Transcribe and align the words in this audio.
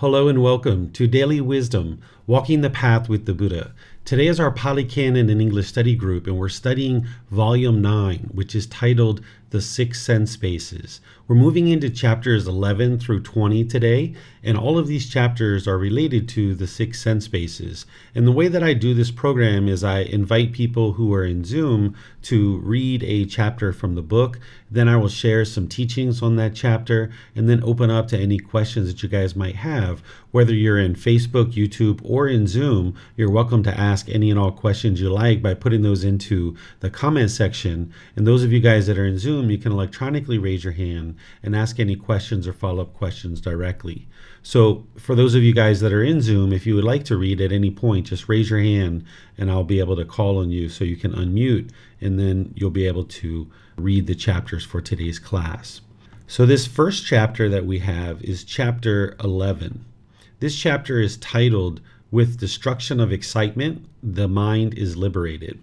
Hello 0.00 0.28
and 0.28 0.42
welcome 0.42 0.90
to 0.92 1.06
Daily 1.06 1.42
Wisdom 1.42 2.00
Walking 2.26 2.62
the 2.62 2.70
Path 2.70 3.06
with 3.06 3.26
the 3.26 3.34
Buddha. 3.34 3.74
Today 4.06 4.28
is 4.28 4.40
our 4.40 4.50
Pali 4.50 4.82
Canon 4.82 5.28
and 5.28 5.42
English 5.42 5.68
study 5.68 5.94
group, 5.94 6.26
and 6.26 6.38
we're 6.38 6.48
studying 6.48 7.06
Volume 7.30 7.82
9, 7.82 8.30
which 8.32 8.54
is 8.54 8.66
titled 8.66 9.20
The 9.50 9.60
Six 9.60 10.00
Sense 10.00 10.38
Bases. 10.38 11.02
We're 11.28 11.36
moving 11.36 11.68
into 11.68 11.90
chapters 11.90 12.48
11 12.48 12.98
through 12.98 13.20
20 13.20 13.62
today, 13.66 14.14
and 14.42 14.56
all 14.56 14.78
of 14.78 14.88
these 14.88 15.08
chapters 15.08 15.68
are 15.68 15.76
related 15.76 16.28
to 16.30 16.54
the 16.54 16.66
six 16.66 17.00
sense 17.00 17.28
bases. 17.28 17.84
And 18.14 18.26
the 18.26 18.32
way 18.32 18.48
that 18.48 18.64
I 18.64 18.72
do 18.72 18.94
this 18.94 19.10
program 19.10 19.68
is 19.68 19.84
I 19.84 20.00
invite 20.00 20.52
people 20.52 20.94
who 20.94 21.12
are 21.12 21.24
in 21.24 21.44
Zoom 21.44 21.94
to 22.22 22.58
read 22.60 23.04
a 23.04 23.26
chapter 23.26 23.72
from 23.72 23.94
the 23.94 24.02
book. 24.02 24.40
Then 24.70 24.88
I 24.88 24.96
will 24.96 25.08
share 25.08 25.44
some 25.44 25.66
teachings 25.66 26.22
on 26.22 26.36
that 26.36 26.54
chapter 26.54 27.10
and 27.34 27.48
then 27.48 27.62
open 27.64 27.90
up 27.90 28.06
to 28.08 28.18
any 28.18 28.38
questions 28.38 28.86
that 28.86 29.02
you 29.02 29.08
guys 29.08 29.34
might 29.34 29.56
have. 29.56 30.00
Whether 30.30 30.54
you're 30.54 30.78
in 30.78 30.94
Facebook, 30.94 31.52
YouTube, 31.52 32.00
or 32.04 32.28
in 32.28 32.46
Zoom, 32.46 32.94
you're 33.16 33.30
welcome 33.30 33.64
to 33.64 33.76
ask 33.76 34.08
any 34.08 34.30
and 34.30 34.38
all 34.38 34.52
questions 34.52 35.00
you 35.00 35.10
like 35.10 35.42
by 35.42 35.54
putting 35.54 35.82
those 35.82 36.04
into 36.04 36.56
the 36.78 36.90
comment 36.90 37.32
section. 37.32 37.92
And 38.14 38.28
those 38.28 38.44
of 38.44 38.52
you 38.52 38.60
guys 38.60 38.86
that 38.86 38.98
are 38.98 39.06
in 39.06 39.18
Zoom, 39.18 39.50
you 39.50 39.58
can 39.58 39.72
electronically 39.72 40.38
raise 40.38 40.62
your 40.62 40.74
hand 40.74 41.16
and 41.42 41.56
ask 41.56 41.80
any 41.80 41.96
questions 41.96 42.46
or 42.46 42.52
follow 42.52 42.82
up 42.82 42.94
questions 42.94 43.40
directly. 43.40 44.06
So, 44.42 44.86
for 44.96 45.14
those 45.14 45.34
of 45.34 45.42
you 45.42 45.52
guys 45.52 45.80
that 45.80 45.92
are 45.92 46.02
in 46.02 46.22
Zoom, 46.22 46.52
if 46.52 46.64
you 46.64 46.74
would 46.74 46.84
like 46.84 47.04
to 47.06 47.16
read 47.16 47.40
at 47.42 47.52
any 47.52 47.70
point, 47.70 48.06
just 48.06 48.28
raise 48.28 48.48
your 48.48 48.60
hand 48.60 49.04
and 49.36 49.50
I'll 49.50 49.64
be 49.64 49.80
able 49.80 49.96
to 49.96 50.04
call 50.04 50.38
on 50.38 50.50
you 50.50 50.68
so 50.68 50.84
you 50.84 50.96
can 50.96 51.12
unmute 51.12 51.70
and 52.00 52.18
then 52.18 52.54
you'll 52.56 52.70
be 52.70 52.86
able 52.86 53.04
to 53.04 53.50
read 53.82 54.06
the 54.06 54.14
chapters 54.14 54.64
for 54.64 54.80
today's 54.80 55.18
class. 55.18 55.80
So, 56.26 56.46
this 56.46 56.66
first 56.66 57.04
chapter 57.04 57.48
that 57.48 57.66
we 57.66 57.80
have 57.80 58.22
is 58.22 58.44
chapter 58.44 59.16
11. 59.22 59.84
This 60.38 60.56
chapter 60.56 61.00
is 61.00 61.16
titled, 61.16 61.80
With 62.10 62.38
Destruction 62.38 63.00
of 63.00 63.12
Excitement, 63.12 63.84
the 64.02 64.28
Mind 64.28 64.74
is 64.74 64.96
Liberated. 64.96 65.58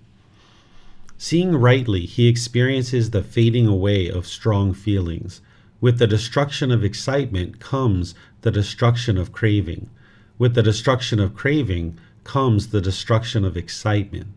Seeing 1.17 1.55
rightly, 1.55 2.05
he 2.05 2.27
experiences 2.27 3.09
the 3.09 3.23
fading 3.23 3.65
away 3.65 4.07
of 4.07 4.27
strong 4.27 4.73
feelings. 4.73 5.41
With 5.81 5.97
the 5.97 6.05
destruction 6.05 6.71
of 6.71 6.83
excitement 6.83 7.59
comes 7.59 8.13
the 8.41 8.51
destruction 8.51 9.17
of 9.17 9.31
craving. 9.31 9.89
With 10.37 10.53
the 10.53 10.61
destruction 10.61 11.19
of 11.19 11.33
craving 11.33 11.97
comes 12.23 12.67
the 12.67 12.81
destruction 12.81 13.45
of 13.45 13.57
excitement. 13.57 14.36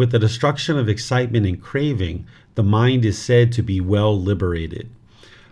With 0.00 0.12
the 0.12 0.18
destruction 0.18 0.78
of 0.78 0.88
excitement 0.88 1.44
and 1.44 1.60
craving, 1.60 2.26
the 2.54 2.62
mind 2.62 3.04
is 3.04 3.18
said 3.18 3.52
to 3.52 3.62
be 3.62 3.82
well 3.82 4.18
liberated. 4.18 4.88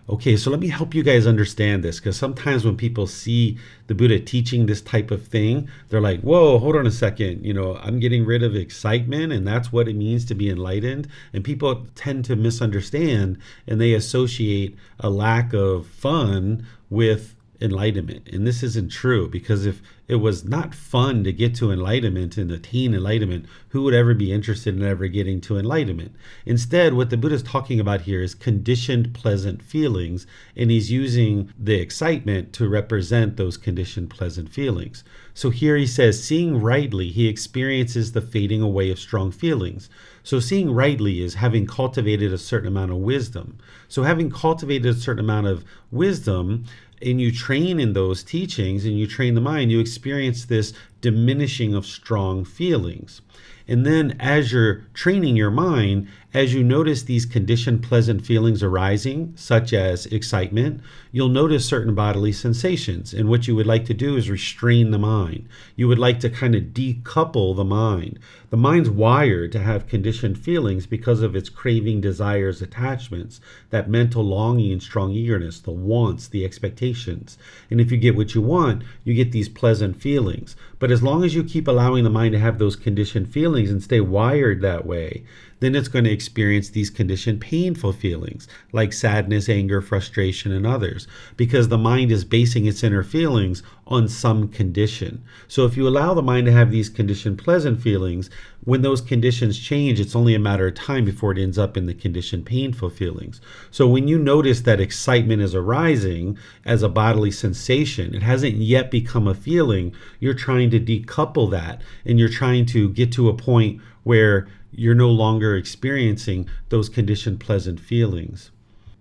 Okay, 0.09 0.35
so 0.37 0.49
let 0.49 0.59
me 0.59 0.69
help 0.69 0.95
you 0.95 1.03
guys 1.03 1.27
understand 1.27 1.83
this 1.83 1.99
because 1.99 2.17
sometimes 2.17 2.65
when 2.65 2.75
people 2.75 3.05
see 3.05 3.59
the 3.85 3.93
Buddha 3.93 4.19
teaching 4.19 4.65
this 4.65 4.81
type 4.81 5.11
of 5.11 5.27
thing, 5.27 5.69
they're 5.89 6.01
like, 6.01 6.21
whoa, 6.21 6.57
hold 6.57 6.75
on 6.75 6.87
a 6.87 6.91
second. 6.91 7.45
You 7.45 7.53
know, 7.53 7.75
I'm 7.75 7.99
getting 7.99 8.25
rid 8.25 8.41
of 8.41 8.55
excitement, 8.55 9.31
and 9.31 9.45
that's 9.45 9.71
what 9.71 9.87
it 9.87 9.95
means 9.95 10.25
to 10.25 10.33
be 10.33 10.49
enlightened. 10.49 11.07
And 11.31 11.43
people 11.43 11.85
tend 11.93 12.25
to 12.25 12.35
misunderstand 12.35 13.37
and 13.67 13.79
they 13.79 13.93
associate 13.93 14.75
a 14.99 15.11
lack 15.11 15.53
of 15.53 15.85
fun 15.85 16.65
with 16.89 17.35
enlightenment. 17.61 18.27
And 18.29 18.47
this 18.47 18.63
isn't 18.63 18.91
true 18.91 19.27
because 19.27 19.65
if 19.65 19.81
it 20.07 20.15
was 20.15 20.43
not 20.43 20.73
fun 20.73 21.23
to 21.23 21.31
get 21.31 21.53
to 21.55 21.71
enlightenment 21.71 22.35
and 22.37 22.51
attain 22.51 22.95
enlightenment, 22.95 23.45
who 23.69 23.83
would 23.83 23.93
ever 23.93 24.15
be 24.15 24.33
interested 24.33 24.75
in 24.75 24.83
ever 24.83 25.07
getting 25.07 25.39
to 25.41 25.57
enlightenment? 25.57 26.15
Instead, 26.45 26.95
what 26.95 27.11
the 27.11 27.17
Buddha 27.17 27.35
is 27.35 27.43
talking 27.43 27.79
about 27.79 28.01
here 28.01 28.23
is 28.23 28.33
conditioned 28.33 29.13
pleasant 29.13 29.61
feelings, 29.61 30.25
and 30.55 30.71
he's 30.71 30.91
using 30.91 31.53
the 31.59 31.75
excitement 31.75 32.53
to 32.53 32.67
represent 32.67 33.37
those 33.37 33.55
conditioned 33.55 34.09
pleasant 34.09 34.49
feelings. 34.49 35.03
So 35.35 35.51
here 35.51 35.77
he 35.77 35.85
says, 35.85 36.23
seeing 36.23 36.59
rightly, 36.59 37.09
he 37.09 37.27
experiences 37.27 38.11
the 38.11 38.21
fading 38.21 38.61
away 38.61 38.89
of 38.89 38.99
strong 38.99 39.31
feelings. 39.31 39.89
So 40.23 40.39
seeing 40.39 40.71
rightly 40.71 41.21
is 41.21 41.35
having 41.35 41.67
cultivated 41.67 42.33
a 42.33 42.37
certain 42.37 42.67
amount 42.67 42.91
of 42.91 42.97
wisdom. 42.97 43.57
So 43.87 44.03
having 44.03 44.29
cultivated 44.31 44.87
a 44.87 44.99
certain 44.99 45.23
amount 45.23 45.47
of 45.47 45.63
wisdom, 45.91 46.65
and 47.01 47.19
you 47.21 47.31
train 47.31 47.79
in 47.79 47.93
those 47.93 48.23
teachings 48.23 48.85
and 48.85 48.97
you 48.97 49.07
train 49.07 49.35
the 49.35 49.41
mind, 49.41 49.71
you 49.71 49.79
experience 49.79 50.45
this 50.45 50.73
diminishing 51.01 51.73
of 51.73 51.85
strong 51.85 52.43
feelings. 52.43 53.21
And 53.67 53.85
then, 53.85 54.15
as 54.19 54.51
you're 54.51 54.85
training 54.93 55.35
your 55.35 55.51
mind, 55.51 56.07
as 56.31 56.53
you 56.53 56.63
notice 56.63 57.01
these 57.01 57.25
conditioned 57.25 57.81
pleasant 57.81 58.23
feelings 58.23 58.61
arising, 58.61 59.33
such 59.35 59.73
as 59.73 60.05
excitement, 60.07 60.79
you'll 61.11 61.27
notice 61.27 61.65
certain 61.65 61.95
bodily 61.95 62.31
sensations. 62.31 63.15
And 63.15 63.29
what 63.29 63.47
you 63.47 63.55
would 63.55 63.65
like 63.65 63.85
to 63.85 63.95
do 63.95 64.15
is 64.15 64.29
restrain 64.29 64.91
the 64.91 64.99
mind. 64.99 65.49
You 65.75 65.87
would 65.87 65.97
like 65.97 66.19
to 66.19 66.29
kind 66.29 66.53
of 66.53 66.65
decouple 66.65 67.55
the 67.55 67.63
mind. 67.63 68.19
The 68.51 68.57
mind's 68.57 68.91
wired 68.91 69.51
to 69.53 69.59
have 69.59 69.87
conditioned 69.87 70.37
feelings 70.37 70.85
because 70.85 71.21
of 71.21 71.35
its 71.35 71.49
craving, 71.49 72.01
desires, 72.01 72.61
attachments, 72.61 73.41
that 73.71 73.89
mental 73.89 74.23
longing 74.23 74.71
and 74.71 74.83
strong 74.83 75.11
eagerness, 75.11 75.59
the 75.59 75.71
wants, 75.71 76.27
the 76.27 76.45
expectations. 76.45 77.39
And 77.71 77.81
if 77.81 77.91
you 77.91 77.97
get 77.97 78.15
what 78.15 78.35
you 78.35 78.41
want, 78.41 78.83
you 79.03 79.15
get 79.15 79.31
these 79.31 79.49
pleasant 79.49 79.99
feelings. 79.99 80.55
But 80.77 80.91
as 80.91 81.01
long 81.01 81.23
as 81.23 81.33
you 81.33 81.43
keep 81.43 81.67
allowing 81.67 82.03
the 82.03 82.09
mind 82.09 82.33
to 82.33 82.39
have 82.39 82.59
those 82.59 82.75
conditioned 82.75 83.31
feelings 83.31 83.71
and 83.71 83.81
stay 83.81 83.99
wired 83.99 84.61
that 84.61 84.85
way, 84.85 85.23
then 85.59 85.75
it's 85.75 85.87
going 85.87 86.05
to 86.05 86.11
experience 86.11 86.69
these 86.69 86.89
conditioned 86.89 87.41
painful 87.41 87.93
feelings 87.93 88.47
like 88.71 88.93
sadness, 88.93 89.49
anger, 89.49 89.81
frustration, 89.81 90.51
and 90.51 90.65
others 90.65 91.07
because 91.37 91.67
the 91.67 91.77
mind 91.77 92.11
is 92.11 92.23
basing 92.23 92.65
its 92.65 92.83
inner 92.83 93.03
feelings 93.03 93.63
on 93.87 94.07
some 94.07 94.47
condition. 94.47 95.23
So 95.47 95.65
if 95.65 95.75
you 95.75 95.87
allow 95.87 96.13
the 96.13 96.21
mind 96.21 96.45
to 96.45 96.51
have 96.51 96.71
these 96.71 96.89
conditioned 96.89 97.39
pleasant 97.39 97.81
feelings, 97.81 98.29
when 98.63 98.81
those 98.81 99.01
conditions 99.01 99.57
change, 99.57 99.99
it's 99.99 100.15
only 100.15 100.35
a 100.35 100.39
matter 100.39 100.67
of 100.67 100.75
time 100.75 101.05
before 101.05 101.31
it 101.31 101.39
ends 101.39 101.57
up 101.57 101.75
in 101.75 101.87
the 101.87 101.93
conditioned 101.93 102.45
painful 102.45 102.91
feelings. 102.91 103.41
So 103.71 103.87
when 103.87 104.07
you 104.07 104.19
notice 104.19 104.61
that 104.61 104.79
excitement 104.79 105.41
is 105.41 105.55
arising 105.55 106.37
as 106.65 106.83
a 106.83 106.89
bodily 106.89 107.31
sensation, 107.31 108.13
it 108.13 108.21
hasn't 108.21 108.57
yet 108.57 108.91
become 108.91 109.27
a 109.27 109.33
feeling, 109.33 109.95
you're 110.19 110.33
trying 110.33 110.69
to 110.71 110.79
decouple 110.79 111.49
that 111.51 111.81
and 112.05 112.19
you're 112.19 112.29
trying 112.29 112.65
to 112.67 112.89
get 112.89 113.11
to 113.13 113.29
a 113.29 113.33
point 113.33 113.81
where 114.03 114.47
you're 114.71 114.95
no 114.95 115.09
longer 115.09 115.55
experiencing 115.55 116.47
those 116.69 116.89
conditioned 116.89 117.39
pleasant 117.39 117.79
feelings. 117.79 118.51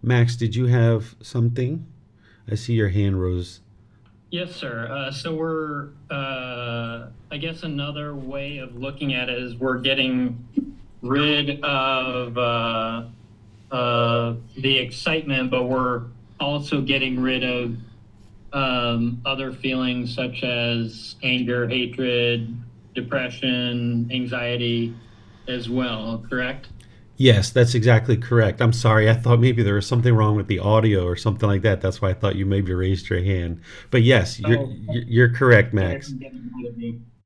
Max, 0.02 0.37
did 0.37 0.55
you 0.55 0.67
have 0.67 1.17
something? 1.20 1.87
I 2.50 2.55
see 2.55 2.75
your 2.75 2.88
hand 2.88 3.20
rose. 3.20 3.61
Yes, 4.31 4.55
sir. 4.55 4.88
Uh, 4.90 5.11
so 5.11 5.34
we're, 5.34 5.88
uh, 6.11 7.06
I 7.31 7.37
guess, 7.38 7.62
another 7.62 8.14
way 8.14 8.58
of 8.58 8.76
looking 8.76 9.14
at 9.14 9.28
it 9.28 9.43
is 9.43 9.56
we're 9.56 9.78
getting 9.78 10.46
rid 11.00 11.62
of 11.62 12.37
uh, 12.37 13.05
uh 13.70 14.34
the 14.56 14.78
excitement, 14.78 15.50
but 15.50 15.64
we're 15.64 16.02
also 16.40 16.81
getting 16.81 17.20
rid 17.20 17.44
of 17.44 17.76
um, 18.52 19.20
other 19.25 19.52
feelings 19.52 20.14
such 20.14 20.43
as 20.43 21.17
anger, 21.23 21.69
hatred, 21.69 22.55
depression, 23.00 24.09
anxiety, 24.12 24.95
as 25.49 25.69
well, 25.69 26.25
correct? 26.29 26.69
Yes, 27.17 27.50
that's 27.50 27.75
exactly 27.75 28.17
correct. 28.17 28.61
I'm 28.61 28.73
sorry. 28.73 29.11
I 29.11 29.15
thought 29.15 29.41
maybe 29.41 29.62
there 29.65 29.75
was 29.75 29.87
something 29.87 30.15
wrong 30.15 30.37
with 30.37 30.47
the 30.47 30.61
audio 30.61 31.05
or 31.05 31.17
something 31.17 31.49
like 31.49 31.62
that. 31.62 31.81
That's 31.81 32.00
why 32.00 32.11
I 32.11 32.15
thought 32.15 32.37
you 32.37 32.47
maybe 32.47 32.73
raised 32.73 33.11
your 33.11 33.23
hand. 33.23 33.61
But 33.91 34.03
yes, 34.03 34.39
you're 34.39 34.59
oh, 34.61 34.73
you're 34.89 35.35
correct, 35.35 35.75
Max. 35.75 36.12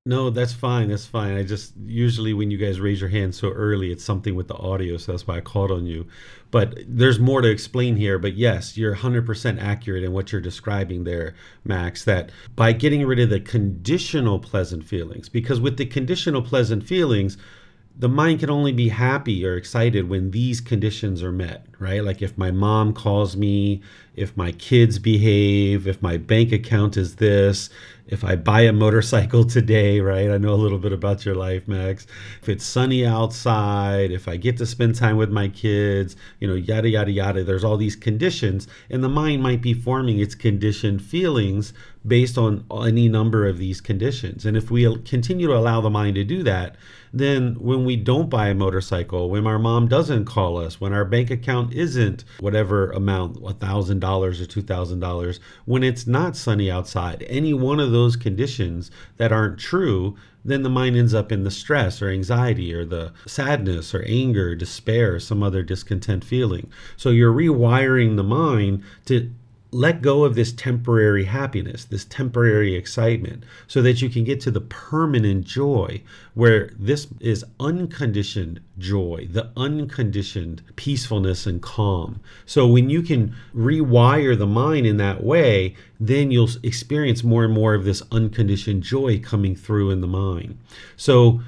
No, 0.05 0.31
that's 0.31 0.53
fine. 0.53 0.89
That's 0.89 1.07
fine. 1.07 1.37
I 1.37 1.45
just 1.45 1.75
usually 1.87 2.35
when 2.35 2.51
you 2.51 2.59
guys 2.59 2.81
raise 2.81 3.01
your 3.01 3.11
hand 3.11 3.37
so 3.37 3.51
early, 3.53 3.93
it's 3.93 4.05
something 4.05 4.35
with 4.35 4.49
the 4.49 4.57
audio, 4.57 4.97
so 4.97 5.13
that's 5.13 5.29
why 5.29 5.37
I 5.37 5.41
called 5.41 5.71
on 5.71 5.87
you. 5.87 6.09
But 6.51 6.77
there's 6.89 7.21
more 7.21 7.41
to 7.41 7.49
explain 7.49 7.95
here. 7.95 8.19
But 8.19 8.35
yes, 8.35 8.77
you're 8.77 8.97
100% 8.97 9.63
accurate 9.63 10.03
in 10.03 10.13
what 10.13 10.33
you're 10.33 10.41
describing 10.41 11.05
there, 11.05 11.37
Max. 11.63 12.05
That 12.05 12.33
by 12.57 12.73
getting 12.73 13.07
rid 13.07 13.21
of 13.21 13.31
the 13.31 13.39
conditional 13.39 14.41
pleasant 14.41 14.83
feelings, 14.83 15.29
because 15.29 15.61
with 15.61 15.77
the 15.77 15.87
conditional 15.87 16.43
pleasant 16.43 16.83
feelings, 16.83 17.39
the 17.97 18.09
mind 18.09 18.41
can 18.41 18.51
only 18.51 18.73
be 18.73 18.89
happy 18.89 19.47
or 19.47 19.55
excited 19.55 20.09
when 20.09 20.33
these 20.33 20.61
conditions 20.61 21.23
are 21.23 21.31
met, 21.31 21.67
right? 21.83 22.05
Like 22.05 22.23
if 22.23 22.39
my 22.39 22.51
mom 22.51 22.95
calls 22.95 23.37
me, 23.37 23.83
if 24.15 24.37
my 24.37 24.53
kids 24.53 24.99
behave, 24.99 25.87
if 25.87 26.01
my 26.03 26.17
bank 26.17 26.53
account 26.53 26.97
is 26.97 27.17
this, 27.17 27.71
if 28.07 28.25
I 28.25 28.37
buy 28.37 28.63
a 28.63 28.73
motorcycle 28.73 29.45
today, 29.59 30.01
right? 30.01 30.31
I 30.31 30.37
know 30.37 30.53
a 30.53 30.55
little 30.55 30.79
bit 30.79 30.93
about 30.93 31.25
your 31.25 31.35
life, 31.35 31.67
Max. 31.67 32.07
If 32.43 32.49
it's 32.49 32.65
sunny 32.65 33.07
outside, 33.07 34.11
if 34.11 34.29
I 34.29 34.37
get 34.37 34.59
to 34.59 34.67
spend 34.67 34.95
time 34.95 35.17
with 35.17 35.31
my 35.31 35.49
kids, 35.49 36.15
you 36.39 36.47
know, 36.47 36.55
yada, 36.55 36.91
yada, 36.91 37.11
yada. 37.11 37.43
There's 37.43 37.65
all 37.65 37.77
these 37.77 37.97
conditions, 37.97 38.69
and 38.91 39.03
the 39.03 39.09
mind 39.09 39.43
might 39.43 39.63
be 39.63 39.73
forming 39.73 40.19
its 40.19 40.35
conditioned 40.35 41.03
feelings 41.03 41.73
based 42.07 42.37
on 42.37 42.65
any 42.85 43.09
number 43.09 43.47
of 43.47 43.59
these 43.59 43.81
conditions. 43.81 44.45
And 44.45 44.57
if 44.57 44.71
we 44.71 44.85
continue 45.03 45.47
to 45.47 45.57
allow 45.57 45.81
the 45.81 45.91
mind 45.91 46.17
to 46.17 46.25
do 46.25 46.43
that, 46.43 46.77
then 47.13 47.55
when 47.61 47.85
we 47.85 47.97
don't 47.97 48.29
buy 48.29 48.49
a 48.49 48.55
motorcycle, 48.55 49.31
when 49.31 49.47
our 49.47 49.59
mom 49.59 49.87
doesn't 49.87 50.25
call 50.25 50.59
us, 50.59 50.81
when 50.81 50.93
our 50.93 51.05
bank 51.05 51.31
account 51.31 51.72
isn't 51.75 52.25
whatever 52.41 52.91
amount, 52.91 53.41
$1,000 53.43 54.03
or 54.03 54.31
$2,000, 54.31 55.39
when 55.65 55.83
it's 55.83 56.07
not 56.07 56.37
sunny 56.37 56.71
outside, 56.71 57.25
any 57.29 57.53
one 57.55 57.81
of 57.81 57.93
those 57.93 58.17
conditions 58.17 58.91
that 59.17 59.33
aren't 59.33 59.59
true, 59.59 60.17
then 60.45 60.63
the 60.63 60.71
mind 60.71 60.97
ends 60.97 61.15
up 61.15 61.31
in 61.31 61.45
the 61.45 61.51
stress 61.51 62.03
or 62.03 62.09
anxiety 62.09 62.75
or 62.75 62.85
the 62.85 63.13
sadness 63.27 63.95
or 63.95 64.03
anger, 64.07 64.55
despair, 64.55 65.21
some 65.21 65.43
other 65.43 65.63
discontent 65.63 66.25
feeling. 66.25 66.71
So 66.97 67.11
you're 67.11 67.33
rewiring 67.33 68.17
the 68.17 68.25
mind 68.25 68.83
to 69.07 69.33
let 69.75 70.03
go 70.03 70.25
of 70.25 70.35
this 70.35 70.53
temporary 70.53 71.25
happiness, 71.25 71.87
this 71.87 72.05
temporary 72.05 72.75
excitement, 72.75 73.43
so 73.67 73.81
that 73.81 74.03
you 74.03 74.11
can 74.11 74.23
get 74.23 74.39
to 74.43 74.51
the 74.51 74.61
permanent 74.61 75.47
joy 75.47 76.03
where 76.35 76.71
this 76.79 77.09
is 77.21 77.43
unconditioned 77.59 78.61
joy, 78.79 79.27
the 79.31 79.51
unconditioned 79.57 80.63
peacefulness 80.77 81.47
and 81.47 81.63
calm. 81.63 82.21
So 82.45 82.67
when 82.67 82.91
you 82.91 83.01
can 83.01 83.35
rewire 83.57 84.39
the 84.39 84.47
mind 84.47 84.87
in 84.87 84.99
that 84.99 85.25
way, 85.25 85.75
then 85.99 86.31
you'll 86.31 86.51
experience 86.63 87.25
more 87.25 87.45
and 87.45 87.55
more 87.55 87.73
of 87.73 87.85
this 87.85 88.03
unconditioned 88.13 88.83
joy 88.83 89.21
coming 89.21 89.57
through 89.57 89.91
in 89.91 90.03
the 90.03 90.07
mind. 90.07 90.59
So 90.97 91.41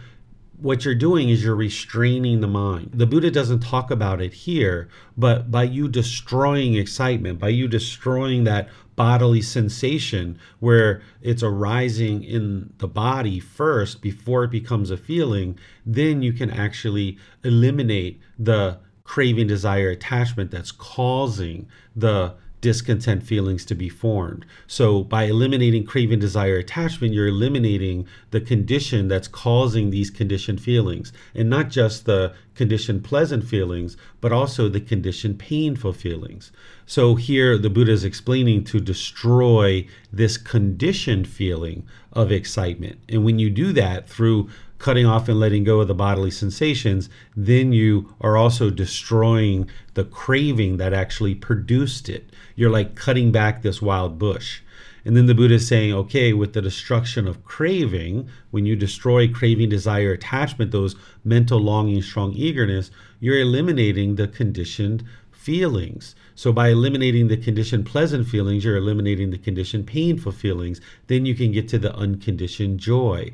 what 0.59 0.85
you're 0.85 0.95
doing 0.95 1.29
is 1.29 1.43
you're 1.43 1.55
restraining 1.55 2.41
the 2.41 2.47
mind. 2.47 2.91
The 2.95 3.07
Buddha 3.07 3.31
doesn't 3.31 3.61
talk 3.61 3.91
about 3.91 4.21
it 4.21 4.33
here, 4.33 4.89
but 5.17 5.51
by 5.51 5.65
you 5.65 5.89
destroying 5.89 6.75
excitement, 6.75 7.39
by 7.39 7.49
you 7.49 7.69
destroying 7.69 8.45
that 8.45 8.69
bodily 8.97 9.43
sensation 9.43 10.39
where 10.61 11.03
it's 11.21 11.43
arising 11.43 12.23
in 12.23 12.73
the 12.79 12.89
body 12.89 13.41
first 13.41 14.01
before 14.01 14.45
it 14.45 14.51
becomes 14.51 14.91
a 14.91 14.97
feeling, 14.97 15.59
then 15.85 16.23
you 16.23 16.33
can 16.33 16.51
actually 16.51 17.19
eliminate 17.43 18.21
the 18.39 18.79
craving, 19.03 19.47
desire, 19.47 19.91
attachment 19.91 20.51
that's 20.51 20.73
causing 20.73 21.69
the 21.95 22.35
discontent 22.65 23.23
feelings 23.23 23.63
to 23.67 23.75
be 23.75 23.91
formed. 23.91 24.47
So, 24.67 25.05
by 25.05 25.25
eliminating 25.25 25.85
craving, 25.85 26.21
desire, 26.21 26.57
attachment, 26.57 27.13
you're 27.13 27.29
eliminating 27.29 28.07
the 28.31 28.41
condition 28.41 29.07
that's 29.07 29.29
causing 29.29 29.91
these 29.91 30.09
conditioned 30.09 30.63
feelings. 30.63 31.13
And 31.35 31.51
not 31.51 31.69
just 31.69 32.07
the 32.07 32.33
conditioned 32.55 33.05
pleasant 33.05 33.45
feelings, 33.45 33.99
but 34.23 34.33
also 34.33 34.71
the 34.71 34.81
conditioned 34.81 35.39
painful 35.39 35.93
feelings. 35.93 36.53
So, 36.87 37.17
here 37.17 37.59
the 37.59 37.69
Buddha 37.69 37.93
is 37.93 38.03
explaining 38.03 38.65
to 38.65 38.81
destroy 38.81 39.87
this 40.11 40.39
conditioned 40.39 41.29
feeling 41.29 41.87
of 42.15 42.33
excitement. 42.33 42.99
And 43.11 43.27
when 43.27 43.39
you 43.39 43.51
do 43.51 43.75
that 43.75 44.09
through 44.09 44.49
cutting 44.85 45.07
off 45.07 45.31
and 45.31 45.41
letting 45.41 45.65
go 45.65 45.81
of 45.81 45.89
the 45.89 45.95
bodily 45.95 46.31
sensations, 46.31 47.09
then 47.35 47.73
you 47.73 48.15
are 48.21 48.37
also 48.37 48.69
destroying 48.69 49.67
the 49.95 50.05
craving 50.05 50.77
that 50.77 50.93
actually 50.93 51.35
produced 51.35 52.07
it. 52.11 52.29
You're 52.55 52.69
like 52.69 52.95
cutting 52.95 53.33
back 53.33 53.63
this 53.63 53.81
wild 53.81 54.19
bush. 54.19 54.61
And 55.03 55.17
then 55.17 55.25
the 55.25 55.35
Buddha 55.35 55.55
is 55.55 55.67
saying, 55.67 55.95
okay, 55.95 56.35
with 56.35 56.53
the 56.53 56.61
destruction 56.61 57.27
of 57.27 57.43
craving, 57.47 58.29
when 58.51 58.67
you 58.67 58.77
destroy 58.77 59.27
craving, 59.27 59.71
desire, 59.71 60.13
attachment, 60.13 60.71
those 60.71 60.97
mental 61.25 61.61
longing, 61.61 62.03
strong 62.03 62.35
eagerness, 62.35 62.91
you're 63.21 63.41
eliminating 63.41 64.17
the 64.17 64.29
conditioned 64.29 65.03
feelings. 65.31 66.15
So 66.35 66.53
by 66.53 66.69
eliminating 66.69 67.29
the 67.29 67.39
conditioned 67.39 67.87
pleasant 67.87 68.29
feelings, 68.29 68.67
you're 68.67 68.77
eliminating 68.77 69.31
the 69.31 69.39
conditioned 69.39 69.87
painful 69.87 70.33
feelings. 70.33 70.83
Then 71.07 71.25
you 71.25 71.35
can 71.35 71.53
get 71.53 71.69
to 71.69 71.79
the 71.79 71.95
unconditioned 71.97 72.81
joy. 72.81 73.33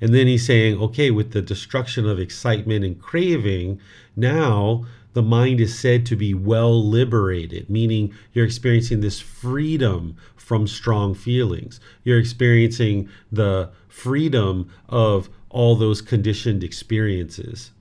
And 0.00 0.14
then 0.14 0.26
he's 0.26 0.46
saying, 0.46 0.80
okay, 0.80 1.10
with 1.10 1.32
the 1.32 1.42
destruction 1.42 2.08
of 2.08 2.18
excitement 2.18 2.84
and 2.84 3.00
craving, 3.00 3.80
now 4.16 4.86
the 5.12 5.22
mind 5.22 5.60
is 5.60 5.78
said 5.78 6.06
to 6.06 6.16
be 6.16 6.32
well 6.32 6.82
liberated, 6.82 7.68
meaning 7.68 8.14
you're 8.32 8.46
experiencing 8.46 9.00
this 9.00 9.20
freedom 9.20 10.16
from 10.36 10.66
strong 10.66 11.14
feelings. 11.14 11.80
You're 12.04 12.18
experiencing 12.18 13.08
the 13.30 13.70
freedom 13.88 14.70
of 14.88 15.28
all 15.48 15.76
those 15.76 16.00
conditioned 16.00 16.62
experiences. 16.62 17.72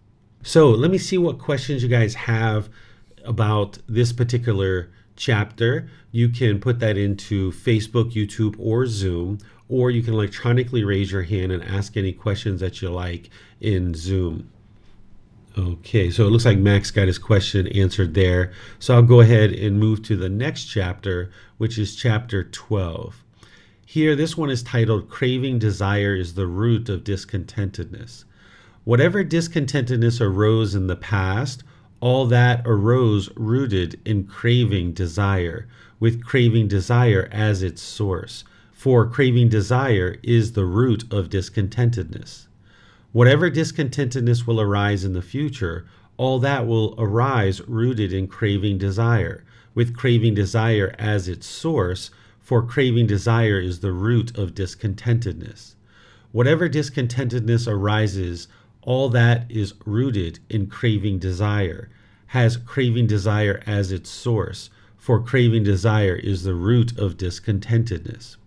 So 0.44 0.70
let 0.70 0.90
me 0.90 0.98
see 0.98 1.18
what 1.18 1.38
questions 1.38 1.84
you 1.84 1.90
guys 1.90 2.16
have 2.16 2.70
about 3.26 3.78
this 3.88 4.12
particular 4.12 4.90
chapter. 5.16 5.90
You 6.12 6.30
can 6.30 6.60
put 6.60 6.80
that 6.80 6.98
into 6.98 7.52
Facebook, 7.52 8.14
YouTube, 8.14 8.56
or 8.58 8.88
Zoom, 8.88 9.40
or 9.70 9.92
you 9.92 10.02
can 10.02 10.16
electronically 10.16 10.84
raise 10.84 11.12
your 11.12 11.22
hand 11.22 11.52
and 11.52 11.64
ask 11.64 11.96
any 11.96 12.12
questions 12.12 12.60
that 12.60 12.82
you 12.82 12.90
like 12.90 13.30
in 13.62 13.94
Zoom. 13.94 14.52
Okay, 15.58 16.10
so 16.10 16.26
it 16.26 16.32
looks 16.32 16.46
like 16.46 16.58
Max 16.58 16.90
got 16.90 17.08
his 17.08 17.20
question 17.20 17.68
answered 17.68 18.16
there. 18.16 18.52
So 18.80 18.96
I'll 18.96 19.04
go 19.04 19.20
ahead 19.20 19.52
and 19.52 19.80
move 19.80 20.02
to 20.04 20.16
the 20.16 20.30
next 20.30 20.66
chapter, 20.66 21.30
which 21.58 21.78
is 21.78 21.96
chapter 21.96 22.44
12. 22.44 23.24
Here, 23.86 24.16
this 24.16 24.36
one 24.36 24.50
is 24.50 24.64
titled 24.64 25.10
Craving 25.10 25.60
Desire 25.60 26.16
is 26.16 26.34
the 26.34 26.48
Root 26.48 26.90
of 26.90 27.04
Discontentedness. 27.04 28.26
Whatever 28.86 29.24
discontentedness 29.24 30.22
arose 30.22 30.74
in 30.74 30.88
the 30.88 30.96
past, 30.96 31.64
all 32.00 32.26
that 32.28 32.62
arose 32.66 33.30
rooted 33.36 34.00
in 34.06 34.26
craving 34.26 34.94
desire, 34.94 35.68
with 36.00 36.24
craving 36.24 36.68
desire 36.68 37.28
as 37.32 37.62
its 37.62 37.82
source 37.82 38.44
for 38.80 39.06
craving 39.06 39.50
desire 39.50 40.16
is 40.24 40.54
the 40.54 40.64
root 40.64 41.04
of 41.12 41.30
discontentedness. 41.30 42.48
Whatever 43.12 43.52
discontentedness 43.52 44.48
will 44.48 44.62
arise 44.62 45.04
in 45.04 45.12
the 45.12 45.22
future, 45.22 45.86
all 46.16 46.40
that 46.40 46.66
will 46.66 46.96
arise 46.98 47.60
rooted 47.68 48.14
in 48.14 48.26
craving 48.26 48.78
desire, 48.78 49.44
with 49.76 49.98
craving 49.98 50.34
desire 50.34 50.96
as 50.98 51.28
its 51.28 51.46
source, 51.46 52.10
for 52.40 52.64
craving 52.64 53.06
desire 53.06 53.60
is 53.60 53.82
the 53.82 53.92
root 53.92 54.38
of 54.38 54.56
discontentedness. 54.56 55.76
Whatever 56.32 56.70
discontentedness 56.70 57.68
arises, 57.68 58.48
all 58.84 59.10
that 59.10 59.46
is 59.50 59.74
rooted 59.86 60.40
in 60.50 60.68
craving 60.68 61.20
desire, 61.20 61.90
has 62.28 62.56
craving 62.56 63.08
desire 63.08 63.62
as 63.66 63.92
its 63.92 64.10
source, 64.10 64.70
for 64.96 65.22
craving 65.22 65.64
desire 65.64 66.16
is 66.16 66.44
the 66.44 66.56
root 66.56 66.98
of 66.98 67.18
discontentedness. 67.18 68.38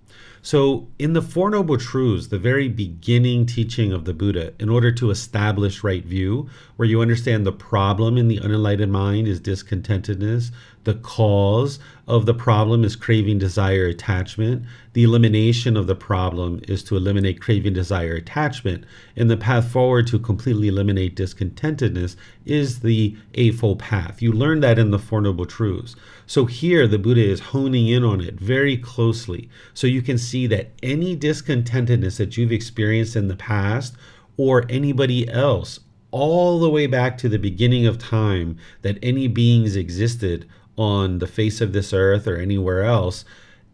So, 0.45 0.89
in 0.99 1.13
the 1.13 1.23
Four 1.23 1.51
Noble 1.51 1.79
Truths, 1.79 2.27
the 2.27 2.39
very 2.39 2.69
beginning 2.69 3.47
teaching 3.47 3.93
of 3.93 4.07
the 4.07 4.13
Buddha, 4.13 4.53
in 4.59 4.69
order 4.69 4.91
to 4.91 5.11
establish 5.11 5.85
right 5.85 6.05
view, 6.05 6.49
where 6.75 6.89
you 6.89 7.01
understand 7.01 7.47
the 7.47 7.53
problem 7.53 8.19
in 8.19 8.27
the 8.27 8.41
unenlightened 8.41 8.91
mind 8.91 9.29
is 9.29 9.41
discontentedness, 9.41 10.51
the 10.85 10.95
cause 10.95 11.79
of 12.09 12.27
the 12.27 12.35
problem 12.35 12.83
is 12.83 12.97
craving, 12.97 13.39
desire, 13.39 13.87
attachment. 13.87 14.65
The 14.93 15.05
elimination 15.05 15.77
of 15.77 15.87
the 15.87 15.95
problem 15.95 16.61
is 16.67 16.83
to 16.85 16.97
eliminate 16.97 17.41
craving, 17.41 17.75
desire, 17.75 18.15
attachment. 18.15 18.85
And 19.17 19.31
the 19.31 19.37
path 19.37 19.71
forward 19.71 20.09
to 20.09 20.19
completely 20.19 20.69
eliminate 20.69 21.17
discontentedness 21.17 22.17
is 22.45 22.81
the 22.81 23.17
Eightfold 23.35 23.79
Path. 23.79 24.21
You 24.21 24.33
learn 24.33 24.61
that 24.61 24.79
in 24.79 24.91
the 24.91 24.99
Four 24.99 25.21
Noble 25.21 25.47
Truths. 25.47 25.95
So 26.27 26.47
here 26.47 26.89
the 26.89 26.99
Buddha 26.99 27.25
is 27.25 27.41
honing 27.41 27.87
in 27.87 28.03
on 28.03 28.21
it 28.21 28.35
very 28.35 28.77
closely. 28.77 29.49
So 29.75 29.87
you 29.87 30.03
can 30.03 30.19
see 30.19 30.47
that 30.49 30.71
any 30.83 31.17
discontentedness 31.17 32.17
that 32.17 32.37
you've 32.37 32.53
experienced 32.53 33.15
in 33.15 33.29
the 33.29 33.37
past 33.37 33.95
or 34.37 34.67
anybody 34.69 35.29
else 35.29 35.81
all 36.13 36.61
the 36.61 36.71
way 36.71 36.87
back 36.87 37.17
to 37.19 37.29
the 37.29 37.39
beginning 37.39 37.87
of 37.87 37.99
time 37.99 38.57
that 38.83 38.99
any 39.03 39.27
beings 39.27 39.75
existed 39.75 40.47
on 40.77 41.19
the 41.19 41.27
face 41.27 41.61
of 41.61 41.73
this 41.73 41.93
earth 41.93 42.27
or 42.27 42.37
anywhere 42.37 42.83
else, 42.83 43.25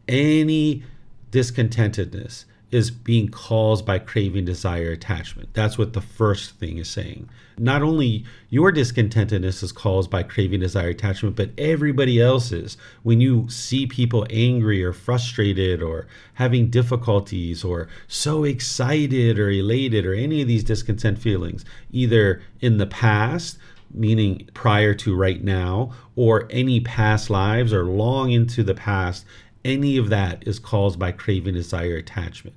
any 0.09 0.83
discontentedness, 1.31 2.45
is 2.71 2.91
being 2.91 3.29
caused 3.29 3.87
by 3.87 3.99
craving, 3.99 4.45
desire, 4.45 4.91
attachment. 4.91 5.49
That's 5.55 5.79
what 5.79 5.95
the 5.95 6.03
first 6.03 6.57
thing 6.57 6.77
is 6.77 6.89
saying. 6.89 7.29
Not 7.57 7.83
only 7.83 8.25
your 8.51 8.71
discontentedness 8.71 9.63
is 9.63 9.73
caused 9.73 10.11
by 10.11 10.23
craving, 10.23 10.61
desire, 10.61 10.91
attachment, 10.91 11.35
but 11.35 11.51
everybody 11.57 12.21
else's. 12.21 12.77
When 13.03 13.21
you 13.23 13.49
see 13.49 13.87
people 13.87 14.27
angry 14.29 14.85
or 14.85 14.93
frustrated 14.93 15.83
or 15.83 16.07
having 16.35 16.69
difficulties 16.69 17.65
or 17.65 17.89
so 18.07 18.45
excited 18.45 19.39
or 19.39 19.51
elated 19.51 20.05
or 20.05 20.13
any 20.13 20.43
of 20.43 20.49
these 20.49 20.65
discontent 20.65 21.19
feelings, 21.19 21.65
either 21.91 22.43
in 22.61 22.77
the 22.77 22.87
past, 22.87 23.59
meaning 23.93 24.49
prior 24.55 24.95
to 24.95 25.17
right 25.17 25.43
now, 25.43 25.93
or 26.17 26.47
any 26.51 26.81
past 26.81 27.31
lives 27.31 27.73
or 27.73 27.85
long 27.85 28.31
into 28.31 28.63
the 28.63 28.75
past, 28.75 29.25
any 29.65 29.97
of 29.97 30.09
that 30.11 30.47
is 30.47 30.59
caused 30.59 30.99
by 30.99 31.13
craving, 31.13 31.55
desire, 31.55 31.97
attachment. 31.97 32.57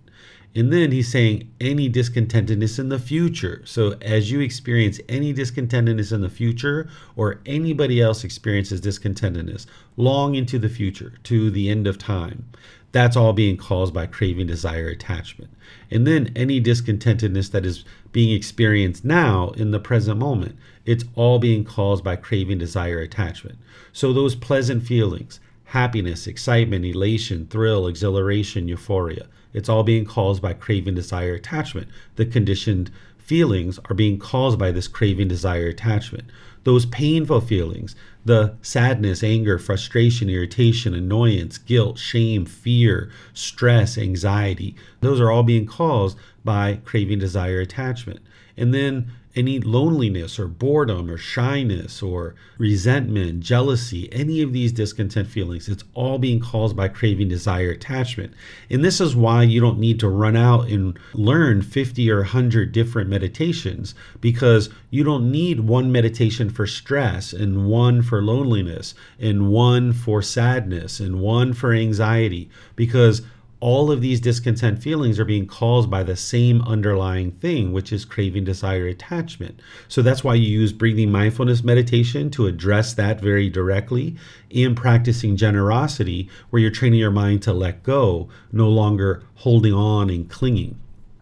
And 0.53 0.71
then 0.71 0.91
he's 0.91 1.09
saying 1.09 1.49
any 1.61 1.89
discontentedness 1.89 2.77
in 2.77 2.89
the 2.89 2.99
future. 2.99 3.61
So 3.63 3.93
as 4.01 4.31
you 4.31 4.41
experience 4.41 4.99
any 5.07 5.33
discontentedness 5.33 6.11
in 6.11 6.21
the 6.21 6.29
future, 6.29 6.89
or 7.15 7.39
anybody 7.45 8.01
else 8.01 8.25
experiences 8.25 8.81
discontentedness 8.81 9.65
long 9.95 10.35
into 10.35 10.59
the 10.59 10.67
future, 10.67 11.13
to 11.23 11.49
the 11.49 11.69
end 11.69 11.87
of 11.87 11.97
time, 11.97 12.49
that's 12.91 13.15
all 13.15 13.31
being 13.31 13.55
caused 13.55 13.93
by 13.93 14.05
craving, 14.07 14.47
desire, 14.47 14.89
attachment. 14.89 15.51
And 15.89 16.05
then 16.05 16.33
any 16.35 16.61
discontentedness 16.61 17.51
that 17.51 17.65
is 17.65 17.85
being 18.11 18.35
experienced 18.35 19.05
now 19.05 19.51
in 19.51 19.71
the 19.71 19.79
present 19.79 20.19
moment, 20.19 20.57
it's 20.85 21.03
all 21.15 21.39
being 21.39 21.63
caused 21.63 22.03
by 22.03 22.15
craving, 22.15 22.57
desire, 22.57 22.99
attachment. 22.99 23.57
So 23.93 24.13
those 24.13 24.35
pleasant 24.35 24.83
feelings, 24.83 25.39
happiness, 25.65 26.27
excitement, 26.27 26.85
elation, 26.85 27.47
thrill, 27.47 27.87
exhilaration, 27.87 28.67
euphoria. 28.67 29.27
It's 29.53 29.69
all 29.69 29.83
being 29.83 30.05
caused 30.05 30.41
by 30.41 30.53
craving, 30.53 30.95
desire, 30.95 31.33
attachment. 31.33 31.87
The 32.15 32.25
conditioned 32.25 32.91
feelings 33.17 33.79
are 33.85 33.95
being 33.95 34.17
caused 34.17 34.57
by 34.59 34.71
this 34.71 34.87
craving, 34.87 35.27
desire, 35.27 35.67
attachment. 35.67 36.29
Those 36.63 36.85
painful 36.85 37.41
feelings, 37.41 37.95
the 38.25 38.55
sadness, 38.61 39.23
anger, 39.23 39.57
frustration, 39.57 40.29
irritation, 40.29 40.93
annoyance, 40.93 41.57
guilt, 41.57 41.97
shame, 41.97 42.45
fear, 42.45 43.09
stress, 43.33 43.97
anxiety, 43.97 44.75
those 44.99 45.19
are 45.19 45.31
all 45.31 45.43
being 45.43 45.65
caused 45.65 46.17
by 46.43 46.79
craving, 46.83 47.19
desire, 47.19 47.59
attachment. 47.59 48.19
And 48.57 48.73
then 48.73 49.11
any 49.35 49.59
loneliness 49.59 50.37
or 50.37 50.47
boredom 50.47 51.09
or 51.09 51.17
shyness 51.17 52.01
or 52.01 52.35
resentment, 52.57 53.39
jealousy, 53.39 54.11
any 54.11 54.41
of 54.41 54.53
these 54.53 54.71
discontent 54.71 55.27
feelings, 55.27 55.69
it's 55.69 55.83
all 55.93 56.17
being 56.17 56.39
caused 56.39 56.75
by 56.75 56.87
craving, 56.87 57.29
desire, 57.29 57.71
attachment. 57.71 58.33
And 58.69 58.83
this 58.83 58.99
is 58.99 59.15
why 59.15 59.43
you 59.43 59.61
don't 59.61 59.79
need 59.79 59.99
to 60.01 60.09
run 60.09 60.35
out 60.35 60.67
and 60.67 60.97
learn 61.13 61.61
50 61.61 62.11
or 62.11 62.17
100 62.17 62.71
different 62.71 63.09
meditations 63.09 63.95
because 64.19 64.69
you 64.89 65.03
don't 65.03 65.31
need 65.31 65.61
one 65.61 65.91
meditation 65.91 66.49
for 66.49 66.67
stress 66.67 67.33
and 67.33 67.67
one 67.67 68.01
for 68.01 68.21
loneliness 68.21 68.93
and 69.19 69.49
one 69.49 69.93
for 69.93 70.21
sadness 70.21 70.99
and 70.99 71.21
one 71.21 71.53
for 71.53 71.73
anxiety 71.73 72.49
because 72.75 73.21
all 73.61 73.91
of 73.91 74.01
these 74.01 74.19
discontent 74.19 74.81
feelings 74.81 75.19
are 75.19 75.25
being 75.25 75.45
caused 75.45 75.89
by 75.89 76.01
the 76.01 76.15
same 76.15 76.63
underlying 76.63 77.31
thing, 77.31 77.71
which 77.71 77.93
is 77.93 78.03
craving, 78.03 78.43
desire, 78.43 78.87
attachment. 78.87 79.59
So 79.87 80.01
that's 80.01 80.23
why 80.23 80.33
you 80.33 80.47
use 80.47 80.73
breathing 80.73 81.11
mindfulness 81.11 81.63
meditation 81.63 82.31
to 82.31 82.47
address 82.47 82.93
that 82.95 83.21
very 83.21 83.49
directly, 83.49 84.17
and 84.53 84.75
practicing 84.75 85.37
generosity, 85.37 86.27
where 86.49 86.59
you're 86.59 86.71
training 86.71 86.99
your 86.99 87.11
mind 87.11 87.43
to 87.43 87.53
let 87.53 87.83
go, 87.83 88.29
no 88.51 88.67
longer 88.67 89.21
holding 89.35 89.73
on 89.73 90.09
and 90.09 90.27
clinging. 90.27 90.79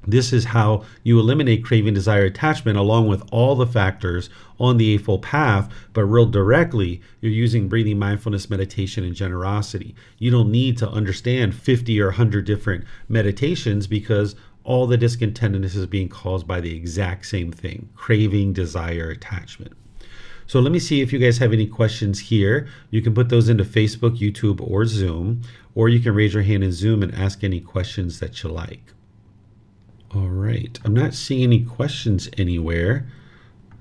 This 0.08 0.32
is 0.32 0.46
how 0.46 0.84
you 1.04 1.20
eliminate 1.20 1.64
craving, 1.64 1.94
desire, 1.94 2.26
attachment, 2.26 2.78
along 2.78 3.08
with 3.08 3.24
all 3.32 3.56
the 3.56 3.68
factors 3.68 4.30
on 4.60 4.78
the 4.78 4.94
Eightfold 4.94 5.22
Path. 5.22 5.72
But 5.94 6.06
real 6.06 6.26
directly, 6.26 7.02
you're 7.22 7.32
using 7.32 7.68
breathing, 7.68 8.00
mindfulness, 8.00 8.50
meditation, 8.50 9.04
and 9.04 9.14
generosity. 9.14 9.96
You 10.18 10.32
don't 10.32 10.52
need 10.52 10.78
to 10.80 10.90
understand 10.90 11.54
50 11.54 12.02
or 12.02 12.08
100 12.08 12.46
different 12.46 12.86
meditations 13.08 13.88
because 13.88 14.36
all 14.64 14.88
the 14.88 14.98
discontentedness 14.98 15.76
is 15.76 15.86
being 15.86 16.10
caused 16.10 16.48
by 16.48 16.62
the 16.62 16.76
exact 16.76 17.26
same 17.26 17.52
thing 17.52 17.90
craving, 17.96 18.54
desire, 18.54 19.10
attachment. 19.10 19.74
So 20.48 20.60
let 20.60 20.72
me 20.72 20.80
see 20.80 21.02
if 21.02 21.14
you 21.14 21.20
guys 21.20 21.38
have 21.38 21.54
any 21.54 21.68
questions 21.68 22.20
here. 22.20 22.68
You 22.90 23.02
can 23.02 23.14
put 23.14 23.30
those 23.30 23.50
into 23.50 23.64
Facebook, 23.64 24.18
YouTube, 24.18 24.60
or 24.60 24.86
Zoom, 24.86 25.44
or 25.76 25.90
you 25.90 26.00
can 26.00 26.16
raise 26.16 26.34
your 26.34 26.42
hand 26.44 26.64
in 26.64 26.72
Zoom 26.72 27.04
and 27.04 27.14
ask 27.14 27.44
any 27.44 27.60
questions 27.60 28.20
that 28.20 28.42
you 28.42 28.50
like. 28.50 28.94
All 30.14 30.30
right. 30.30 30.80
I'm 30.84 30.94
not 30.94 31.14
seeing 31.14 31.44
any 31.44 31.64
questions 31.64 32.30
anywhere. 32.38 33.06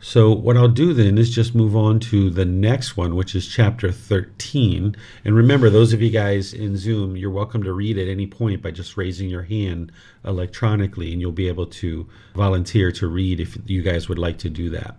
So, 0.00 0.30
what 0.30 0.56
I'll 0.56 0.68
do 0.68 0.92
then 0.92 1.18
is 1.18 1.34
just 1.34 1.56
move 1.56 1.74
on 1.74 1.98
to 2.00 2.30
the 2.30 2.44
next 2.44 2.96
one, 2.96 3.16
which 3.16 3.34
is 3.34 3.48
chapter 3.48 3.90
13. 3.90 4.94
And 5.24 5.34
remember, 5.34 5.70
those 5.70 5.92
of 5.92 6.00
you 6.00 6.10
guys 6.10 6.52
in 6.52 6.76
Zoom, 6.76 7.16
you're 7.16 7.30
welcome 7.30 7.64
to 7.64 7.72
read 7.72 7.98
at 7.98 8.06
any 8.06 8.26
point 8.26 8.62
by 8.62 8.70
just 8.70 8.96
raising 8.96 9.28
your 9.28 9.42
hand 9.42 9.90
electronically, 10.24 11.12
and 11.12 11.20
you'll 11.20 11.32
be 11.32 11.48
able 11.48 11.66
to 11.66 12.06
volunteer 12.34 12.92
to 12.92 13.08
read 13.08 13.40
if 13.40 13.58
you 13.66 13.82
guys 13.82 14.08
would 14.08 14.20
like 14.20 14.38
to 14.38 14.50
do 14.50 14.70
that. 14.70 14.96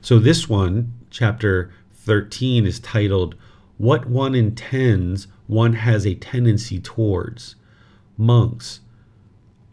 So, 0.00 0.18
this 0.18 0.48
one, 0.48 0.94
chapter 1.10 1.70
13, 1.92 2.64
is 2.64 2.80
titled, 2.80 3.34
What 3.76 4.06
One 4.06 4.34
Intends, 4.34 5.26
One 5.48 5.74
Has 5.74 6.06
a 6.06 6.14
Tendency 6.14 6.80
Towards. 6.80 7.56
Monks, 8.16 8.80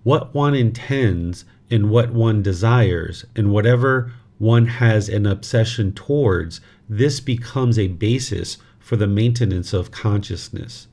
what 0.04 0.34
one 0.34 0.56
intends 0.56 1.46
and 1.70 1.90
what 1.90 2.12
one 2.12 2.42
desires, 2.42 3.26
and 3.36 3.52
whatever 3.52 4.12
one 4.38 4.66
has 4.66 5.08
an 5.08 5.26
obsession 5.26 5.94
towards, 5.94 6.60
this 6.90 7.20
becomes 7.20 7.78
a 7.78 7.88
basis 7.88 8.58
for 8.80 8.96
the 8.96 9.08
maintenance 9.08 9.74
of 9.74 9.92
consciousness. 9.92 10.88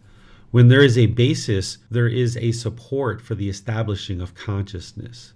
When 0.50 0.68
there 0.68 0.82
is 0.82 0.96
a 0.96 1.06
basis, 1.06 1.78
there 1.90 2.06
is 2.06 2.36
a 2.36 2.52
support 2.52 3.20
for 3.20 3.34
the 3.34 3.48
establishing 3.48 4.20
of 4.20 4.34
consciousness. 4.34 5.32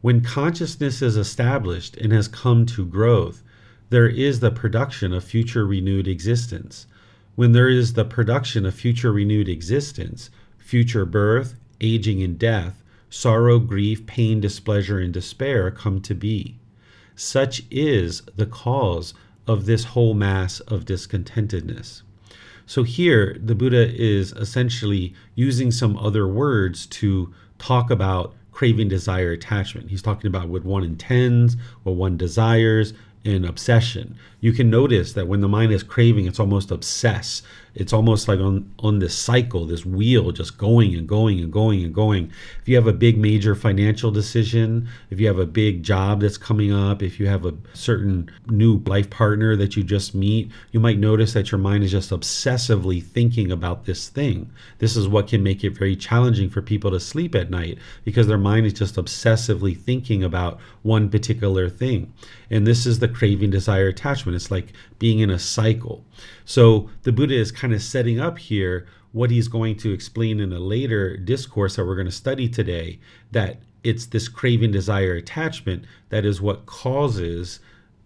When 0.00 0.22
consciousness 0.22 1.02
is 1.02 1.16
established 1.16 1.96
and 1.96 2.12
has 2.12 2.26
come 2.26 2.64
to 2.66 2.86
growth, 2.86 3.42
there 3.90 4.08
is 4.08 4.40
the 4.40 4.50
production 4.50 5.12
of 5.12 5.24
future 5.24 5.66
renewed 5.66 6.08
existence. 6.08 6.86
When 7.34 7.52
there 7.52 7.68
is 7.68 7.92
the 7.92 8.04
production 8.04 8.64
of 8.64 8.74
future 8.74 9.12
renewed 9.12 9.48
existence, 9.48 10.30
future 10.56 11.04
birth, 11.04 11.54
aging, 11.80 12.22
and 12.22 12.38
death, 12.38 12.79
sorrow, 13.10 13.58
grief, 13.58 14.06
pain, 14.06 14.40
displeasure, 14.40 14.98
and 14.98 15.12
despair 15.12 15.70
come 15.70 16.00
to 16.00 16.14
be. 16.14 16.56
Such 17.14 17.62
is 17.70 18.22
the 18.36 18.46
cause 18.46 19.12
of 19.46 19.66
this 19.66 19.84
whole 19.84 20.14
mass 20.14 20.60
of 20.60 20.84
discontentedness. 20.84 22.02
So 22.64 22.84
here, 22.84 23.36
the 23.38 23.56
Buddha 23.56 23.92
is 23.92 24.32
essentially 24.32 25.12
using 25.34 25.72
some 25.72 25.98
other 25.98 26.28
words 26.28 26.86
to 26.86 27.34
talk 27.58 27.90
about 27.90 28.34
craving, 28.52 28.88
desire, 28.88 29.32
attachment. 29.32 29.90
He's 29.90 30.02
talking 30.02 30.28
about 30.28 30.48
what 30.48 30.64
one 30.64 30.84
intends, 30.84 31.56
what 31.82 31.96
one 31.96 32.16
desires, 32.16 32.94
and 33.24 33.44
obsession. 33.44 34.16
You 34.40 34.52
can 34.52 34.70
notice 34.70 35.12
that 35.14 35.26
when 35.26 35.40
the 35.40 35.48
mind 35.48 35.72
is 35.72 35.82
craving, 35.82 36.26
it's 36.26 36.40
almost 36.40 36.70
obsessed 36.70 37.44
it's 37.74 37.92
almost 37.92 38.28
like 38.28 38.40
on 38.40 38.72
on 38.80 38.98
this 38.98 39.16
cycle 39.16 39.66
this 39.66 39.84
wheel 39.86 40.32
just 40.32 40.58
going 40.58 40.94
and 40.94 41.08
going 41.08 41.40
and 41.40 41.52
going 41.52 41.84
and 41.84 41.94
going. 41.94 42.30
If 42.60 42.68
you 42.68 42.76
have 42.76 42.86
a 42.86 42.92
big 42.92 43.18
major 43.18 43.54
financial 43.54 44.10
decision 44.10 44.88
if 45.10 45.20
you 45.20 45.26
have 45.26 45.38
a 45.38 45.46
big 45.46 45.82
job 45.82 46.20
that's 46.20 46.38
coming 46.38 46.72
up 46.72 47.02
if 47.02 47.20
you 47.20 47.26
have 47.26 47.46
a 47.46 47.54
certain 47.74 48.30
new 48.48 48.78
life 48.86 49.10
partner 49.10 49.56
that 49.56 49.76
you 49.76 49.82
just 49.82 50.14
meet 50.14 50.50
you 50.72 50.80
might 50.80 50.98
notice 50.98 51.32
that 51.32 51.50
your 51.50 51.58
mind 51.58 51.84
is 51.84 51.90
just 51.90 52.10
obsessively 52.10 53.02
thinking 53.02 53.50
about 53.52 53.84
this 53.84 54.08
thing. 54.08 54.50
This 54.78 54.96
is 54.96 55.08
what 55.08 55.28
can 55.28 55.42
make 55.42 55.64
it 55.64 55.70
very 55.70 55.96
challenging 55.96 56.48
for 56.50 56.62
people 56.62 56.90
to 56.90 57.00
sleep 57.00 57.34
at 57.34 57.50
night 57.50 57.78
because 58.04 58.26
their 58.26 58.38
mind 58.38 58.66
is 58.66 58.72
just 58.72 58.96
obsessively 58.96 59.76
thinking 59.76 60.22
about 60.24 60.58
one 60.82 61.08
particular 61.08 61.68
thing. 61.68 62.12
And 62.50 62.66
this 62.66 62.86
is 62.86 62.98
the 62.98 63.08
craving 63.08 63.50
desire 63.50 63.88
attachment. 63.88 64.36
It's 64.36 64.50
like 64.50 64.72
being 65.00 65.18
in 65.18 65.30
a 65.30 65.38
cycle 65.38 66.04
so 66.44 66.88
the 67.02 67.10
Buddha 67.10 67.34
is 67.34 67.50
kind 67.50 67.74
of 67.74 67.82
setting 67.82 68.20
up 68.20 68.38
here 68.38 68.86
what 69.12 69.30
he's 69.30 69.48
going 69.48 69.76
to 69.76 69.92
explain 69.92 70.38
in 70.38 70.52
a 70.52 70.60
later 70.60 71.16
discourse 71.16 71.76
that 71.76 71.84
we're 71.84 71.96
going 71.96 72.06
to 72.06 72.12
study 72.12 72.48
today 72.48 73.00
that 73.32 73.60
it's 73.82 74.06
this 74.06 74.28
craving, 74.28 74.70
desire, 74.70 75.14
attachment 75.14 75.84
that 76.10 76.24
is 76.24 76.40
what 76.40 76.66
causes 76.66 77.60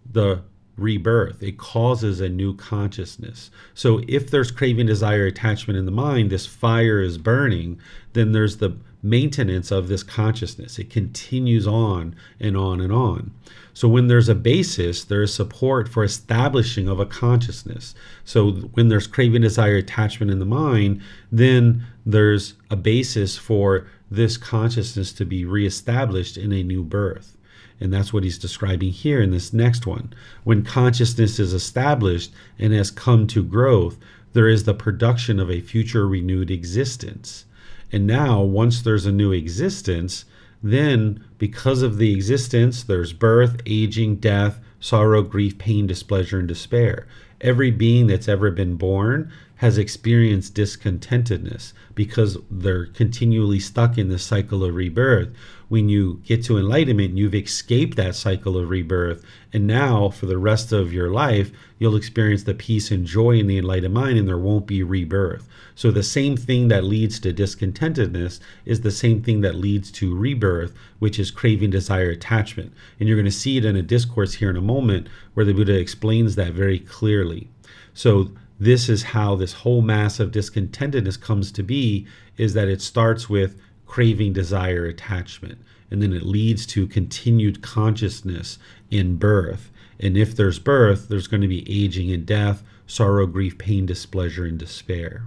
the 0.09 0.41
rebirth. 0.77 1.41
It 1.41 1.57
causes 1.57 2.19
a 2.19 2.29
new 2.29 2.55
consciousness. 2.55 3.49
So 3.73 4.01
if 4.07 4.29
there's 4.29 4.51
craving, 4.51 4.87
desire, 4.87 5.25
attachment 5.25 5.77
in 5.77 5.85
the 5.85 5.91
mind, 5.91 6.29
this 6.29 6.45
fire 6.45 7.01
is 7.01 7.17
burning, 7.17 7.79
then 8.13 8.31
there's 8.31 8.57
the 8.57 8.77
maintenance 9.01 9.71
of 9.71 9.87
this 9.87 10.03
consciousness. 10.03 10.79
It 10.79 10.89
continues 10.89 11.67
on 11.67 12.15
and 12.39 12.57
on 12.57 12.81
and 12.81 12.91
on. 12.91 13.31
So 13.75 13.89
when 13.89 14.07
there's 14.07 14.29
a 14.29 14.35
basis, 14.35 15.03
there 15.03 15.21
is 15.21 15.33
support 15.33 15.89
for 15.89 16.05
establishing 16.05 16.87
of 16.87 16.97
a 17.01 17.05
consciousness. 17.05 17.93
So 18.23 18.51
when 18.51 18.87
there's 18.87 19.05
craving, 19.05 19.41
desire, 19.41 19.75
attachment 19.75 20.31
in 20.31 20.39
the 20.39 20.45
mind, 20.45 21.01
then 21.29 21.85
there's 22.05 22.53
a 22.71 22.77
basis 22.77 23.37
for 23.37 23.85
this 24.09 24.37
consciousness 24.37 25.11
to 25.11 25.25
be 25.25 25.43
reestablished 25.43 26.37
in 26.37 26.53
a 26.53 26.63
new 26.63 26.83
birth. 26.83 27.35
And 27.81 27.93
that's 27.93 28.13
what 28.13 28.23
he's 28.23 28.37
describing 28.37 28.93
here 28.93 29.21
in 29.21 29.31
this 29.31 29.51
next 29.51 29.85
one. 29.85 30.13
When 30.45 30.63
consciousness 30.63 31.37
is 31.37 31.51
established 31.51 32.31
and 32.57 32.71
has 32.71 32.89
come 32.89 33.27
to 33.27 33.43
growth, 33.43 33.97
there 34.31 34.47
is 34.47 34.63
the 34.63 34.73
production 34.73 35.37
of 35.37 35.51
a 35.51 35.59
future 35.59 36.07
renewed 36.07 36.49
existence. 36.49 37.43
And 37.91 38.07
now, 38.07 38.41
once 38.41 38.81
there's 38.81 39.05
a 39.05 39.11
new 39.11 39.33
existence, 39.33 40.23
then 40.71 41.23
because 41.37 41.81
of 41.81 41.97
the 41.97 42.13
existence, 42.13 42.83
there's 42.83 43.13
birth, 43.13 43.61
aging, 43.65 44.15
death, 44.15 44.59
sorrow, 44.79 45.21
grief, 45.21 45.57
pain, 45.57 45.85
displeasure, 45.85 46.39
and 46.39 46.47
despair. 46.47 47.05
Every 47.41 47.69
being 47.69 48.07
that's 48.07 48.27
ever 48.27 48.49
been 48.49 48.75
born 48.75 49.31
has 49.57 49.77
experienced 49.77 50.53
discontentedness 50.53 51.71
because 51.93 52.37
they're 52.51 52.87
continually 52.87 53.59
stuck 53.59 53.97
in 53.97 54.09
the 54.09 54.19
cycle 54.19 54.63
of 54.63 54.75
rebirth. 54.75 55.29
When 55.69 55.87
you 55.87 56.21
get 56.25 56.43
to 56.45 56.57
enlightenment, 56.57 57.17
you've 57.17 57.33
escaped 57.33 57.95
that 57.95 58.15
cycle 58.15 58.57
of 58.57 58.69
rebirth. 58.69 59.23
And 59.53 59.65
now, 59.65 60.09
for 60.09 60.25
the 60.25 60.37
rest 60.37 60.73
of 60.73 60.91
your 60.91 61.09
life, 61.09 61.51
you'll 61.79 61.95
experience 61.95 62.43
the 62.43 62.53
peace 62.53 62.91
and 62.91 63.05
joy 63.05 63.37
in 63.39 63.47
the 63.47 63.57
enlightened 63.57 63.93
mind, 63.93 64.17
and 64.17 64.27
there 64.27 64.37
won't 64.37 64.67
be 64.67 64.83
rebirth. 64.83 65.47
So, 65.73 65.89
the 65.89 66.03
same 66.03 66.35
thing 66.35 66.67
that 66.67 66.83
leads 66.83 67.19
to 67.21 67.33
discontentedness 67.33 68.39
is 68.65 68.81
the 68.81 68.91
same 68.91 69.23
thing 69.23 69.41
that 69.41 69.55
leads 69.55 69.89
to 69.93 70.15
rebirth, 70.15 70.73
which 70.99 71.17
is 71.17 71.31
craving, 71.31 71.69
desire, 71.71 72.09
attachment. 72.09 72.73
And 72.99 73.07
you're 73.07 73.17
going 73.17 73.25
to 73.25 73.31
see 73.31 73.57
it 73.57 73.65
in 73.65 73.77
a 73.77 73.81
discourse 73.81 74.35
here 74.35 74.49
in 74.49 74.57
a 74.57 74.61
moment 74.61 75.07
where 75.33 75.45
the 75.45 75.53
Buddha 75.53 75.77
explains 75.77 76.35
that 76.35 76.53
very 76.53 76.79
clearly. 76.79 77.49
So, 77.93 78.31
this 78.59 78.87
is 78.87 79.03
how 79.03 79.35
this 79.35 79.53
whole 79.53 79.81
mass 79.81 80.19
of 80.19 80.31
discontentedness 80.31 81.19
comes 81.19 81.51
to 81.51 81.63
be 81.63 82.07
is 82.37 82.53
that 82.53 82.69
it 82.69 82.81
starts 82.81 83.29
with 83.29 83.59
craving 83.85 84.33
desire 84.33 84.85
attachment 84.85 85.57
and 85.91 86.01
then 86.01 86.13
it 86.13 86.23
leads 86.23 86.65
to 86.65 86.87
continued 86.87 87.61
consciousness 87.61 88.57
in 88.89 89.17
birth. 89.17 89.71
And 89.99 90.17
if 90.17 90.35
there's 90.35 90.59
birth 90.59 91.09
there's 91.09 91.27
going 91.27 91.41
to 91.41 91.47
be 91.47 91.69
aging 91.69 92.11
and 92.11 92.25
death 92.25 92.63
sorrow 92.87 93.27
grief 93.27 93.57
pain 93.57 93.85
displeasure 93.85 94.45
and 94.45 94.57
despair. 94.57 95.23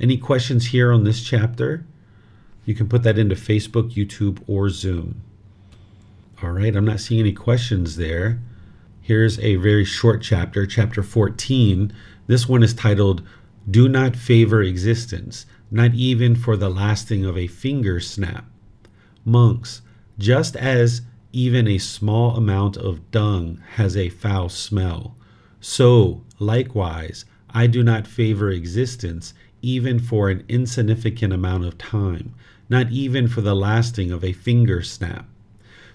Any 0.00 0.16
questions 0.16 0.66
here 0.66 0.92
on 0.92 1.04
this 1.04 1.22
chapter? 1.22 1.84
You 2.64 2.74
can 2.74 2.88
put 2.88 3.02
that 3.02 3.18
into 3.18 3.34
facebook 3.34 3.92
youtube 3.92 4.42
or 4.46 4.70
zoom. 4.70 5.20
All 6.42 6.50
right 6.50 6.74
i'm 6.74 6.86
not 6.86 7.00
seeing 7.00 7.20
any 7.20 7.32
questions 7.32 7.96
there. 7.96 8.40
Here's 9.02 9.38
a 9.40 9.56
very 9.56 9.84
short 9.84 10.22
chapter 10.22 10.66
chapter 10.66 11.02
14 11.02 11.92
this 12.26 12.48
one 12.48 12.62
is 12.62 12.74
titled 12.74 13.22
Do 13.70 13.88
Not 13.88 14.16
Favor 14.16 14.62
Existence, 14.62 15.46
Not 15.70 15.94
Even 15.94 16.34
for 16.34 16.56
the 16.56 16.70
Lasting 16.70 17.24
of 17.24 17.36
a 17.36 17.46
Finger 17.46 18.00
Snap. 18.00 18.44
Monks, 19.24 19.82
just 20.18 20.56
as 20.56 21.02
even 21.32 21.66
a 21.66 21.78
small 21.78 22.36
amount 22.36 22.76
of 22.76 23.10
dung 23.10 23.60
has 23.74 23.96
a 23.96 24.08
foul 24.08 24.48
smell, 24.48 25.16
so, 25.66 26.22
likewise, 26.38 27.24
I 27.48 27.66
do 27.68 27.82
not 27.82 28.06
favor 28.06 28.50
existence 28.50 29.32
even 29.62 29.98
for 29.98 30.28
an 30.28 30.44
insignificant 30.46 31.32
amount 31.32 31.64
of 31.64 31.78
time, 31.78 32.34
not 32.68 32.92
even 32.92 33.28
for 33.28 33.40
the 33.40 33.56
lasting 33.56 34.12
of 34.12 34.22
a 34.22 34.34
finger 34.34 34.82
snap. 34.82 35.26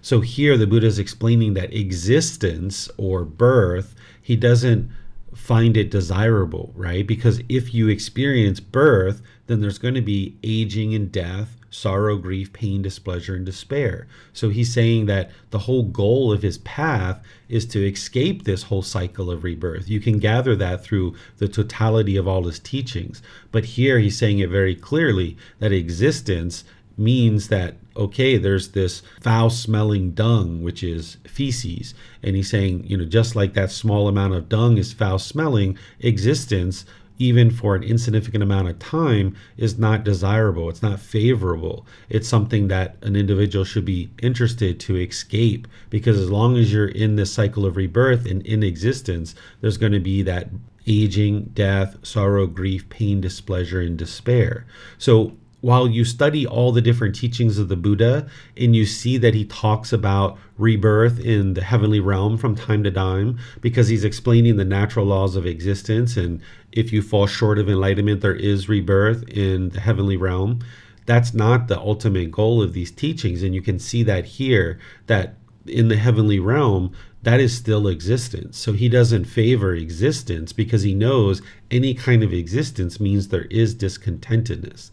So 0.02 0.22
here 0.22 0.58
the 0.58 0.66
Buddha 0.66 0.88
is 0.88 0.98
explaining 0.98 1.54
that 1.54 1.72
existence 1.72 2.90
or 2.98 3.24
birth, 3.24 3.94
he 4.20 4.36
doesn't 4.36 4.90
find 5.36 5.78
it 5.78 5.92
desirable, 5.92 6.72
right? 6.76 7.06
Because 7.06 7.42
if 7.50 7.74
you 7.74 7.88
experience 7.88 8.60
birth, 8.60 9.22
then 9.48 9.62
there's 9.62 9.78
going 9.78 9.96
to 9.96 10.02
be 10.02 10.38
aging 10.44 10.94
and 10.94 11.12
death, 11.12 11.56
sorrow, 11.72 12.18
grief, 12.18 12.52
pain, 12.54 12.82
displeasure, 12.82 13.36
and 13.36 13.46
despair. 13.46 14.08
So 14.34 14.50
he's 14.50 14.74
saying 14.74 15.06
that 15.08 15.32
the 15.52 15.60
whole 15.60 15.84
goal 15.84 16.32
of 16.32 16.42
his 16.42 16.58
path 16.60 17.24
is 17.48 17.66
to 17.68 17.88
escape 17.88 18.44
this 18.44 18.64
whole 18.64 18.82
cycle 18.82 19.30
of 19.30 19.44
rebirth. 19.44 19.90
You 19.90 20.00
can 20.00 20.20
gather 20.20 20.56
that 20.56 20.84
through 20.84 21.16
the 21.38 21.48
totality 21.48 22.18
of 22.18 22.28
all 22.28 22.44
his 22.44 22.60
teachings. 22.60 23.22
But 23.52 23.66
here 23.66 24.00
he's 24.00 24.18
saying 24.18 24.40
it 24.40 24.50
very 24.50 24.76
clearly 24.76 25.38
that 25.60 25.72
existence 25.72 26.64
means 27.00 27.48
that 27.48 27.76
okay 27.96 28.38
there's 28.38 28.70
this 28.70 29.02
foul 29.22 29.50
smelling 29.50 30.12
dung 30.12 30.62
which 30.62 30.84
is 30.84 31.18
feces. 31.26 31.94
And 32.22 32.36
he's 32.36 32.50
saying 32.50 32.86
you 32.86 32.98
know 32.98 33.06
just 33.06 33.36
like 33.36 33.54
that 33.54 33.72
small 33.72 34.08
amount 34.08 34.34
of 34.36 34.50
dung 34.50 34.78
is 34.78 34.94
foul 34.94 35.20
smelling 35.20 35.78
existence 36.00 36.86
even 37.20 37.52
for 37.52 37.76
an 37.76 37.84
insignificant 37.84 38.42
amount 38.42 38.70
of 38.70 38.80
time 38.80 39.36
is 39.58 39.78
not 39.78 40.06
desirable. 40.06 40.70
It's 40.70 40.82
not 40.82 41.02
favorable. 41.02 41.86
It's 42.08 42.28
something 42.28 42.70
that 42.70 42.96
an 43.02 43.18
individual 43.18 43.66
should 43.66 43.84
be 43.84 44.10
interested 44.22 44.80
to 44.80 44.96
escape 44.96 45.68
because 45.90 46.18
as 46.18 46.32
long 46.32 46.58
as 46.58 46.72
you're 46.72 46.88
in 46.88 47.18
this 47.18 47.32
cycle 47.32 47.66
of 47.66 47.76
rebirth 47.76 48.26
and 48.26 48.46
in 48.46 48.64
existence 48.64 49.36
there's 49.60 49.78
going 49.78 49.92
to 49.92 50.00
be 50.00 50.22
that 50.24 50.48
aging 50.88 51.44
death 51.54 51.98
sorrow 52.02 52.48
grief 52.48 52.88
pain 52.90 53.20
displeasure 53.20 53.82
and 53.82 53.98
despair. 53.98 54.66
So 54.98 55.34
while 55.62 55.88
you 55.88 56.06
study 56.06 56.46
all 56.48 56.72
the 56.72 56.82
different 56.82 57.16
teachings 57.16 57.58
of 57.58 57.68
the 57.68 57.76
Buddha 57.76 58.28
and 58.56 58.76
you 58.76 58.86
see 58.86 59.18
that 59.18 59.34
he 59.34 59.46
talks 59.46 59.92
about 59.92 60.38
rebirth 60.58 61.20
in 61.20 61.54
the 61.54 61.64
heavenly 61.64 62.00
realm 62.00 62.38
from 62.38 62.56
time 62.56 62.84
to 62.84 62.92
time 62.92 63.38
because 63.62 63.88
he's 63.88 64.04
explaining 64.04 64.58
the 64.58 64.66
natural 64.66 65.06
laws 65.06 65.36
of 65.36 65.46
existence 65.46 66.18
and 66.18 66.42
if 66.72 66.94
you 66.94 67.02
fall 67.02 67.28
short 67.28 67.60
of 67.60 67.70
enlightenment 67.70 68.22
there 68.22 68.36
is 68.36 68.70
rebirth 68.70 69.28
in 69.30 69.70
the 69.70 69.80
heavenly 69.80 70.18
realm 70.18 70.60
that's 71.06 71.34
not 71.34 71.68
the 71.68 71.80
ultimate 71.80 72.32
goal 72.32 72.62
of 72.62 72.74
these 72.74 72.92
teachings 72.92 73.44
and 73.44 73.56
you 73.56 73.62
can 73.62 73.80
see 73.80 74.04
that 74.04 74.26
here 74.26 74.80
that 75.08 75.36
in 75.66 75.88
the 75.88 75.98
heavenly 75.98 76.40
realm 76.40 76.92
that 77.24 77.40
is 77.40 77.56
still 77.56 77.88
existence. 77.88 78.58
So 78.58 78.74
he 78.74 78.88
doesn't 78.88 79.26
favor 79.26 79.74
existence 79.74 80.54
because 80.54 80.84
he 80.84 80.94
knows 80.94 81.42
any 81.70 81.94
kind 81.94 82.24
of 82.24 82.34
existence 82.34 83.00
means 83.00 83.28
there 83.28 83.46
is 83.46 83.76
discontentedness. 83.76 84.90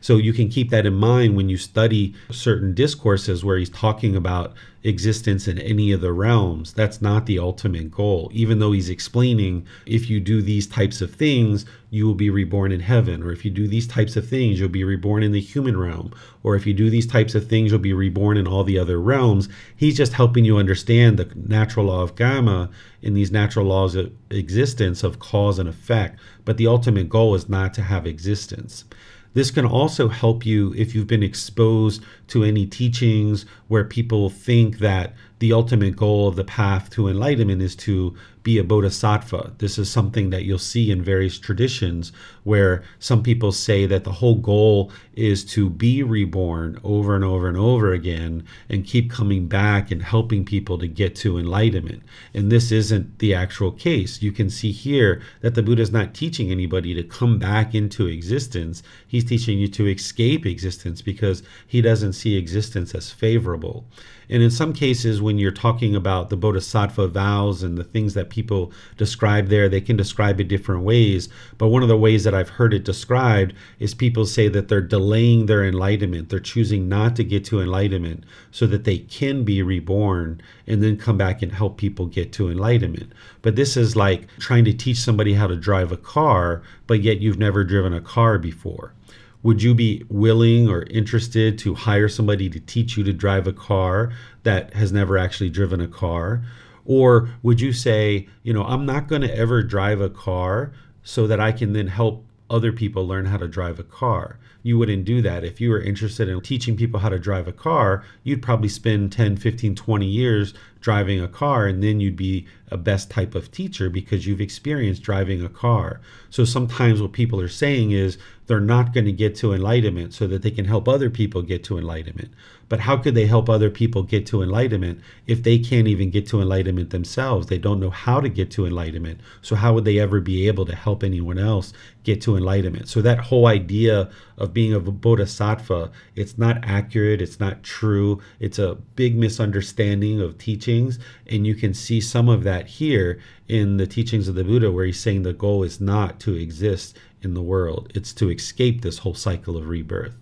So 0.00 0.16
you 0.16 0.32
can 0.32 0.48
keep 0.48 0.70
that 0.70 0.86
in 0.86 0.94
mind 0.94 1.36
when 1.36 1.48
you 1.48 1.58
study 1.58 2.14
certain 2.30 2.74
discourses 2.74 3.44
where 3.44 3.58
he's 3.58 3.70
talking 3.70 4.16
about 4.16 4.54
existence 4.82 5.46
in 5.46 5.58
any 5.58 5.92
of 5.92 6.00
the 6.00 6.12
realms. 6.12 6.72
That's 6.72 7.02
not 7.02 7.26
the 7.26 7.38
ultimate 7.38 7.90
goal. 7.90 8.30
Even 8.32 8.58
though 8.58 8.72
he's 8.72 8.88
explaining 8.88 9.66
if 9.84 10.08
you 10.08 10.18
do 10.18 10.40
these 10.40 10.66
types 10.66 11.02
of 11.02 11.14
things, 11.14 11.66
you 11.90 12.06
will 12.06 12.14
be 12.14 12.30
reborn 12.30 12.72
in 12.72 12.80
heaven. 12.80 13.22
Or 13.22 13.30
if 13.30 13.44
you 13.44 13.50
do 13.50 13.68
these 13.68 13.86
types 13.86 14.16
of 14.16 14.26
things, 14.26 14.58
you'll 14.58 14.70
be 14.70 14.84
reborn 14.84 15.22
in 15.22 15.32
the 15.32 15.40
human 15.40 15.78
realm. 15.78 16.14
Or 16.42 16.56
if 16.56 16.66
you 16.66 16.72
do 16.72 16.88
these 16.88 17.06
types 17.06 17.34
of 17.34 17.46
things, 17.46 17.70
you'll 17.70 17.80
be 17.80 17.92
reborn 17.92 18.38
in 18.38 18.46
all 18.46 18.64
the 18.64 18.78
other 18.78 18.98
realms. 18.98 19.50
He's 19.76 19.98
just 19.98 20.14
helping 20.14 20.46
you 20.46 20.56
understand 20.56 21.18
the 21.18 21.30
natural 21.34 21.86
law 21.86 22.02
of 22.02 22.16
karma 22.16 22.70
in 23.02 23.12
these 23.12 23.30
natural 23.30 23.66
laws 23.66 23.94
of 23.94 24.12
existence 24.30 25.02
of 25.02 25.18
cause 25.18 25.58
and 25.58 25.68
effect. 25.68 26.18
But 26.46 26.56
the 26.56 26.68
ultimate 26.68 27.10
goal 27.10 27.34
is 27.34 27.50
not 27.50 27.74
to 27.74 27.82
have 27.82 28.06
existence. 28.06 28.84
This 29.32 29.50
can 29.50 29.64
also 29.64 30.08
help 30.08 30.44
you 30.44 30.74
if 30.76 30.94
you've 30.94 31.06
been 31.06 31.22
exposed 31.22 32.02
to 32.28 32.42
any 32.42 32.66
teachings 32.66 33.46
where 33.68 33.84
people 33.84 34.28
think 34.28 34.78
that 34.78 35.14
the 35.38 35.52
ultimate 35.52 35.96
goal 35.96 36.26
of 36.26 36.36
the 36.36 36.44
path 36.44 36.90
to 36.90 37.08
enlightenment 37.08 37.62
is 37.62 37.76
to 37.76 38.14
be 38.42 38.58
a 38.58 38.64
bodhisattva. 38.64 39.52
This 39.58 39.78
is 39.78 39.90
something 39.90 40.30
that 40.30 40.44
you'll 40.44 40.58
see 40.58 40.90
in 40.90 41.02
various 41.02 41.38
traditions 41.38 42.12
where 42.44 42.82
some 42.98 43.22
people 43.22 43.52
say 43.52 43.86
that 43.86 44.04
the 44.04 44.12
whole 44.12 44.36
goal 44.36 44.90
is 45.14 45.44
to 45.44 45.68
be 45.68 46.02
reborn 46.02 46.80
over 46.82 47.14
and 47.14 47.24
over 47.24 47.48
and 47.48 47.56
over 47.56 47.92
again 47.92 48.44
and 48.68 48.86
keep 48.86 49.10
coming 49.10 49.46
back 49.46 49.90
and 49.90 50.02
helping 50.02 50.44
people 50.44 50.78
to 50.78 50.86
get 50.86 51.14
to 51.16 51.38
enlightenment. 51.38 52.02
And 52.32 52.50
this 52.50 52.72
isn't 52.72 53.18
the 53.18 53.34
actual 53.34 53.72
case. 53.72 54.22
You 54.22 54.32
can 54.32 54.48
see 54.48 54.72
here 54.72 55.20
that 55.42 55.54
the 55.54 55.62
Buddha 55.62 55.82
is 55.82 55.92
not 55.92 56.14
teaching 56.14 56.50
anybody 56.50 56.94
to 56.94 57.02
come 57.02 57.38
back 57.38 57.74
into 57.74 58.06
existence. 58.06 58.82
He's 59.06 59.24
teaching 59.24 59.58
you 59.58 59.68
to 59.68 59.86
escape 59.86 60.46
existence 60.46 61.02
because 61.02 61.42
he 61.66 61.82
doesn't 61.82 62.14
see 62.14 62.36
existence 62.36 62.94
as 62.94 63.10
favorable. 63.10 63.84
And 64.30 64.44
in 64.44 64.50
some 64.50 64.72
cases, 64.72 65.20
when 65.20 65.38
you're 65.38 65.50
talking 65.50 65.96
about 65.96 66.30
the 66.30 66.36
bodhisattva 66.36 67.08
vows 67.08 67.64
and 67.64 67.76
the 67.76 67.82
things 67.82 68.14
that 68.14 68.30
people 68.30 68.72
describe 68.96 69.48
there, 69.48 69.68
they 69.68 69.80
can 69.80 69.96
describe 69.96 70.40
it 70.40 70.44
different 70.44 70.82
ways. 70.82 71.28
But 71.58 71.68
one 71.68 71.82
of 71.82 71.88
the 71.88 71.96
ways 71.96 72.22
that 72.22 72.34
I've 72.34 72.48
heard 72.50 72.72
it 72.72 72.84
described 72.84 73.54
is 73.80 73.92
people 73.92 74.24
say 74.24 74.46
that 74.48 74.68
they're 74.68 74.80
delaying 74.80 75.46
their 75.46 75.64
enlightenment. 75.64 76.28
They're 76.28 76.38
choosing 76.38 76.88
not 76.88 77.16
to 77.16 77.24
get 77.24 77.44
to 77.46 77.60
enlightenment 77.60 78.22
so 78.52 78.68
that 78.68 78.84
they 78.84 78.98
can 78.98 79.42
be 79.42 79.62
reborn 79.62 80.40
and 80.64 80.80
then 80.80 80.96
come 80.96 81.18
back 81.18 81.42
and 81.42 81.50
help 81.50 81.76
people 81.76 82.06
get 82.06 82.32
to 82.34 82.50
enlightenment. 82.50 83.12
But 83.42 83.56
this 83.56 83.76
is 83.76 83.96
like 83.96 84.28
trying 84.38 84.64
to 84.66 84.72
teach 84.72 84.98
somebody 84.98 85.34
how 85.34 85.48
to 85.48 85.56
drive 85.56 85.90
a 85.90 85.96
car, 85.96 86.62
but 86.86 87.02
yet 87.02 87.20
you've 87.20 87.38
never 87.38 87.64
driven 87.64 87.92
a 87.92 88.00
car 88.00 88.38
before 88.38 88.94
would 89.42 89.62
you 89.62 89.74
be 89.74 90.04
willing 90.08 90.68
or 90.68 90.82
interested 90.84 91.58
to 91.58 91.74
hire 91.74 92.08
somebody 92.08 92.48
to 92.50 92.60
teach 92.60 92.96
you 92.96 93.04
to 93.04 93.12
drive 93.12 93.46
a 93.46 93.52
car 93.52 94.12
that 94.42 94.74
has 94.74 94.92
never 94.92 95.16
actually 95.16 95.50
driven 95.50 95.80
a 95.80 95.88
car? 95.88 96.42
Or 96.84 97.30
would 97.42 97.60
you 97.60 97.72
say, 97.72 98.28
you 98.42 98.52
know, 98.52 98.64
I'm 98.64 98.84
not 98.84 99.08
going 99.08 99.22
to 99.22 99.34
ever 99.34 99.62
drive 99.62 100.00
a 100.00 100.10
car 100.10 100.72
so 101.02 101.26
that 101.26 101.40
I 101.40 101.52
can 101.52 101.72
then 101.72 101.86
help 101.86 102.24
other 102.50 102.72
people 102.72 103.06
learn 103.06 103.26
how 103.26 103.36
to 103.36 103.48
drive 103.48 103.78
a 103.78 103.84
car. 103.84 104.38
You 104.62 104.76
wouldn't 104.76 105.04
do 105.04 105.22
that. 105.22 105.44
If 105.44 105.60
you 105.60 105.70
were 105.70 105.80
interested 105.80 106.28
in 106.28 106.40
teaching 106.42 106.76
people 106.76 107.00
how 107.00 107.08
to 107.08 107.18
drive 107.18 107.48
a 107.48 107.52
car, 107.52 108.04
you'd 108.24 108.42
probably 108.42 108.68
spend 108.68 109.12
10, 109.12 109.36
15, 109.36 109.74
20 109.74 110.06
years 110.06 110.52
driving 110.80 111.20
a 111.20 111.28
car, 111.28 111.66
and 111.66 111.82
then 111.82 112.00
you'd 112.00 112.16
be 112.16 112.46
a 112.70 112.76
best 112.76 113.10
type 113.10 113.34
of 113.34 113.50
teacher 113.50 113.90
because 113.90 114.26
you've 114.26 114.40
experienced 114.40 115.02
driving 115.02 115.44
a 115.44 115.48
car. 115.48 116.00
So 116.30 116.44
sometimes 116.44 117.02
what 117.02 117.12
people 117.12 117.40
are 117.40 117.48
saying 117.48 117.90
is 117.90 118.16
they're 118.46 118.60
not 118.60 118.92
going 118.92 119.04
to 119.06 119.12
get 119.12 119.36
to 119.36 119.52
enlightenment 119.52 120.12
so 120.12 120.26
that 120.26 120.42
they 120.42 120.50
can 120.50 120.64
help 120.64 120.88
other 120.88 121.10
people 121.10 121.42
get 121.42 121.62
to 121.64 121.78
enlightenment. 121.78 122.30
But 122.68 122.80
how 122.80 122.96
could 122.96 123.16
they 123.16 123.26
help 123.26 123.48
other 123.48 123.68
people 123.68 124.04
get 124.04 124.26
to 124.26 124.42
enlightenment 124.42 125.00
if 125.26 125.42
they 125.42 125.58
can't 125.58 125.88
even 125.88 126.10
get 126.10 126.26
to 126.28 126.40
enlightenment 126.40 126.90
themselves? 126.90 127.48
They 127.48 127.58
don't 127.58 127.80
know 127.80 127.90
how 127.90 128.20
to 128.20 128.28
get 128.28 128.50
to 128.52 128.66
enlightenment. 128.66 129.20
So, 129.42 129.56
how 129.56 129.74
would 129.74 129.84
they 129.84 129.98
ever 129.98 130.20
be 130.20 130.46
able 130.46 130.66
to 130.66 130.74
help 130.74 131.02
anyone 131.02 131.38
else 131.38 131.72
get 132.04 132.20
to 132.22 132.36
enlightenment? 132.36 132.88
So, 132.88 133.02
that 133.02 133.18
whole 133.18 133.48
idea 133.48 134.08
of 134.38 134.54
being 134.54 134.72
a 134.72 134.80
bodhisattva, 134.80 135.90
it's 136.14 136.38
not 136.38 136.58
accurate, 136.62 137.20
it's 137.20 137.40
not 137.40 137.64
true, 137.64 138.20
it's 138.38 138.58
a 138.60 138.76
big 138.94 139.16
misunderstanding 139.16 140.20
of 140.20 140.38
teachings. 140.70 140.98
And 141.26 141.46
you 141.46 141.54
can 141.54 141.74
see 141.74 142.00
some 142.00 142.28
of 142.28 142.44
that 142.44 142.66
here 142.66 143.20
in 143.48 143.76
the 143.76 143.86
teachings 143.86 144.28
of 144.28 144.34
the 144.34 144.44
Buddha, 144.44 144.70
where 144.70 144.84
he's 144.84 145.00
saying 145.00 145.22
the 145.22 145.32
goal 145.32 145.62
is 145.62 145.80
not 145.80 146.20
to 146.20 146.34
exist 146.34 146.96
in 147.22 147.34
the 147.34 147.42
world, 147.42 147.90
it's 147.94 148.12
to 148.14 148.30
escape 148.30 148.80
this 148.80 148.98
whole 148.98 149.14
cycle 149.14 149.56
of 149.56 149.68
rebirth. 149.68 150.14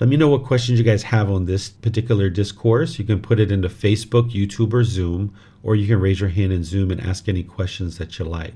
Let 0.00 0.08
me 0.08 0.16
know 0.16 0.28
what 0.28 0.44
questions 0.44 0.78
you 0.78 0.84
guys 0.84 1.04
have 1.04 1.30
on 1.30 1.46
this 1.46 1.68
particular 1.68 2.30
discourse. 2.30 2.98
You 2.98 3.04
can 3.04 3.20
put 3.20 3.40
it 3.40 3.52
into 3.52 3.68
Facebook, 3.68 4.30
YouTube, 4.30 4.72
or 4.72 4.84
Zoom, 4.84 5.34
or 5.62 5.74
you 5.74 5.86
can 5.86 6.00
raise 6.00 6.20
your 6.20 6.28
hand 6.28 6.52
in 6.52 6.64
Zoom 6.64 6.90
and 6.90 7.00
ask 7.00 7.28
any 7.28 7.42
questions 7.42 7.98
that 7.98 8.18
you 8.18 8.24
like. 8.24 8.54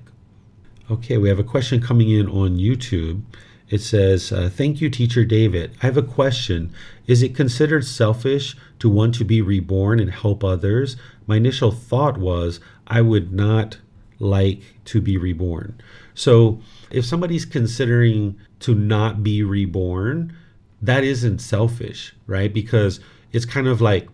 Okay, 0.91 1.19
we 1.19 1.29
have 1.29 1.41
a 1.41 1.45
question 1.45 1.81
coming 1.81 2.11
in 2.11 2.29
on 2.29 2.59
YouTube. 2.59 3.23
It 3.69 3.81
says, 3.81 4.33
uh, 4.33 4.51
Thank 4.53 4.81
you, 4.81 4.89
Teacher 4.91 5.25
David. 5.25 5.73
I 5.83 5.87
have 5.87 5.97
a 5.97 6.03
question. 6.03 6.73
Is 7.07 7.23
it 7.23 7.35
considered 7.35 7.85
selfish 7.85 8.57
to 8.79 8.89
want 8.89 9.15
to 9.17 9.25
be 9.25 9.43
reborn 9.43 10.01
and 10.01 10.11
help 10.11 10.45
others? 10.45 10.97
My 11.27 11.37
initial 11.37 11.73
thought 11.73 12.19
was, 12.19 12.61
I 12.87 13.01
would 13.01 13.33
not 13.33 13.79
like 14.19 14.63
to 14.87 15.01
be 15.01 15.17
reborn. 15.17 15.81
So, 16.15 16.61
if 16.91 17.05
somebody's 17.05 17.45
considering 17.45 18.39
to 18.61 18.75
not 18.75 19.23
be 19.23 19.43
reborn, 19.43 20.37
that 20.81 21.05
isn't 21.05 21.41
selfish, 21.41 22.15
right? 22.27 22.53
Because 22.53 23.01
it's 23.33 23.45
kind 23.45 23.67
of 23.67 23.81
like, 23.81 24.09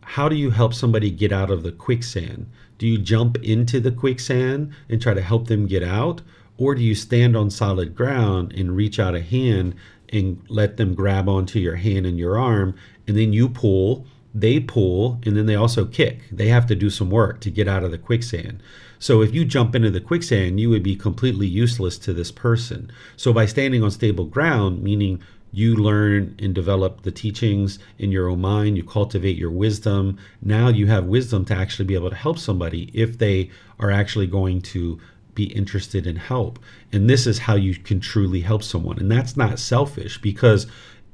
how 0.00 0.28
do 0.28 0.36
you 0.36 0.50
help 0.50 0.74
somebody 0.74 1.10
get 1.10 1.32
out 1.32 1.50
of 1.50 1.62
the 1.62 1.72
quicksand? 1.72 2.46
Do 2.76 2.86
you 2.86 2.98
jump 2.98 3.42
into 3.42 3.80
the 3.80 3.92
quicksand 3.92 4.72
and 4.88 5.00
try 5.00 5.14
to 5.14 5.22
help 5.22 5.48
them 5.48 5.66
get 5.66 5.82
out? 5.82 6.20
Or 6.56 6.74
do 6.74 6.82
you 6.82 6.94
stand 6.94 7.36
on 7.36 7.50
solid 7.50 7.94
ground 7.94 8.52
and 8.52 8.76
reach 8.76 8.98
out 8.98 9.14
a 9.14 9.20
hand 9.20 9.74
and 10.14 10.42
let 10.48 10.76
them 10.76 10.94
grab 10.94 11.28
onto 11.28 11.58
your 11.58 11.76
hand 11.76 12.06
and 12.06 12.18
your 12.18 12.38
arm? 12.38 12.74
And 13.06 13.16
then 13.16 13.32
you 13.32 13.48
pull, 13.48 14.06
they 14.34 14.60
pull, 14.60 15.20
and 15.24 15.36
then 15.36 15.46
they 15.46 15.54
also 15.54 15.84
kick. 15.84 16.20
They 16.30 16.48
have 16.48 16.66
to 16.66 16.74
do 16.74 16.90
some 16.90 17.10
work 17.10 17.40
to 17.40 17.50
get 17.50 17.68
out 17.68 17.84
of 17.84 17.90
the 17.90 17.98
quicksand. 17.98 18.62
So 18.98 19.20
if 19.20 19.34
you 19.34 19.44
jump 19.44 19.74
into 19.74 19.90
the 19.90 20.00
quicksand, 20.00 20.58
you 20.58 20.70
would 20.70 20.82
be 20.82 20.96
completely 20.96 21.46
useless 21.46 21.98
to 21.98 22.12
this 22.12 22.32
person. 22.32 22.90
So 23.16 23.32
by 23.32 23.46
standing 23.46 23.82
on 23.82 23.90
stable 23.90 24.24
ground, 24.24 24.82
meaning 24.82 25.20
you 25.52 25.76
learn 25.76 26.34
and 26.40 26.52
develop 26.52 27.02
the 27.02 27.12
teachings 27.12 27.78
in 27.98 28.10
your 28.10 28.28
own 28.28 28.40
mind, 28.40 28.76
you 28.76 28.82
cultivate 28.82 29.36
your 29.36 29.52
wisdom. 29.52 30.18
Now 30.42 30.68
you 30.68 30.88
have 30.88 31.04
wisdom 31.04 31.44
to 31.44 31.54
actually 31.54 31.84
be 31.84 31.94
able 31.94 32.10
to 32.10 32.16
help 32.16 32.38
somebody 32.38 32.90
if 32.92 33.18
they 33.18 33.50
are 33.78 33.90
actually 33.90 34.26
going 34.26 34.62
to 34.62 34.98
be 35.34 35.44
interested 35.44 36.06
in 36.06 36.16
help. 36.16 36.58
And 36.92 37.08
this 37.08 37.26
is 37.26 37.40
how 37.40 37.54
you 37.54 37.74
can 37.76 38.00
truly 38.00 38.40
help 38.40 38.62
someone. 38.62 38.98
And 38.98 39.10
that's 39.10 39.36
not 39.36 39.58
selfish 39.58 40.20
because, 40.20 40.66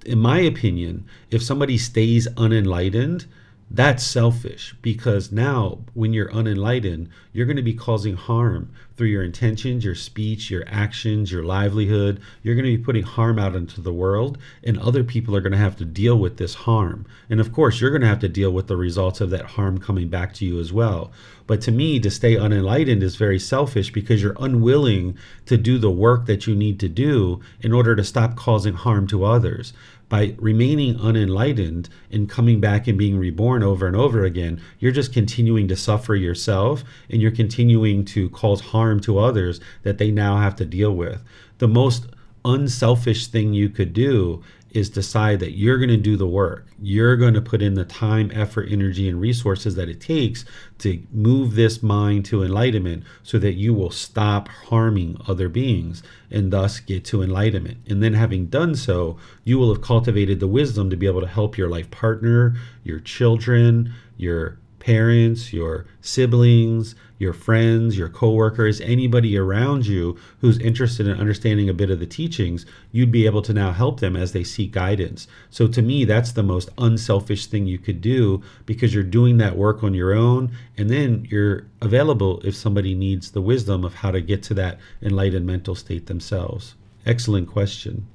in 0.04 0.18
my 0.18 0.40
opinion, 0.40 1.06
if 1.30 1.42
somebody 1.42 1.78
stays 1.78 2.28
unenlightened, 2.36 3.26
that's 3.72 4.02
selfish 4.02 4.74
because 4.82 5.30
now, 5.30 5.78
when 5.94 6.12
you're 6.12 6.32
unenlightened, 6.32 7.08
you're 7.32 7.46
going 7.46 7.56
to 7.56 7.62
be 7.62 7.72
causing 7.72 8.16
harm 8.16 8.72
through 8.96 9.06
your 9.06 9.22
intentions, 9.22 9.84
your 9.84 9.94
speech, 9.94 10.50
your 10.50 10.64
actions, 10.66 11.30
your 11.30 11.44
livelihood. 11.44 12.20
You're 12.42 12.56
going 12.56 12.64
to 12.64 12.76
be 12.76 12.82
putting 12.82 13.04
harm 13.04 13.38
out 13.38 13.54
into 13.54 13.80
the 13.80 13.92
world, 13.92 14.38
and 14.64 14.76
other 14.76 15.04
people 15.04 15.36
are 15.36 15.40
going 15.40 15.52
to 15.52 15.58
have 15.58 15.76
to 15.76 15.84
deal 15.84 16.18
with 16.18 16.36
this 16.36 16.54
harm. 16.54 17.06
And 17.28 17.38
of 17.38 17.52
course, 17.52 17.80
you're 17.80 17.90
going 17.90 18.02
to 18.02 18.08
have 18.08 18.18
to 18.20 18.28
deal 18.28 18.50
with 18.50 18.66
the 18.66 18.76
results 18.76 19.20
of 19.20 19.30
that 19.30 19.46
harm 19.46 19.78
coming 19.78 20.08
back 20.08 20.34
to 20.34 20.44
you 20.44 20.58
as 20.58 20.72
well. 20.72 21.12
But 21.46 21.60
to 21.62 21.70
me, 21.70 22.00
to 22.00 22.10
stay 22.10 22.36
unenlightened 22.36 23.04
is 23.04 23.14
very 23.14 23.38
selfish 23.38 23.92
because 23.92 24.20
you're 24.20 24.36
unwilling 24.40 25.16
to 25.46 25.56
do 25.56 25.78
the 25.78 25.90
work 25.92 26.26
that 26.26 26.48
you 26.48 26.56
need 26.56 26.80
to 26.80 26.88
do 26.88 27.40
in 27.60 27.72
order 27.72 27.94
to 27.94 28.02
stop 28.02 28.34
causing 28.34 28.74
harm 28.74 29.06
to 29.08 29.24
others 29.24 29.72
by 30.10 30.34
remaining 30.38 30.96
unenlightened 30.96 31.88
and 32.10 32.28
coming 32.28 32.60
back 32.60 32.86
and 32.86 32.98
being 32.98 33.16
reborn 33.16 33.62
over 33.62 33.86
and 33.86 33.96
over 33.96 34.24
again, 34.24 34.60
you're 34.78 34.92
just 34.92 35.14
continuing 35.14 35.68
to 35.68 35.76
suffer 35.76 36.14
yourself 36.14 36.84
and 37.08 37.22
you're 37.22 37.30
continuing 37.30 38.04
to 38.04 38.28
cause 38.30 38.60
harm 38.60 39.00
to 39.00 39.18
others 39.18 39.60
that 39.84 39.96
they 39.96 40.10
now 40.10 40.36
have 40.36 40.56
to 40.56 40.66
deal 40.66 40.94
with. 40.94 41.22
The 41.58 41.68
most 41.68 42.08
unselfish 42.44 43.28
thing 43.28 43.54
you 43.54 43.68
could 43.68 43.92
do 43.92 44.42
is 44.70 44.90
decide 44.90 45.40
that 45.40 45.56
you're 45.56 45.78
going 45.78 45.90
to 45.90 45.96
do 45.96 46.16
the 46.16 46.26
work. 46.26 46.66
You're 46.80 47.16
going 47.16 47.34
to 47.34 47.42
put 47.42 47.62
in 47.62 47.74
the 47.74 47.84
time, 47.84 48.30
effort, 48.34 48.68
energy, 48.70 49.08
and 49.08 49.20
resources 49.20 49.74
that 49.74 49.88
it 49.88 50.00
takes 50.00 50.44
to 50.78 51.02
move 51.12 51.54
this 51.54 51.82
mind 51.82 52.24
to 52.26 52.42
enlightenment 52.42 53.04
so 53.22 53.38
that 53.38 53.54
you 53.54 53.74
will 53.74 53.90
stop 53.90 54.48
harming 54.48 55.20
other 55.26 55.48
beings 55.48 56.02
and 56.30 56.52
thus 56.52 56.80
get 56.80 57.04
to 57.06 57.22
enlightenment. 57.22 57.78
And 57.88 58.02
then, 58.02 58.14
having 58.14 58.46
done 58.46 58.74
so, 58.74 59.18
you 59.44 59.58
will 59.58 59.72
have 59.72 59.82
cultivated 59.82 60.40
the 60.40 60.46
wisdom 60.46 60.90
to 60.90 60.96
be 60.96 61.06
able 61.06 61.20
to 61.20 61.26
help 61.26 61.58
your 61.58 61.68
life 61.68 61.90
partner, 61.90 62.56
your 62.84 63.00
children, 63.00 63.92
your 64.16 64.58
parents, 64.78 65.52
your 65.52 65.86
siblings, 66.00 66.94
your 67.20 67.34
friends, 67.34 67.98
your 67.98 68.08
coworkers, 68.08 68.80
anybody 68.80 69.36
around 69.36 69.86
you 69.86 70.18
who's 70.40 70.58
interested 70.58 71.06
in 71.06 71.20
understanding 71.20 71.68
a 71.68 71.74
bit 71.74 71.90
of 71.90 72.00
the 72.00 72.06
teachings, 72.06 72.64
you'd 72.92 73.12
be 73.12 73.26
able 73.26 73.42
to 73.42 73.52
now 73.52 73.72
help 73.72 74.00
them 74.00 74.16
as 74.16 74.32
they 74.32 74.42
seek 74.42 74.72
guidance. 74.72 75.28
So 75.50 75.68
to 75.68 75.82
me, 75.82 76.06
that's 76.06 76.32
the 76.32 76.42
most 76.42 76.70
unselfish 76.78 77.46
thing 77.46 77.66
you 77.66 77.78
could 77.78 78.00
do 78.00 78.42
because 78.64 78.94
you're 78.94 79.04
doing 79.04 79.36
that 79.36 79.58
work 79.58 79.84
on 79.84 79.92
your 79.92 80.14
own 80.14 80.50
and 80.78 80.88
then 80.88 81.26
you're 81.28 81.66
available 81.82 82.40
if 82.42 82.56
somebody 82.56 82.94
needs 82.94 83.32
the 83.32 83.42
wisdom 83.42 83.84
of 83.84 83.96
how 83.96 84.10
to 84.10 84.22
get 84.22 84.42
to 84.44 84.54
that 84.54 84.78
enlightened 85.02 85.46
mental 85.46 85.74
state 85.74 86.06
themselves. 86.06 86.74
Excellent 87.04 87.48
question. 87.48 88.06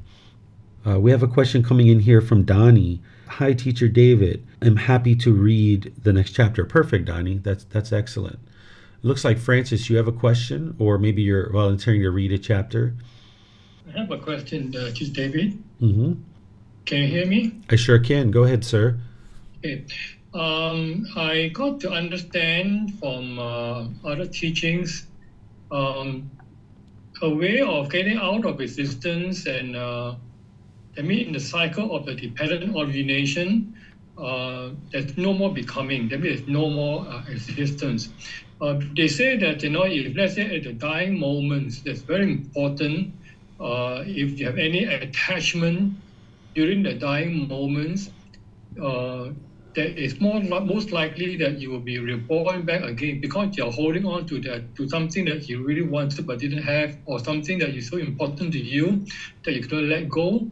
Uh, 0.86 1.00
we 1.00 1.12
have 1.12 1.24
a 1.24 1.28
question 1.28 1.64
coming 1.64 1.88
in 1.88 2.00
here 2.00 2.22
from 2.22 2.44
Donnie. 2.44 3.02
Hi, 3.28 3.54
Teacher 3.54 3.88
David. 3.88 4.46
I'm 4.62 4.78
happy 4.78 5.16
to 5.18 5.32
read 5.32 5.94
the 6.02 6.14
next 6.14 6.32
chapter. 6.32 6.66
Perfect, 6.66 7.06
Donnie. 7.06 7.38
That's 7.38 7.64
that's 7.66 7.92
excellent. 7.92 8.40
Looks 9.02 9.24
like 9.24 9.38
Francis, 9.38 9.90
you 9.90 9.98
have 9.98 10.08
a 10.08 10.12
question, 10.12 10.76
or 10.80 10.98
maybe 10.98 11.22
you're 11.22 11.52
volunteering 11.52 12.02
to 12.02 12.10
read 12.12 12.32
a 12.32 12.38
chapter. 12.38 12.96
I 13.88 14.00
have 14.00 14.12
a 14.12 14.18
question, 14.18 14.76
uh, 14.76 14.92
Teacher 14.92 15.14
David. 15.14 15.64
Mm-hmm. 15.82 16.14
Can 16.86 16.98
you 16.98 17.08
hear 17.08 17.26
me? 17.26 17.62
I 17.70 17.76
sure 17.76 18.00
can. 18.00 18.32
Go 18.32 18.44
ahead, 18.44 18.64
sir. 18.64 18.98
Okay. 19.60 19.86
Um, 20.34 21.06
I 21.16 21.50
got 21.54 21.80
to 21.82 21.92
understand 21.92 23.00
from 23.00 23.40
uh, 23.40 23.88
other 24.04 24.28
teachings 24.28 25.08
um, 25.72 26.30
a 27.22 27.30
way 27.30 27.62
of 27.62 27.90
getting 27.90 28.18
out 28.18 28.46
of 28.46 28.60
existence 28.60 29.46
and 29.46 29.76
uh, 29.76 30.16
I 30.98 31.02
mean, 31.02 31.28
in 31.28 31.34
the 31.34 31.40
cycle 31.40 31.96
of 31.96 32.06
the 32.06 32.16
dependent 32.16 32.76
origination, 32.76 33.76
uh, 34.18 34.72
there's 34.92 35.18
no 35.18 35.34
more 35.34 35.54
becoming. 35.54 36.08
There's 36.10 36.48
no 36.48 36.70
more 36.70 37.08
uh, 37.08 37.24
existence. 37.28 38.10
Uh, 38.62 38.80
they 38.96 39.08
say 39.08 39.38
that 39.38 39.62
you 39.64 39.70
know, 39.70 39.84
if 39.86 40.16
let's 40.16 40.36
say 40.36 40.56
at 40.56 40.64
the 40.64 40.74
dying 40.74 41.20
moments, 41.20 41.82
that's 41.84 42.02
very 42.02 42.24
important. 42.32 43.16
Uh, 43.60 44.04
if 44.06 44.40
you 44.40 44.46
have 44.48 44.58
any 44.58 44.84
attachment 44.86 45.98
during 46.56 46.84
the 46.84 46.94
dying 46.94 47.48
moments, 47.48 48.10
uh, 48.82 49.30
that 49.76 50.00
it's 50.02 50.22
more 50.22 50.42
most 50.42 50.92
likely 50.92 51.36
that 51.38 51.60
you 51.60 51.70
will 51.70 51.82
be 51.82 52.00
reborn 52.00 52.66
back 52.66 52.82
again 52.84 53.20
because 53.20 53.50
you're 53.58 53.72
holding 53.72 54.06
on 54.06 54.26
to 54.26 54.40
that 54.42 54.74
to 54.76 54.88
something 54.88 55.26
that 55.26 55.48
you 55.50 55.64
really 55.66 55.82
wanted 55.82 56.26
but 56.26 56.40
didn't 56.40 56.64
have, 56.64 56.98
or 57.06 57.20
something 57.20 57.60
that 57.60 57.70
is 57.76 57.90
so 57.90 57.98
important 57.98 58.54
to 58.54 58.60
you 58.60 59.06
that 59.44 59.54
you 59.54 59.62
couldn't 59.62 59.90
let 59.90 60.08
go 60.10 60.50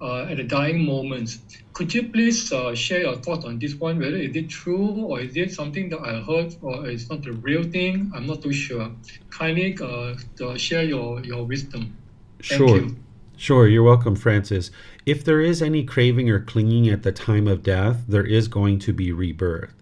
uh, 0.00 0.22
at 0.30 0.36
the 0.36 0.44
dying 0.44 0.84
moments. 0.84 1.38
Could 1.72 1.94
you 1.94 2.08
please 2.08 2.52
uh, 2.52 2.74
share 2.74 3.00
your 3.00 3.16
thoughts 3.16 3.44
on 3.44 3.58
this 3.58 3.74
one, 3.74 3.98
whether 3.98 4.16
is 4.16 4.34
it 4.36 4.48
true 4.48 5.04
or 5.06 5.20
is 5.20 5.36
it 5.36 5.52
something 5.52 5.88
that 5.90 6.00
I 6.00 6.20
heard 6.20 6.54
or 6.62 6.88
it's 6.88 7.08
not 7.08 7.22
the 7.22 7.32
real 7.32 7.62
thing? 7.62 8.10
I'm 8.14 8.26
not 8.26 8.42
too 8.42 8.52
sure. 8.52 8.90
Kindly 9.30 9.76
uh, 9.80 10.16
share 10.56 10.84
your, 10.84 11.20
your 11.24 11.44
wisdom. 11.44 11.96
Thank 12.42 12.58
sure. 12.58 12.76
You. 12.76 12.96
Sure, 13.36 13.66
you're 13.66 13.82
welcome, 13.82 14.16
Francis. 14.16 14.70
If 15.06 15.24
there 15.24 15.40
is 15.40 15.62
any 15.62 15.82
craving 15.82 16.28
or 16.28 16.40
clinging 16.40 16.90
at 16.90 17.02
the 17.02 17.12
time 17.12 17.48
of 17.48 17.62
death, 17.62 18.04
there 18.06 18.26
is 18.26 18.48
going 18.48 18.80
to 18.80 18.92
be 18.92 19.12
rebirth. 19.12 19.72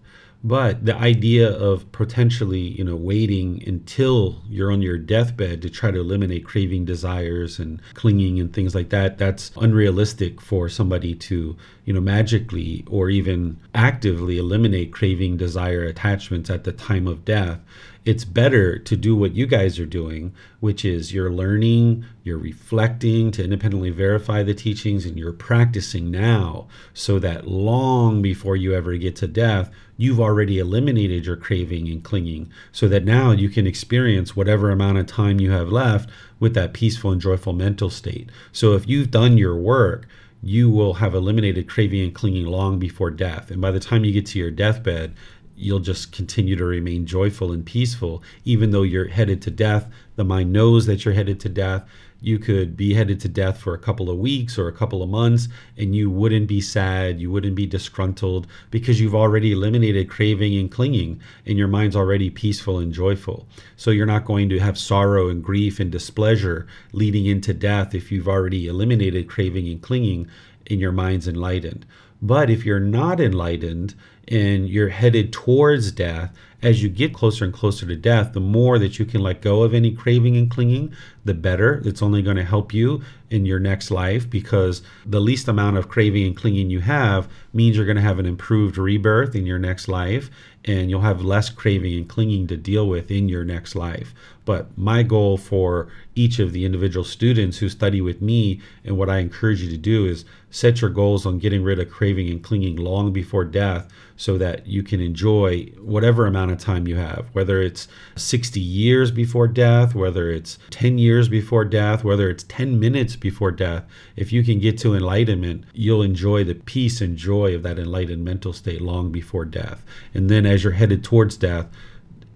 But 0.41 0.85
the 0.85 0.95
idea 0.95 1.49
of 1.49 1.91
potentially, 1.91 2.59
you 2.59 2.83
know, 2.85 2.95
waiting 2.95 3.61
until 3.67 4.41
you're 4.47 4.71
on 4.71 4.81
your 4.81 4.97
deathbed 4.97 5.61
to 5.63 5.69
try 5.69 5.91
to 5.91 5.99
eliminate 5.99 6.45
craving 6.45 6.85
desires 6.85 7.59
and 7.59 7.81
clinging 7.93 8.39
and 8.39 8.53
things 8.53 8.73
like 8.73 8.89
that, 8.89 9.17
that's 9.17 9.51
unrealistic 9.57 10.39
for 10.39 10.69
somebody 10.69 11.13
to, 11.13 11.57
you 11.83 11.93
know, 11.93 11.99
magically 11.99 12.85
or 12.87 13.09
even 13.09 13.59
actively 13.75 14.37
eliminate 14.37 14.93
craving, 14.93 15.35
desire, 15.35 15.83
attachments 15.83 16.49
at 16.49 16.63
the 16.63 16.71
time 16.71 17.05
of 17.05 17.25
death 17.25 17.59
it's 18.05 18.25
better 18.25 18.79
to 18.79 18.95
do 18.95 19.15
what 19.15 19.35
you 19.35 19.45
guys 19.45 19.77
are 19.77 19.85
doing, 19.85 20.33
which 20.59 20.85
is 20.85 21.13
you're 21.13 21.31
learning, 21.31 22.05
you're 22.23 22.37
reflecting 22.37 23.29
to 23.31 23.43
independently 23.43 23.89
verify 23.89 24.41
the 24.41 24.53
teachings, 24.53 25.05
and 25.05 25.17
you're 25.17 25.33
practicing 25.33 26.09
now 26.09 26.67
so 26.93 27.19
that 27.19 27.47
long 27.47 28.21
before 28.21 28.55
you 28.55 28.73
ever 28.73 28.95
get 28.97 29.15
to 29.17 29.27
death, 29.27 29.69
you've 29.97 30.19
already 30.19 30.59
eliminated 30.59 31.25
your 31.25 31.35
craving 31.35 31.87
and 31.89 32.03
clinging 32.03 32.49
so 32.71 32.87
that 32.87 33.03
now 33.03 33.31
you 33.31 33.49
can 33.49 33.67
experience 33.67 34.35
whatever 34.35 34.71
amount 34.71 34.97
of 34.97 35.05
time 35.05 35.39
you 35.39 35.51
have 35.51 35.69
left 35.69 36.09
with 36.39 36.53
that 36.53 36.73
peaceful 36.73 37.11
and 37.11 37.19
joyful 37.19 37.53
mental 37.53 37.89
state. 37.89 38.29
So 38.53 38.73
if 38.73 38.87
you've 38.87 39.11
done 39.11 39.37
your 39.37 39.57
work, 39.57 40.07
you 40.41 40.69
will 40.69 40.95
have 40.95 41.13
eliminated 41.13 41.67
craving 41.67 42.01
and 42.01 42.15
clinging 42.15 42.45
long 42.45 42.79
before 42.79 43.11
death. 43.11 43.51
And 43.51 43.59
by 43.59 43.71
the 43.71 43.79
time 43.79 44.05
you 44.05 44.13
get 44.13 44.25
to 44.27 44.39
your 44.39 44.51
deathbed, 44.51 45.13
you'll 45.59 45.79
just 45.79 46.13
continue 46.13 46.55
to 46.55 46.63
remain 46.63 47.05
joyful 47.05 47.51
and 47.51 47.65
peaceful, 47.65 48.23
even 48.45 48.71
though 48.71 48.83
you're 48.83 49.09
headed 49.09 49.41
to 49.41 49.51
death. 49.51 49.91
The 50.15 50.23
mind 50.23 50.53
knows 50.53 50.85
that 50.85 51.03
you're 51.03 51.13
headed 51.13 51.39
to 51.41 51.49
death. 51.49 51.87
You 52.21 52.39
could 52.39 52.75
be 52.75 52.93
headed 52.93 53.19
to 53.21 53.27
death 53.29 53.59
for 53.59 53.73
a 53.73 53.79
couple 53.79 54.09
of 54.09 54.17
weeks 54.17 54.57
or 54.57 54.67
a 54.67 54.73
couple 54.73 55.03
of 55.03 55.09
months, 55.09 55.47
and 55.77 55.95
you 55.95 56.09
wouldn't 56.09 56.47
be 56.47 56.61
sad, 56.61 57.19
you 57.19 57.29
wouldn't 57.29 57.55
be 57.55 57.65
disgruntled 57.65 58.47
because 58.71 58.99
you've 58.99 59.15
already 59.15 59.51
eliminated 59.51 60.09
craving 60.09 60.57
and 60.57 60.71
clinging, 60.71 61.21
and 61.45 61.57
your 61.57 61.67
mind's 61.67 61.95
already 61.95 62.29
peaceful 62.29 62.79
and 62.79 62.93
joyful. 62.93 63.47
So 63.75 63.91
you're 63.91 64.05
not 64.05 64.25
going 64.25 64.49
to 64.49 64.59
have 64.59 64.77
sorrow 64.77 65.29
and 65.29 65.43
grief 65.43 65.79
and 65.79 65.91
displeasure 65.91 66.67
leading 66.93 67.25
into 67.25 67.53
death 67.53 67.93
if 67.93 68.11
you've 68.11 68.27
already 68.27 68.67
eliminated 68.67 69.29
craving 69.29 69.67
and 69.67 69.81
clinging 69.81 70.27
and 70.69 70.79
your 70.79 70.91
mind's 70.91 71.27
enlightened. 71.27 71.85
But 72.21 72.49
if 72.49 72.65
you're 72.65 72.81
not 72.81 73.21
enlightened 73.21 73.95
and 74.29 74.69
you're 74.69 74.89
headed 74.89 75.33
towards 75.33 75.91
death, 75.91 76.35
as 76.61 76.83
you 76.83 76.89
get 76.89 77.13
closer 77.13 77.45
and 77.45 77.53
closer 77.53 77.85
to 77.85 77.95
death, 77.95 78.33
the 78.33 78.39
more 78.39 78.77
that 78.79 78.99
you 78.99 79.05
can 79.05 79.21
let 79.21 79.41
go 79.41 79.63
of 79.63 79.73
any 79.73 79.91
craving 79.91 80.35
and 80.35 80.51
clinging, 80.51 80.93
the 81.23 81.33
better. 81.33 81.81
It's 81.85 82.01
only 82.01 82.21
going 82.21 82.37
to 82.37 82.43
help 82.43 82.73
you 82.73 83.01
in 83.29 83.45
your 83.45 83.59
next 83.59 83.91
life 83.91 84.29
because 84.29 84.81
the 85.05 85.19
least 85.19 85.47
amount 85.47 85.77
of 85.77 85.89
craving 85.89 86.25
and 86.25 86.35
clinging 86.35 86.69
you 86.69 86.79
have 86.79 87.27
means 87.53 87.75
you're 87.75 87.85
going 87.85 87.95
to 87.95 88.01
have 88.01 88.19
an 88.19 88.25
improved 88.25 88.77
rebirth 88.77 89.35
in 89.35 89.45
your 89.45 89.59
next 89.59 89.87
life 89.87 90.29
and 90.65 90.89
you'll 90.89 91.01
have 91.01 91.21
less 91.21 91.49
craving 91.49 91.95
and 91.95 92.09
clinging 92.09 92.45
to 92.47 92.57
deal 92.57 92.87
with 92.87 93.09
in 93.09 93.29
your 93.29 93.45
next 93.45 93.75
life. 93.75 94.13
But 94.45 94.77
my 94.77 95.03
goal 95.03 95.37
for 95.37 95.89
each 96.15 96.39
of 96.39 96.51
the 96.51 96.65
individual 96.65 97.05
students 97.05 97.59
who 97.59 97.69
study 97.69 98.01
with 98.01 98.21
me 98.21 98.61
and 98.83 98.97
what 98.97 99.09
I 99.09 99.19
encourage 99.19 99.61
you 99.61 99.69
to 99.69 99.77
do 99.77 100.05
is 100.05 100.25
set 100.49 100.81
your 100.81 100.89
goals 100.89 101.25
on 101.25 101.39
getting 101.39 101.63
rid 101.63 101.79
of 101.79 101.89
craving 101.89 102.29
and 102.29 102.43
clinging 102.43 102.75
long 102.75 103.13
before 103.13 103.45
death 103.45 103.87
so 104.17 104.37
that 104.37 104.67
you 104.67 104.83
can 104.83 104.99
enjoy 104.99 105.65
whatever 105.79 106.25
amount 106.25 106.51
of 106.51 106.57
time 106.57 106.87
you 106.87 106.97
have, 106.97 107.27
whether 107.33 107.61
it's 107.61 107.87
60 108.15 108.59
years 108.59 109.11
before 109.11 109.47
death, 109.47 109.95
whether 109.95 110.29
it's 110.29 110.57
10 110.71 110.97
years 110.97 111.29
before 111.29 111.63
death, 111.63 112.03
whether 112.03 112.29
it's 112.29 112.43
10 112.43 112.79
minutes 112.79 113.15
before 113.19 113.51
death. 113.51 113.85
If 114.15 114.31
you 114.31 114.43
can 114.43 114.59
get 114.59 114.77
to 114.79 114.95
enlightenment, 114.95 115.65
you'll 115.73 116.01
enjoy 116.01 116.43
the 116.43 116.55
peace 116.55 117.01
and 117.01 117.17
joy 117.17 117.55
of 117.55 117.63
that 117.63 117.79
enlightened 117.79 118.23
mental 118.23 118.53
state 118.53 118.81
long 118.81 119.11
before 119.11 119.45
death. 119.45 119.83
And 120.13 120.29
then 120.29 120.45
as 120.45 120.63
you're 120.63 120.73
headed 120.73 121.03
towards 121.03 121.37
death, 121.37 121.67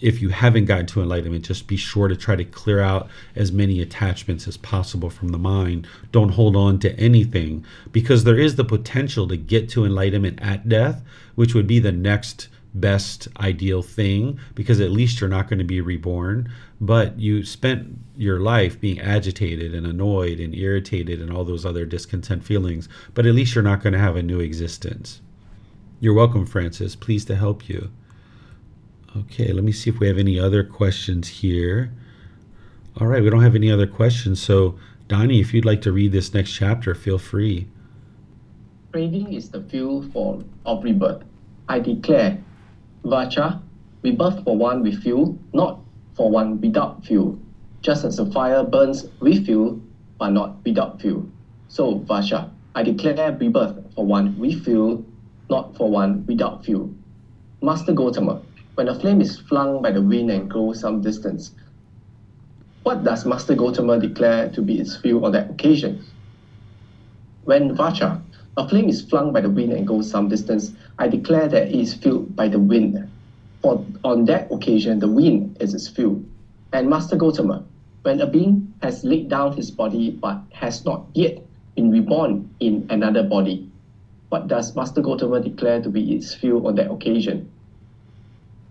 if 0.04 0.22
you 0.22 0.30
haven't 0.30 0.66
gotten 0.66 0.86
to 0.88 1.02
enlightenment, 1.02 1.46
just 1.46 1.66
be 1.66 1.78
sure 1.78 2.10
to 2.10 2.16
try 2.18 2.36
to 2.36 2.44
clear 2.44 2.82
out 2.82 3.08
as 3.38 3.54
many 3.54 3.82
attachments 3.82 4.50
as 4.50 4.58
possible 4.58 5.10
from 5.10 5.30
the 5.30 5.38
mind. 5.38 5.88
Don't 6.12 6.32
hold 6.32 6.58
on 6.58 6.78
to 6.80 6.94
anything 7.00 7.66
because 7.94 8.26
there 8.26 8.38
is 8.38 8.58
the 8.58 8.66
potential 8.66 9.30
to 9.30 9.38
get 9.38 9.70
to 9.70 9.86
enlightenment 9.86 10.40
at 10.42 10.68
death, 10.68 11.02
which 11.36 11.54
would 11.54 11.68
be 11.68 11.80
the 11.80 11.94
next 11.94 12.50
best 12.74 13.28
ideal 13.40 13.82
thing 13.82 14.40
because 14.56 14.80
at 14.80 14.92
least 14.92 15.22
you're 15.22 15.30
not 15.30 15.48
going 15.48 15.60
to 15.60 15.66
be 15.66 15.82
reborn. 15.82 16.52
But 16.82 17.20
you 17.20 17.44
spent 17.46 17.98
your 18.18 18.40
life 18.40 18.80
being 18.80 19.00
agitated 19.00 19.74
and 19.74 19.86
annoyed 19.86 20.40
and 20.40 20.56
irritated 20.56 21.22
and 21.22 21.32
all 21.32 21.44
those 21.44 21.66
other 21.66 21.86
discontent 21.86 22.44
feelings, 22.44 22.90
but 23.14 23.26
at 23.26 23.36
least 23.36 23.56
you're 23.56 23.64
not 23.64 23.82
going 23.82 23.94
to 23.94 24.00
have 24.00 24.16
a 24.16 24.24
new 24.24 24.40
existence. 24.40 25.22
You're 26.00 26.14
welcome, 26.14 26.46
Francis. 26.46 26.96
Pleased 26.96 27.28
to 27.28 27.36
help 27.36 27.70
you. 27.70 27.90
Okay, 29.16 29.54
let 29.54 29.64
me 29.64 29.72
see 29.72 29.90
if 29.90 30.00
we 30.00 30.08
have 30.08 30.18
any 30.18 30.40
other 30.40 30.64
questions 30.64 31.28
here. 31.28 31.92
All 33.00 33.08
right, 33.08 33.24
we 33.24 33.30
don't 33.30 33.44
have 33.44 33.56
any 33.56 33.72
other 33.72 33.88
questions. 33.88 34.42
So, 34.42 34.78
Donnie, 35.08 35.40
if 35.40 35.54
you'd 35.54 35.66
like 35.66 35.82
to 35.84 35.92
read 35.92 36.12
this 36.12 36.34
next 36.34 36.52
chapter, 36.52 36.96
feel 36.96 37.20
free. 37.20 37.68
Craving 38.92 39.34
is 39.34 39.50
the 39.50 39.62
fuel 39.62 40.04
for 40.12 40.44
of 40.66 40.84
rebirth. 40.84 41.24
I 41.70 41.80
declare, 41.80 42.44
Vaccha, 43.04 43.62
rebirth 44.02 44.44
for 44.46 44.56
one 44.56 44.82
with 44.82 45.04
fuel, 45.04 45.38
not 45.54 45.80
for 46.16 46.30
one 46.32 46.62
without 46.62 47.06
fuel. 47.06 47.38
Just 47.82 48.06
as 48.06 48.18
a 48.18 48.26
fire 48.32 48.64
burns 48.64 49.06
with 49.20 49.46
fuel, 49.46 49.82
but 50.18 50.30
not 50.30 50.64
without 50.64 51.02
fuel. 51.02 51.28
So, 51.68 52.00
Vaccha, 52.00 52.50
I 52.76 52.84
declare 52.84 53.34
rebirth 53.34 53.76
for 53.94 54.06
one 54.06 54.38
with 54.40 54.64
fuel, 54.64 55.04
not 55.50 55.76
for 55.76 55.90
one 55.90 56.26
without 56.28 56.64
fuel. 56.64 56.94
Master 57.62 57.92
Gotama, 57.92 58.42
when 58.76 58.88
a 58.88 58.98
flame 58.98 59.20
is 59.20 59.38
flung 59.38 59.82
by 59.82 59.92
the 59.92 60.02
wind 60.02 60.32
and 60.32 60.50
goes 60.50 60.80
some 60.80 61.02
distance. 61.02 61.52
What 62.84 63.04
does 63.04 63.26
Master 63.26 63.54
Gotama 63.54 64.00
declare 64.00 64.50
to 64.52 64.62
be 64.62 64.80
its 64.80 64.96
fuel 64.96 65.26
on 65.26 65.34
that 65.34 65.50
occasion? 65.50 66.06
When 67.44 67.76
Vaccha, 67.76 68.23
a 68.58 68.68
flame 68.68 68.90
is 68.90 69.02
flung 69.02 69.34
by 69.34 69.42
the 69.42 69.50
wind 69.50 69.74
and 69.74 69.88
goes 69.88 70.10
some 70.10 70.30
distance, 70.30 70.74
I 71.00 71.08
declare 71.08 71.48
that 71.48 71.70
it 71.70 71.76
is 71.76 71.94
fueled 71.94 72.36
by 72.36 72.48
the 72.48 72.60
wind. 72.60 73.10
For 73.62 73.86
on 74.04 74.26
that 74.26 74.52
occasion, 74.52 75.00
the 75.00 75.08
wind 75.08 75.58
is 75.60 75.74
its 75.74 75.88
fuel. 75.88 76.22
And 76.72 76.90
Master 76.90 77.16
Gotama, 77.16 77.64
when 78.04 78.22
a 78.22 78.28
being 78.28 78.74
has 78.82 79.04
laid 79.04 79.30
down 79.30 79.54
his 79.56 79.72
body 79.72 80.12
but 80.12 80.42
has 80.52 80.84
not 80.86 81.06
yet 81.14 81.40
been 81.76 81.92
reborn 81.92 82.50
in 82.60 82.86
another 82.90 83.24
body, 83.24 83.70
what 84.30 84.48
does 84.48 84.76
Master 84.76 85.02
Gotama 85.02 85.44
declare 85.44 85.82
to 85.82 85.90
be 85.90 86.14
its 86.14 86.34
fuel 86.34 86.68
on 86.68 86.76
that 86.76 86.92
occasion? 86.92 87.50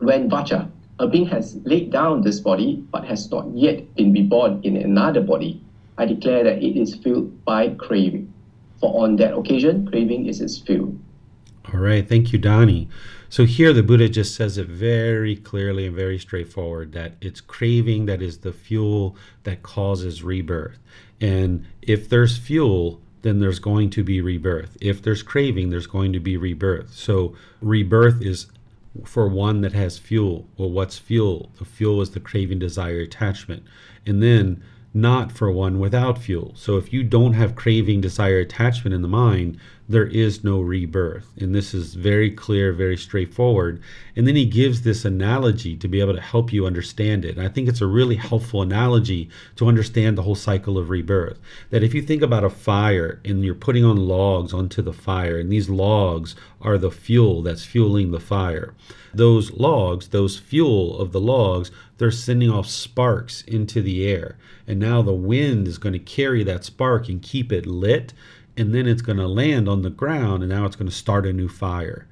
when 0.02 0.28
Vaccha, 0.28 0.68
a 0.98 1.06
being 1.06 1.26
has 1.26 1.56
laid 1.64 1.90
down 1.90 2.22
this 2.22 2.40
body 2.40 2.84
but 2.90 3.04
has 3.04 3.30
not 3.30 3.46
yet 3.54 3.94
been 3.94 4.12
reborn 4.12 4.60
in 4.64 4.76
another 4.76 5.20
body, 5.20 5.60
I 5.96 6.06
declare 6.06 6.42
that 6.44 6.62
it 6.62 6.76
is 6.76 6.96
filled 6.96 7.44
by 7.44 7.68
craving. 7.68 8.31
For 8.82 9.04
on 9.04 9.14
that 9.16 9.34
occasion, 9.38 9.86
craving 9.86 10.26
is 10.26 10.40
its 10.40 10.58
fuel. 10.58 10.96
All 11.72 11.78
right, 11.78 12.06
thank 12.06 12.32
you, 12.32 12.38
Donnie. 12.38 12.88
So 13.28 13.46
here 13.46 13.72
the 13.72 13.84
Buddha 13.84 14.08
just 14.08 14.34
says 14.34 14.58
it 14.58 14.66
very 14.66 15.36
clearly 15.36 15.86
and 15.86 15.94
very 15.94 16.18
straightforward 16.18 16.90
that 16.92 17.12
it's 17.20 17.40
craving 17.40 18.06
that 18.06 18.20
is 18.20 18.38
the 18.38 18.52
fuel 18.52 19.16
that 19.44 19.62
causes 19.62 20.24
rebirth. 20.24 20.80
And 21.20 21.64
if 21.80 22.08
there's 22.08 22.36
fuel, 22.36 23.00
then 23.22 23.38
there's 23.38 23.60
going 23.60 23.90
to 23.90 24.02
be 24.02 24.20
rebirth. 24.20 24.76
If 24.80 25.00
there's 25.00 25.22
craving, 25.22 25.70
there's 25.70 25.86
going 25.86 26.12
to 26.12 26.20
be 26.20 26.36
rebirth. 26.36 26.92
So 26.92 27.36
rebirth 27.60 28.20
is 28.20 28.48
for 29.04 29.28
one 29.28 29.60
that 29.60 29.74
has 29.74 29.96
fuel. 29.96 30.48
Well, 30.56 30.70
what's 30.70 30.98
fuel? 30.98 31.52
The 31.58 31.64
fuel 31.64 32.02
is 32.02 32.10
the 32.10 32.20
craving, 32.20 32.58
desire, 32.58 32.98
attachment. 32.98 33.62
And 34.04 34.20
then 34.20 34.64
not 34.94 35.32
for 35.32 35.50
one 35.50 35.78
without 35.78 36.18
fuel. 36.18 36.52
So 36.54 36.76
if 36.76 36.92
you 36.92 37.02
don't 37.02 37.32
have 37.32 37.54
craving, 37.54 38.00
desire, 38.00 38.38
attachment 38.38 38.94
in 38.94 39.02
the 39.02 39.08
mind, 39.08 39.58
there 39.92 40.06
is 40.06 40.42
no 40.42 40.60
rebirth. 40.60 41.26
And 41.38 41.54
this 41.54 41.74
is 41.74 41.94
very 41.94 42.30
clear, 42.30 42.72
very 42.72 42.96
straightforward. 42.96 43.82
And 44.16 44.26
then 44.26 44.36
he 44.36 44.46
gives 44.46 44.82
this 44.82 45.04
analogy 45.04 45.76
to 45.76 45.88
be 45.88 46.00
able 46.00 46.14
to 46.14 46.20
help 46.20 46.52
you 46.52 46.66
understand 46.66 47.24
it. 47.24 47.36
And 47.36 47.46
I 47.46 47.50
think 47.50 47.68
it's 47.68 47.80
a 47.80 47.86
really 47.86 48.16
helpful 48.16 48.62
analogy 48.62 49.28
to 49.56 49.68
understand 49.68 50.16
the 50.16 50.22
whole 50.22 50.34
cycle 50.34 50.78
of 50.78 50.90
rebirth. 50.90 51.38
That 51.70 51.84
if 51.84 51.94
you 51.94 52.02
think 52.02 52.22
about 52.22 52.44
a 52.44 52.50
fire 52.50 53.20
and 53.24 53.44
you're 53.44 53.54
putting 53.54 53.84
on 53.84 53.96
logs 53.96 54.52
onto 54.52 54.82
the 54.82 54.92
fire, 54.92 55.38
and 55.38 55.52
these 55.52 55.68
logs 55.68 56.34
are 56.60 56.78
the 56.78 56.90
fuel 56.90 57.42
that's 57.42 57.64
fueling 57.64 58.10
the 58.10 58.20
fire. 58.20 58.74
Those 59.14 59.50
logs, 59.52 60.08
those 60.08 60.38
fuel 60.38 60.98
of 60.98 61.12
the 61.12 61.20
logs, 61.20 61.70
they're 61.98 62.10
sending 62.10 62.50
off 62.50 62.66
sparks 62.66 63.42
into 63.42 63.82
the 63.82 64.06
air. 64.08 64.38
And 64.66 64.80
now 64.80 65.02
the 65.02 65.12
wind 65.12 65.68
is 65.68 65.78
going 65.78 65.92
to 65.92 65.98
carry 65.98 66.42
that 66.44 66.64
spark 66.64 67.08
and 67.08 67.20
keep 67.20 67.52
it 67.52 67.66
lit. 67.66 68.14
And 68.56 68.74
then 68.74 68.86
it's 68.86 69.02
going 69.02 69.18
to 69.18 69.26
land 69.26 69.68
on 69.68 69.82
the 69.82 69.90
ground 69.90 70.42
and 70.42 70.50
now 70.50 70.66
it's 70.66 70.76
going 70.76 70.88
to 70.88 70.94
start 70.94 71.26
a 71.26 71.32
new 71.32 71.48
fire. 71.48 72.06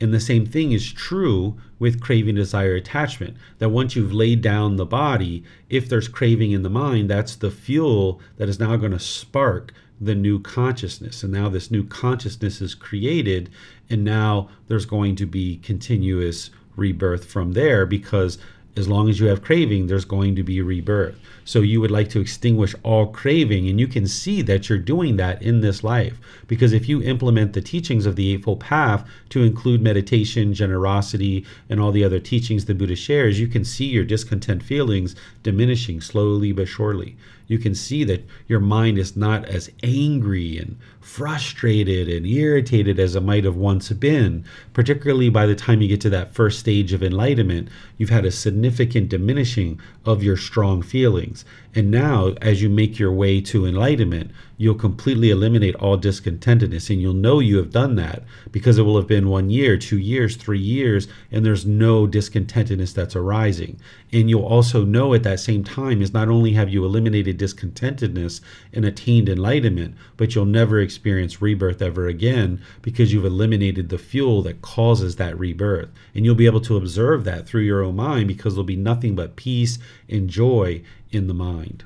And 0.00 0.12
the 0.12 0.20
same 0.20 0.44
thing 0.44 0.72
is 0.72 0.92
true 0.92 1.56
with 1.78 2.00
craving, 2.00 2.34
desire, 2.34 2.74
attachment. 2.74 3.36
That 3.58 3.68
once 3.68 3.94
you've 3.94 4.12
laid 4.12 4.42
down 4.42 4.76
the 4.76 4.84
body, 4.84 5.44
if 5.70 5.88
there's 5.88 6.08
craving 6.08 6.50
in 6.50 6.62
the 6.62 6.70
mind, 6.70 7.08
that's 7.08 7.36
the 7.36 7.50
fuel 7.50 8.20
that 8.36 8.48
is 8.48 8.58
now 8.58 8.76
going 8.76 8.92
to 8.92 8.98
spark 8.98 9.72
the 10.00 10.14
new 10.14 10.40
consciousness. 10.40 11.22
And 11.22 11.32
now 11.32 11.48
this 11.48 11.70
new 11.70 11.84
consciousness 11.84 12.60
is 12.60 12.74
created, 12.74 13.50
and 13.88 14.04
now 14.04 14.48
there's 14.66 14.86
going 14.86 15.14
to 15.16 15.26
be 15.26 15.58
continuous 15.58 16.50
rebirth 16.76 17.24
from 17.24 17.52
there 17.52 17.86
because 17.86 18.36
as 18.76 18.88
long 18.88 19.08
as 19.08 19.20
you 19.20 19.26
have 19.26 19.42
craving, 19.42 19.86
there's 19.86 20.04
going 20.04 20.34
to 20.36 20.42
be 20.42 20.60
rebirth. 20.60 21.18
So 21.44 21.60
you 21.60 21.80
would 21.80 21.90
like 21.90 22.08
to 22.10 22.20
extinguish 22.20 22.74
all 22.82 23.06
craving, 23.06 23.68
and 23.68 23.78
you 23.78 23.86
can 23.86 24.08
see 24.08 24.42
that 24.42 24.68
you're 24.68 24.78
doing 24.78 25.16
that 25.16 25.42
in 25.42 25.60
this 25.60 25.84
life. 25.84 26.18
Because 26.46 26.72
if 26.72 26.88
you 26.88 27.02
implement 27.02 27.52
the 27.52 27.60
teachings 27.60 28.06
of 28.06 28.16
the 28.16 28.32
Eightfold 28.32 28.60
Path 28.60 29.06
to 29.30 29.42
include 29.42 29.82
meditation, 29.82 30.54
generosity, 30.54 31.44
and 31.68 31.80
all 31.80 31.92
the 31.92 32.04
other 32.04 32.18
teachings 32.18 32.64
the 32.64 32.74
Buddha 32.74 32.96
shares, 32.96 33.38
you 33.38 33.46
can 33.46 33.64
see 33.64 33.86
your 33.86 34.04
discontent 34.04 34.62
feelings 34.62 35.14
diminishing 35.42 36.00
slowly 36.00 36.52
but 36.52 36.66
surely 36.66 37.16
you 37.46 37.58
can 37.58 37.74
see 37.74 38.04
that 38.04 38.26
your 38.48 38.60
mind 38.60 38.98
is 38.98 39.16
not 39.16 39.44
as 39.44 39.70
angry 39.82 40.58
and 40.58 40.78
frustrated 41.04 42.08
and 42.08 42.26
irritated 42.26 42.98
as 42.98 43.14
it 43.14 43.20
might 43.20 43.44
have 43.44 43.54
once 43.54 43.90
been. 43.90 44.42
Particularly 44.72 45.28
by 45.28 45.44
the 45.46 45.54
time 45.54 45.80
you 45.80 45.86
get 45.86 46.00
to 46.00 46.10
that 46.10 46.34
first 46.34 46.58
stage 46.58 46.92
of 46.92 47.02
enlightenment, 47.02 47.68
you've 47.98 48.10
had 48.10 48.24
a 48.24 48.30
significant 48.30 49.10
diminishing 49.10 49.78
of 50.06 50.22
your 50.22 50.36
strong 50.36 50.82
feelings. 50.82 51.44
And 51.74 51.90
now, 51.90 52.34
as 52.40 52.62
you 52.62 52.68
make 52.68 52.98
your 52.98 53.12
way 53.12 53.40
to 53.42 53.66
enlightenment, 53.66 54.30
you'll 54.56 54.76
completely 54.76 55.30
eliminate 55.30 55.74
all 55.76 55.98
discontentedness. 55.98 56.88
And 56.88 57.00
you'll 57.00 57.12
know 57.12 57.40
you 57.40 57.58
have 57.58 57.70
done 57.70 57.96
that 57.96 58.22
because 58.50 58.78
it 58.78 58.82
will 58.82 58.96
have 58.96 59.06
been 59.06 59.28
one 59.28 59.50
year, 59.50 59.76
two 59.76 59.98
years, 59.98 60.36
three 60.36 60.58
years, 60.58 61.08
and 61.30 61.44
there's 61.44 61.66
no 61.66 62.06
discontentedness 62.06 62.94
that's 62.94 63.16
arising. 63.16 63.78
And 64.12 64.30
you'll 64.30 64.46
also 64.46 64.84
know 64.84 65.12
at 65.14 65.24
that 65.24 65.40
same 65.40 65.64
time 65.64 66.00
is 66.00 66.14
not 66.14 66.28
only 66.28 66.52
have 66.52 66.68
you 66.68 66.84
eliminated 66.84 67.38
discontentedness 67.38 68.40
and 68.72 68.84
attained 68.84 69.28
enlightenment, 69.28 69.96
but 70.16 70.34
you'll 70.34 70.44
never 70.44 70.80
experience 70.80 70.93
rebirth 71.40 71.82
ever 71.82 72.06
again 72.06 72.62
because 72.82 73.12
you've 73.12 73.24
eliminated 73.24 73.88
the 73.88 73.98
fuel 73.98 74.42
that 74.42 74.62
causes 74.62 75.16
that 75.16 75.38
rebirth. 75.38 75.90
And 76.14 76.24
you'll 76.24 76.34
be 76.34 76.46
able 76.46 76.60
to 76.62 76.76
observe 76.76 77.24
that 77.24 77.46
through 77.46 77.62
your 77.62 77.82
own 77.82 77.96
mind 77.96 78.28
because 78.28 78.54
there'll 78.54 78.64
be 78.64 78.76
nothing 78.76 79.14
but 79.14 79.36
peace 79.36 79.78
and 80.08 80.28
joy 80.28 80.82
in 81.10 81.26
the 81.26 81.34
mind. 81.34 81.84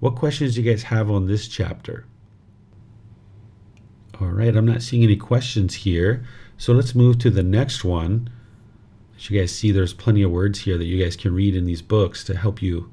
What 0.00 0.16
questions 0.16 0.54
do 0.54 0.62
you 0.62 0.70
guys 0.70 0.84
have 0.84 1.10
on 1.10 1.26
this 1.26 1.48
chapter? 1.48 2.04
All 4.20 4.28
right, 4.28 4.54
I'm 4.54 4.66
not 4.66 4.82
seeing 4.82 5.02
any 5.02 5.16
questions 5.16 5.74
here. 5.74 6.24
So 6.56 6.72
let's 6.72 6.94
move 6.94 7.18
to 7.18 7.30
the 7.30 7.42
next 7.42 7.84
one. 7.84 8.30
As 9.16 9.30
you 9.30 9.40
guys 9.40 9.52
see, 9.52 9.72
there's 9.72 9.92
plenty 9.92 10.22
of 10.22 10.30
words 10.30 10.60
here 10.60 10.78
that 10.78 10.84
you 10.84 11.02
guys 11.02 11.16
can 11.16 11.34
read 11.34 11.56
in 11.56 11.64
these 11.64 11.82
books 11.82 12.22
to 12.24 12.36
help 12.36 12.62
you. 12.62 12.90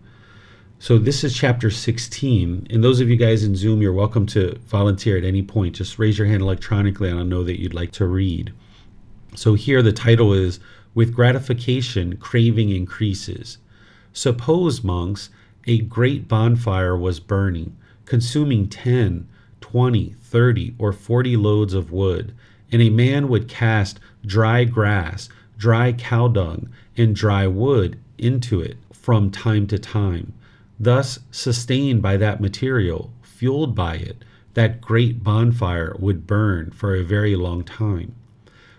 So 0.82 0.98
this 0.98 1.24
is 1.24 1.36
chapter 1.36 1.70
16. 1.70 2.66
And 2.72 2.84
those 2.84 3.02
of 3.02 3.08
you 3.08 3.16
guys 3.16 3.44
in 3.44 3.56
Zoom, 3.56 3.84
you're 3.84 3.94
welcome 3.94 4.26
to 4.26 4.58
volunteer 4.66 5.16
at 5.16 5.24
any 5.24 5.44
point. 5.44 5.76
Just 5.76 6.00
raise 6.00 6.18
your 6.18 6.26
hand 6.26 6.42
electronically 6.42 7.08
and 7.08 7.20
I'll 7.20 7.24
know 7.24 7.44
that 7.44 7.62
you'd 7.62 7.76
like 7.76 7.92
to 7.92 8.08
read. 8.08 8.52
So 9.36 9.54
here 9.54 9.84
the 9.84 9.92
title 9.92 10.34
is 10.34 10.60
With 10.96 11.14
Gratification, 11.14 12.18
Craving 12.18 12.72
Increases. 12.72 13.60
Suppose, 14.12 14.84
monks, 14.84 15.30
a 15.68 15.82
great 15.82 16.28
bonfire 16.28 16.98
was 16.98 17.20
burning, 17.20 17.78
consuming 18.06 18.68
10, 18.68 19.28
20, 19.60 20.16
30, 20.20 20.76
or 20.80 20.92
40 20.92 21.38
loads 21.38 21.76
of 21.76 21.92
wood, 21.92 22.34
and 22.72 22.82
a 22.82 22.90
man 22.90 23.28
would 23.28 23.48
cast 23.48 24.00
dry 24.26 24.64
grass, 24.64 25.30
dry 25.60 25.94
cow 25.94 26.28
dung, 26.28 26.70
and 26.98 27.16
dry 27.16 27.46
wood 27.46 28.00
into 28.18 28.60
it 28.60 28.78
from 28.92 29.30
time 29.30 29.68
to 29.68 29.78
time. 29.78 30.34
Thus, 30.84 31.20
sustained 31.30 32.02
by 32.02 32.18
that 32.18 32.42
material, 32.42 33.14
fueled 33.22 33.76
by 33.76 33.98
it, 33.98 34.26
that 34.56 34.82
great 34.82 35.24
bonfire 35.24 35.96
would 36.00 36.26
burn 36.26 36.72
for 36.72 36.96
a 36.96 37.04
very 37.04 37.36
long 37.36 37.64
time. 37.64 38.16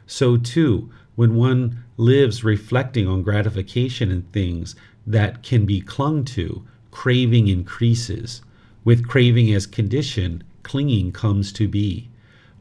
So, 0.05 0.37
too, 0.37 0.91
when 1.15 1.37
one 1.37 1.85
lives 1.97 2.43
reflecting 2.43 3.07
on 3.07 3.23
gratification 3.23 4.11
in 4.11 4.23
things 4.23 4.75
that 5.07 5.45
can 5.45 5.65
be 5.65 5.81
clung 5.81 6.25
to, 6.25 6.65
craving 6.91 7.47
increases. 7.47 8.43
With 8.83 9.07
craving 9.07 9.55
as 9.55 9.69
condition, 9.69 10.43
clinging 10.65 11.13
comes 11.13 11.53
to 11.53 11.69
be. 11.69 12.09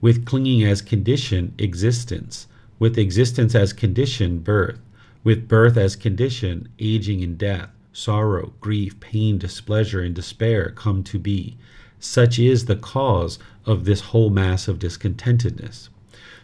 With 0.01 0.23
clinging 0.23 0.63
as 0.63 0.83
condition, 0.83 1.55
existence. 1.57 2.45
With 2.77 2.95
existence 2.95 3.55
as 3.55 3.73
condition, 3.73 4.37
birth. 4.37 4.79
With 5.23 5.47
birth 5.47 5.77
as 5.77 5.95
condition, 5.95 6.69
aging 6.77 7.23
and 7.23 7.39
death, 7.39 7.71
sorrow, 7.93 8.53
grief, 8.61 8.99
pain, 8.99 9.37
displeasure, 9.37 10.01
and 10.01 10.15
despair 10.15 10.71
come 10.71 11.03
to 11.03 11.19
be. 11.19 11.57
Such 11.99 12.39
is 12.39 12.65
the 12.65 12.75
cause 12.75 13.37
of 13.65 13.85
this 13.85 14.01
whole 14.01 14.29
mass 14.29 14.67
of 14.67 14.79
discontentedness. 14.79 15.89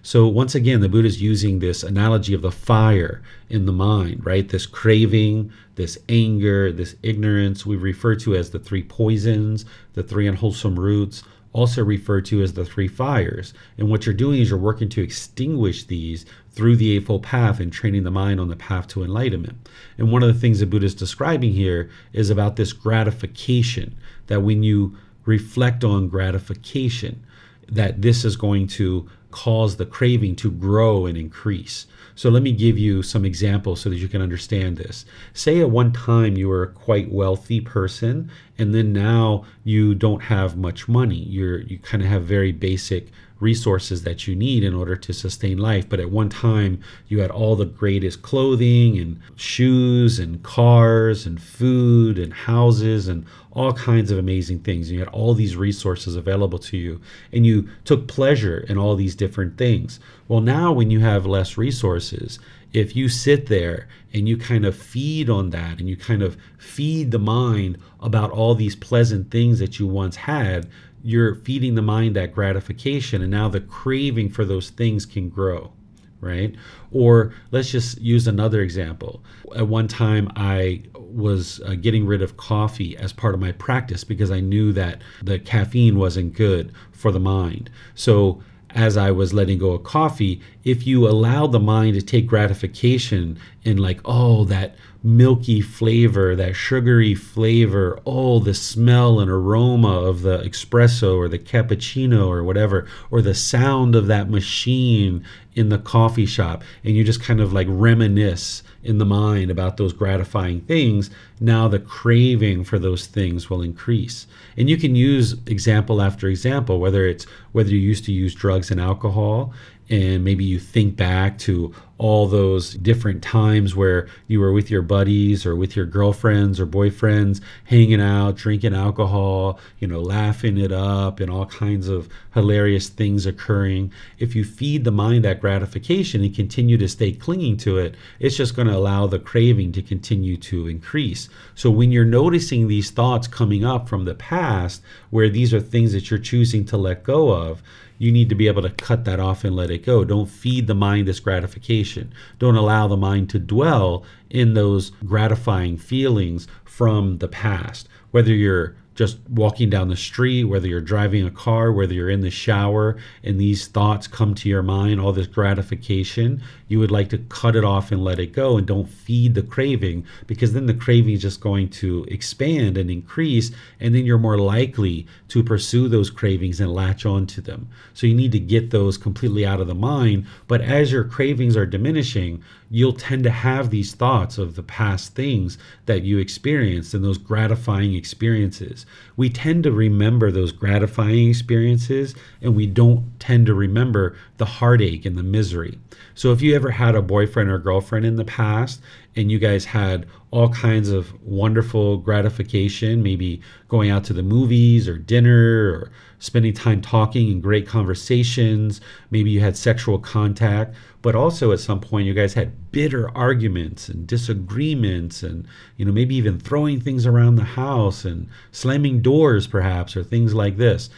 So 0.04 0.28
once 0.28 0.56
again, 0.56 0.80
the 0.80 0.88
Buddha 0.88 1.08
is 1.08 1.22
using 1.22 1.60
this 1.60 1.84
analogy 1.84 2.34
of 2.34 2.42
the 2.42 2.52
fire 2.52 3.22
in 3.50 3.66
the 3.66 3.74
mind, 3.74 4.26
right? 4.26 4.48
This 4.48 4.66
craving, 4.66 5.52
this 5.76 5.98
anger, 6.08 6.72
this 6.72 6.96
ignorance, 7.04 7.66
we 7.66 7.76
refer 7.76 8.16
to 8.16 8.36
as 8.36 8.52
the 8.52 8.60
three 8.60 8.84
poisons, 8.84 9.66
the 9.94 10.04
three 10.04 10.28
unwholesome 10.28 10.80
roots, 10.80 11.24
also 11.52 11.84
referred 11.84 12.26
to 12.26 12.42
as 12.42 12.54
the 12.54 12.64
three 12.64 12.88
fires. 12.88 13.54
And 13.78 13.90
what 13.90 14.06
you're 14.06 14.16
doing 14.16 14.42
is 14.42 14.50
you're 14.50 14.60
working 14.60 14.90
to 14.90 15.02
extinguish 15.02 15.86
these 15.86 16.26
through 16.58 16.76
the 16.76 16.96
Eightfold 16.96 17.22
Path 17.22 17.60
and 17.60 17.72
training 17.72 18.02
the 18.02 18.10
mind 18.10 18.40
on 18.40 18.48
the 18.48 18.56
path 18.56 18.88
to 18.88 19.04
enlightenment. 19.04 19.70
And 20.00 20.12
one 20.12 20.24
of 20.24 20.34
the 20.34 20.40
things 20.40 20.60
the 20.60 20.66
Buddha 20.66 20.88
is 20.88 20.96
describing 20.96 21.54
here 21.54 21.88
is 22.14 22.32
about 22.32 22.56
this 22.56 22.74
gratification, 22.74 23.96
that 24.26 24.42
when 24.42 24.64
you 24.64 24.98
reflect 25.26 25.84
on 25.84 26.10
gratification, 26.10 27.24
that 27.70 28.02
this 28.02 28.26
is 28.26 28.36
going 28.36 28.66
to 28.70 29.08
cause 29.38 29.76
the 29.76 29.86
craving 29.86 30.36
to 30.36 30.50
grow 30.50 31.06
and 31.06 31.16
increase. 31.16 31.86
So 32.16 32.32
let 32.32 32.42
me 32.42 32.52
give 32.52 32.80
you 32.80 33.04
some 33.04 33.24
examples 33.24 33.82
so 33.82 33.90
that 33.92 33.98
you 33.98 34.08
can 34.08 34.20
understand 34.20 34.78
this. 34.78 35.06
Say 35.34 35.62
at 35.62 35.70
one 35.70 35.94
time 35.94 36.36
you 36.36 36.48
were 36.48 36.64
a 36.64 36.72
quite 36.72 37.12
wealthy 37.12 37.62
person 37.62 38.32
and 38.58 38.74
then 38.74 38.92
now 38.92 39.46
you 39.64 39.94
don't 39.94 40.24
have 40.24 40.58
much 40.58 40.88
money. 40.88 41.20
You're 41.20 41.60
you 41.60 41.78
kind 41.78 42.02
of 42.02 42.10
have 42.10 42.24
very 42.24 42.52
basic 42.52 43.10
resources 43.40 44.04
that 44.04 44.28
you 44.28 44.36
need 44.36 44.64
in 44.64 44.74
order 44.74 44.96
to 44.96 45.14
sustain 45.14 45.58
life. 45.58 45.88
But 45.88 46.00
at 46.00 46.10
one 46.10 46.30
time, 46.30 46.82
you 47.08 47.20
had 47.20 47.32
all 47.32 47.56
the 47.56 47.66
greatest 47.66 48.22
clothing 48.22 48.98
and 48.98 49.20
shoes 49.36 50.20
and 50.20 50.42
cars 50.42 51.26
and 51.26 51.42
food 51.42 52.18
and 52.18 52.34
houses 52.34 53.08
and 53.08 53.26
all 53.52 53.74
kinds 53.74 54.12
of 54.12 54.18
amazing 54.18 54.60
things. 54.60 54.92
You 54.92 55.00
had 55.00 55.08
all 55.10 55.34
these 55.34 55.56
resources 55.56 56.16
available 56.16 56.60
to 56.60 56.78
you 56.78 57.02
and 57.32 57.46
you 57.46 57.68
took 57.86 58.08
pleasure 58.08 58.60
in 58.70 58.78
all 58.78 58.96
these 58.96 59.16
different 59.16 59.27
things. 59.28 60.00
Well, 60.28 60.42
now 60.42 60.72
when 60.72 60.92
you 60.92 61.00
have 61.00 61.26
less 61.26 61.58
resources, 61.58 62.40
if 62.74 62.96
you 62.96 63.10
sit 63.10 63.48
there 63.48 63.88
and 64.14 64.28
you 64.28 64.38
kind 64.38 64.66
of 64.66 64.76
feed 64.76 65.30
on 65.30 65.50
that 65.52 65.80
and 65.80 65.88
you 65.88 65.96
kind 65.96 66.22
of 66.22 66.38
feed 66.58 67.12
the 67.12 67.20
mind 67.20 67.78
about 68.00 68.32
all 68.32 68.56
these 68.56 68.76
pleasant 68.76 69.32
things 69.32 69.60
that 69.60 69.80
you 69.80 69.88
once 69.88 70.16
had, 70.16 70.70
you're 71.04 71.36
feeding 71.36 71.76
the 71.76 71.82
mind 71.82 72.16
that 72.16 72.34
gratification 72.34 73.22
and 73.22 73.32
now 73.32 73.48
the 73.48 73.62
craving 73.62 74.30
for 74.30 74.46
those 74.46 74.70
things 74.70 75.06
can 75.06 75.30
grow 75.30 75.72
right? 76.20 76.56
Or 76.92 77.34
let's 77.52 77.70
just 77.70 78.02
use 78.02 78.28
another 78.28 78.62
example. 78.62 79.24
At 79.56 79.68
one 79.68 79.88
time 79.88 80.32
i 80.36 80.84
was 80.96 81.62
uh, 81.66 81.76
getting 81.76 82.06
rid 82.06 82.22
of 82.22 82.38
coffee 82.38 82.98
as 82.98 83.14
part 83.14 83.34
of 83.34 83.40
my 83.40 83.54
practice 83.54 84.04
because 84.04 84.30
i 84.30 84.42
knew 84.42 84.74
that 84.74 85.02
the 85.24 85.40
caffeine 85.40 85.98
wasn't 85.98 86.34
good 86.34 86.74
for 86.92 87.12
the 87.12 87.20
mind. 87.20 87.70
So 87.96 88.42
as 88.78 88.96
I 88.96 89.10
was 89.10 89.34
letting 89.34 89.58
go 89.58 89.72
of 89.72 89.84
coffee, 89.84 90.40
if 90.64 90.86
you 90.86 91.08
allow 91.08 91.48
the 91.48 91.60
mind 91.60 91.96
to 91.96 92.02
take 92.02 92.28
gratification 92.28 93.40
in, 93.64 93.78
like, 93.78 94.00
oh, 94.06 94.46
that 94.46 94.76
milky 95.08 95.62
flavor, 95.62 96.36
that 96.36 96.54
sugary 96.54 97.16
flavor, 97.16 97.98
oh, 98.06 98.40
the 98.40 98.54
smell 98.54 99.22
and 99.22 99.32
aroma 99.32 100.02
of 100.02 100.22
the 100.22 100.40
espresso 100.40 101.16
or 101.16 101.30
the 101.30 101.40
cappuccino 101.40 102.28
or 102.28 102.44
whatever, 102.44 102.86
or 103.10 103.22
the 103.22 103.34
sound 103.34 103.96
of 103.96 104.08
that 104.08 104.30
machine 104.30 105.24
in 105.56 105.70
the 105.70 105.78
coffee 105.78 106.26
shop, 106.26 106.62
and 106.84 106.94
you 106.94 107.06
just 107.06 107.24
kind 107.24 107.40
of 107.40 107.54
like 107.54 107.68
reminisce 107.70 108.64
in 108.84 108.98
the 108.98 109.06
mind 109.06 109.50
about 109.50 109.78
those 109.78 109.94
gratifying 109.94 110.60
things, 110.62 111.10
now 111.40 111.70
the 111.70 111.80
craving 111.80 112.66
for 112.66 112.78
those 112.78 113.08
things 113.08 113.50
will 113.50 113.62
increase. 113.62 114.28
And 114.58 114.70
you 114.70 114.76
can 114.76 114.94
use 114.94 115.36
example 115.46 116.02
after 116.02 116.28
example, 116.28 116.82
whether 116.82 117.08
it's 117.08 117.26
whether 117.54 117.70
you 117.70 117.80
used 117.80 118.04
to 118.06 118.12
use 118.12 118.36
drugs 118.36 118.72
and 118.72 118.80
alcohol 118.80 119.54
and 119.90 120.24
maybe 120.24 120.44
you 120.44 120.60
think 120.60 120.96
back 120.96 121.38
to 121.38 121.74
all 121.98 122.28
those 122.28 122.74
different 122.76 123.24
times 123.24 123.76
where 123.76 124.08
you 124.28 124.40
were 124.40 124.52
with 124.52 124.70
your 124.70 124.84
buddies 124.84 125.46
or 125.46 125.56
with 125.56 125.76
your 125.76 125.86
girlfriends 125.86 126.60
or 126.60 126.68
boyfriends 126.68 127.42
hanging 127.64 128.00
out 128.00 128.36
drinking 128.36 128.76
alcohol 128.76 129.60
you 129.80 129.88
know 129.88 130.00
laughing 130.00 130.58
it 130.58 130.72
up 130.72 131.20
and 131.20 131.32
all 131.32 131.46
kinds 131.48 131.88
of 131.88 132.08
hilarious 132.34 132.90
things 132.90 133.26
occurring. 133.26 133.92
If 134.20 134.36
you 134.36 134.44
feed 134.44 134.84
the 134.84 134.92
mind 134.92 135.26
that 135.26 135.42
gratification 135.42 136.24
and 136.24 136.36
continue 136.36 136.78
to 136.78 136.88
stay 136.88 137.14
clinging 137.14 137.58
to 137.58 137.80
it 137.80 137.96
it's 138.20 138.38
just 138.38 138.56
going 138.56 138.68
to 138.68 138.76
allow 138.76 139.08
the 139.08 139.20
craving 139.20 139.72
to 139.72 139.82
continue 139.82 140.38
to 140.38 140.68
increase. 140.68 141.30
So 141.56 141.72
when 141.72 141.92
you're 141.92 142.06
noticing 142.06 142.68
these 142.68 142.92
thoughts 142.92 143.28
coming 143.28 143.66
up 143.66 143.90
from 143.90 144.06
the 144.06 144.16
past 144.16 144.84
where 145.10 145.30
these 145.30 145.54
are 145.54 145.60
things 145.60 145.94
that 145.94 146.12
you're 146.12 146.20
choosing 146.20 146.66
to 146.66 146.78
let 146.78 147.04
go 147.04 147.32
of 147.32 147.64
you 147.98 148.12
need 148.12 148.30
to 148.30 148.36
be 148.36 148.48
able 148.48 148.62
to 148.62 148.70
cut 148.70 149.06
that 149.06 149.20
off 149.20 149.44
and 149.44 149.56
let 149.56 149.72
it 149.72 149.86
go. 149.86 150.04
Don't 150.04 150.30
feed 150.30 150.68
the 150.68 150.76
mind 150.76 151.08
this 151.08 151.20
gratification. 151.20 152.14
Don't 152.40 152.56
allow 152.56 152.88
the 152.88 152.98
mind 152.98 153.30
to 153.32 153.40
dwell 153.40 154.04
in 154.30 154.54
those 154.54 154.92
gratifying 155.06 155.78
feelings 155.78 156.48
from 156.64 157.18
the 157.18 157.28
past. 157.28 157.88
Whether 158.12 158.34
you're 158.34 158.76
just 158.98 159.20
walking 159.30 159.70
down 159.70 159.90
the 159.90 159.96
street, 159.96 160.46
whether 160.46 160.68
you're 160.68 160.82
driving 160.82 161.24
a 161.24 161.30
car, 161.32 161.72
whether 161.72 161.94
you're 161.94 162.10
in 162.10 162.22
the 162.22 162.32
shower, 162.32 162.98
and 163.24 163.40
these 163.40 163.68
thoughts 163.68 164.08
come 164.08 164.34
to 164.34 164.50
your 164.50 164.64
mind, 164.64 165.00
all 165.00 165.14
this 165.14 165.28
gratification, 165.28 166.42
you 166.68 166.80
would 166.80 166.90
like 166.90 167.08
to 167.10 167.20
cut 167.30 167.56
it 167.56 167.64
off 167.64 167.92
and 167.92 168.04
let 168.04 168.20
it 168.20 168.34
go 168.34 168.58
and 168.58 168.66
don't 168.66 168.90
feed 168.90 169.36
the 169.36 169.44
craving 169.44 170.04
because 170.26 170.52
then 170.54 170.66
the 170.66 170.74
craving 170.74 171.14
is 171.14 171.22
just 171.22 171.40
going 171.40 171.70
to 171.70 172.06
expand 172.10 172.76
and 172.76 172.90
increase, 172.90 173.52
and 173.80 173.94
then 173.94 174.04
you're 174.04 174.18
more 174.18 174.40
likely 174.40 175.06
to 175.28 175.44
pursue 175.44 175.88
those 175.88 176.10
cravings 176.10 176.60
and 176.60 176.74
latch 176.74 177.06
onto 177.06 177.40
them. 177.40 177.70
So 177.94 178.08
you 178.08 178.16
need 178.16 178.32
to 178.32 178.40
get 178.40 178.72
those 178.72 178.98
completely 178.98 179.46
out 179.46 179.62
of 179.62 179.68
the 179.68 179.76
mind. 179.76 180.26
But 180.48 180.62
as 180.62 180.92
your 180.92 181.04
cravings 181.04 181.56
are 181.56 181.68
diminishing, 181.68 182.42
you'll 182.72 182.94
tend 182.94 183.24
to 183.24 183.30
have 183.30 183.70
these 183.70 183.94
thoughts 183.94 184.40
of 184.40 184.56
the 184.56 184.64
past 184.64 185.14
things 185.14 185.60
that 185.86 186.02
you 186.02 186.18
experienced 186.18 186.96
and 186.96 187.06
those 187.06 187.20
gratifying 187.20 187.94
experiences. 187.94 188.87
We 189.16 189.30
tend 189.30 189.64
to 189.64 189.72
remember 189.72 190.32
those 190.32 190.52
gratifying 190.52 191.30
experiences 191.30 192.16
and 192.42 192.56
we 192.56 192.68
don't 192.68 193.20
tend 193.20 193.46
to 193.48 193.54
remember 193.54 194.16
the 194.38 194.46
heartache 194.46 195.06
and 195.06 195.18
the 195.18 195.24
misery. 195.24 195.80
So 196.16 196.32
if 196.32 196.42
you 196.42 196.56
ever 196.56 196.72
had 196.72 196.96
a 196.96 197.02
boyfriend 197.02 197.50
or 197.50 197.60
girlfriend 197.60 198.06
in 198.06 198.16
the 198.16 198.26
past 198.26 198.82
and 199.16 199.32
you 199.32 199.40
guys 199.40 199.66
had 199.66 200.06
all 200.32 200.50
kinds 200.50 200.90
of 200.90 201.14
wonderful 201.24 201.98
gratification, 201.98 203.02
maybe 203.02 203.42
going 203.68 203.90
out 203.90 204.04
to 204.06 204.14
the 204.14 204.24
movies 204.24 204.88
or 204.88 204.98
dinner 204.98 205.72
or 205.72 205.92
spending 206.20 206.54
time 206.54 206.82
talking 206.82 207.32
and 207.32 207.42
great 207.42 207.68
conversations, 207.68 208.82
maybe 209.12 209.30
you 209.30 209.40
had 209.40 209.56
sexual 209.56 210.00
contact, 210.00 210.76
but 211.08 211.16
also 211.16 211.54
at 211.54 211.60
some 211.62 211.80
point 211.80 212.06
you 212.06 212.14
guys 212.14 212.34
had 212.34 212.70
bitter 212.70 213.10
arguments 213.16 213.88
and 213.88 214.06
disagreements 214.06 215.24
and 215.24 215.48
you 215.78 215.86
know 215.86 215.92
maybe 215.94 216.14
even 216.14 216.38
throwing 216.38 216.82
things 216.82 217.06
around 217.06 217.36
the 217.36 217.46
house 217.46 218.04
and 218.04 218.28
slamming 218.52 219.02
doors 219.02 219.48
perhaps 219.48 219.96
or 219.96 220.04
things 220.04 220.34
like 220.34 220.58
this 220.58 220.90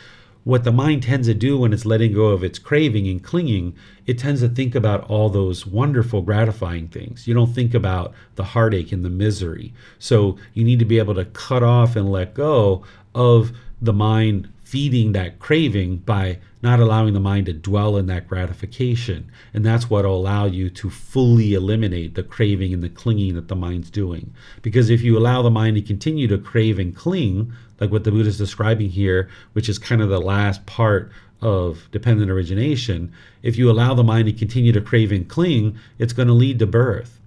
what 0.44 0.64
the 0.64 0.72
mind 0.72 1.04
tends 1.04 1.28
to 1.28 1.36
do 1.36 1.60
when 1.60 1.72
it's 1.72 1.86
letting 1.86 2.12
go 2.12 2.30
of 2.30 2.44
its 2.44 2.58
craving 2.58 3.08
and 3.08 3.24
clinging, 3.24 3.76
it 4.08 4.18
tends 4.18 4.42
to 4.42 4.50
think 4.50 4.74
about 4.74 5.08
all 5.08 5.30
those 5.30 5.68
wonderful, 5.68 6.24
gratifying 6.24 6.88
things. 6.88 7.28
You 7.28 7.36
don't 7.36 7.54
think 7.54 7.76
about 7.76 8.14
the 8.34 8.46
heartache 8.46 8.92
and 8.92 9.06
the 9.06 9.12
misery. 9.12 9.74
So 10.00 10.38
you 10.56 10.64
need 10.64 10.80
to 10.80 10.86
be 10.86 10.98
able 10.98 11.14
to 11.16 11.26
cut 11.26 11.62
off 11.62 11.96
and 11.96 12.10
let 12.10 12.34
go 12.34 12.84
of 13.14 13.52
the 13.82 13.94
mind 13.94 14.52
feeding 14.64 15.12
that 15.12 15.40
craving 15.40 15.98
by 15.98 16.40
not 16.62 16.80
allowing 16.80 17.14
the 17.14 17.20
mind 17.20 17.46
to 17.46 17.54
dwell 17.54 17.96
in 17.96 18.08
that 18.08 18.28
gratification. 18.28 19.32
And 19.54 19.66
that's 19.66 19.90
what 19.90 20.06
will 20.06 20.16
allow 20.16 20.46
you 20.46 20.70
to 20.72 20.90
fully 20.90 21.54
eliminate 21.54 22.16
the 22.16 22.24
craving 22.24 22.74
and 22.74 22.84
the 22.84 22.90
clinging 22.90 23.36
that 23.36 23.48
the 23.48 23.56
mind's 23.56 23.90
doing. 23.90 24.34
Because 24.62 24.90
if 24.90 25.02
you 25.02 25.18
allow 25.18 25.42
the 25.42 25.50
mind 25.50 25.76
to 25.78 25.82
continue 25.82 26.28
to 26.28 26.38
crave 26.38 26.80
and 26.80 26.96
cling, 26.96 27.54
like 27.80 27.92
what 27.92 28.04
the 28.04 28.12
Buddha 28.12 28.30
is 28.30 28.38
describing 28.38 28.90
here, 28.90 29.30
which 29.54 29.70
is 29.70 29.80
kind 29.80 30.02
of 30.02 30.10
the 30.10 30.20
last 30.20 30.66
part 30.66 31.12
of 31.42 31.88
dependent 31.92 32.30
origination, 32.30 33.14
if 33.42 33.58
you 33.58 33.72
allow 33.72 33.94
the 33.94 34.04
mind 34.04 34.26
to 34.26 34.34
continue 34.34 34.74
to 34.74 34.82
crave 34.82 35.12
and 35.12 35.30
cling, 35.30 35.78
it's 35.98 36.14
going 36.14 36.28
to 36.28 36.34
lead 36.34 36.60
to 36.60 36.68
birth. 36.68 37.19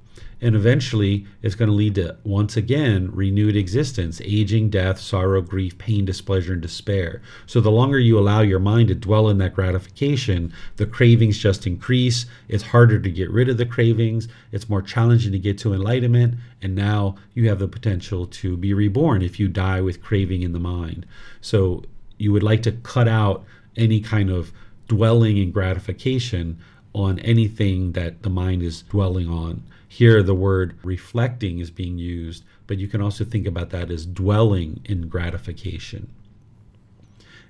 And 0.43 0.57
eventually, 0.57 1.25
it's 1.41 1.55
going 1.55 1.69
to 1.69 1.75
lead 1.75 1.95
to, 1.95 2.17
once 2.25 2.57
again, 2.57 3.09
renewed 3.13 3.55
existence 3.55 4.21
aging, 4.25 4.71
death, 4.71 4.99
sorrow, 4.99 5.41
grief, 5.41 5.79
pain, 5.79 6.05
displeasure, 6.05 6.53
and 6.55 6.61
despair. 6.61 7.23
So, 7.47 7.61
the 7.61 7.71
longer 7.71 8.01
you 8.01 8.19
allow 8.19 8.41
your 8.41 8.59
mind 8.59 8.89
to 8.89 8.97
dwell 8.97 9.29
in 9.29 9.39
that 9.39 9.55
gratification, 9.55 10.53
the 10.77 10.87
cravings 10.87 11.39
just 11.39 11.65
increase. 11.65 12.27
It's 12.49 12.65
harder 12.65 12.99
to 12.99 13.11
get 13.11 13.31
rid 13.31 13.49
of 13.49 13.57
the 13.57 13.65
cravings. 13.65 14.27
It's 14.51 14.69
more 14.69 14.83
challenging 14.83 15.31
to 15.31 15.39
get 15.39 15.59
to 15.59 15.75
enlightenment. 15.75 16.35
And 16.61 16.75
now 16.75 17.15
you 17.35 17.49
have 17.49 17.61
the 17.61 17.69
potential 17.69 18.27
to 18.27 18.57
be 18.57 18.75
reborn 18.75 19.23
if 19.23 19.39
you 19.39 19.47
die 19.47 19.81
with 19.81 20.03
craving 20.03 20.43
in 20.43 20.53
the 20.53 20.59
mind. 20.59 21.07
So, 21.41 21.85
you 22.19 22.33
would 22.33 22.43
like 22.43 22.65
to 22.65 22.73
cut 22.73 23.07
out 23.07 23.45
any 23.77 24.01
kind 24.01 24.29
of 24.29 24.53
dwelling 24.89 25.39
in 25.39 25.53
gratification 25.53 26.59
on 26.95 27.19
anything 27.21 27.93
that 27.93 28.23
the 28.23 28.31
mind 28.31 28.63
is 28.63 28.83
dwelling 28.83 29.29
on. 29.29 29.63
Here, 29.89 30.23
the 30.23 30.35
word 30.35 30.79
reflecting 30.83 31.59
is 31.59 31.71
being 31.71 31.99
used, 31.99 32.45
but 32.67 32.79
you 32.79 32.89
can 32.89 33.01
also 33.01 33.25
think 33.25 33.47
about 33.47 33.71
that 33.71 33.91
as 33.91 34.07
dwelling 34.07 34.81
in 34.85 35.09
gratification. 35.09 36.11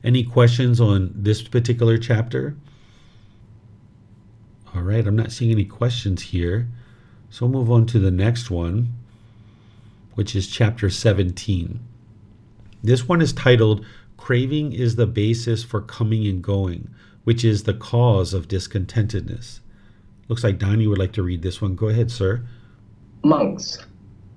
Any 0.05 0.25
questions 0.25 0.81
on 0.81 1.13
this 1.15 1.43
particular 1.43 1.99
chapter? 1.99 2.57
All 4.75 4.83
right, 4.83 5.07
I'm 5.07 5.17
not 5.17 5.33
seeing 5.33 5.53
any 5.53 5.65
questions 5.65 6.23
here. 6.23 6.69
So 7.31 7.47
we'll 7.47 7.61
move 7.61 7.71
on 7.71 7.87
to 7.87 7.99
the 7.99 8.11
next 8.11 8.51
one, 8.51 8.95
which 10.15 10.35
is 10.35 10.49
chapter 10.49 10.91
17. 10.91 11.81
This 12.83 13.07
one 13.07 13.23
is 13.23 13.33
titled 13.33 13.85
Craving 14.17 14.73
is 14.73 14.97
the 14.97 15.07
Basis 15.07 15.63
for 15.63 15.81
Coming 15.81 16.27
and 16.27 16.43
Going, 16.43 16.91
which 17.25 17.45
is 17.45 17.63
the 17.63 17.75
cause 17.75 18.35
of 18.35 18.49
discontentedness. 18.49 19.61
Looks 20.29 20.45
like 20.45 20.59
Donnie 20.59 20.87
would 20.87 20.99
like 20.99 21.13
to 21.13 21.23
read 21.23 21.43
this 21.43 21.61
one. 21.61 21.75
Go 21.75 21.89
ahead, 21.89 22.11
sir. 22.11 22.43
Monks, 23.25 23.79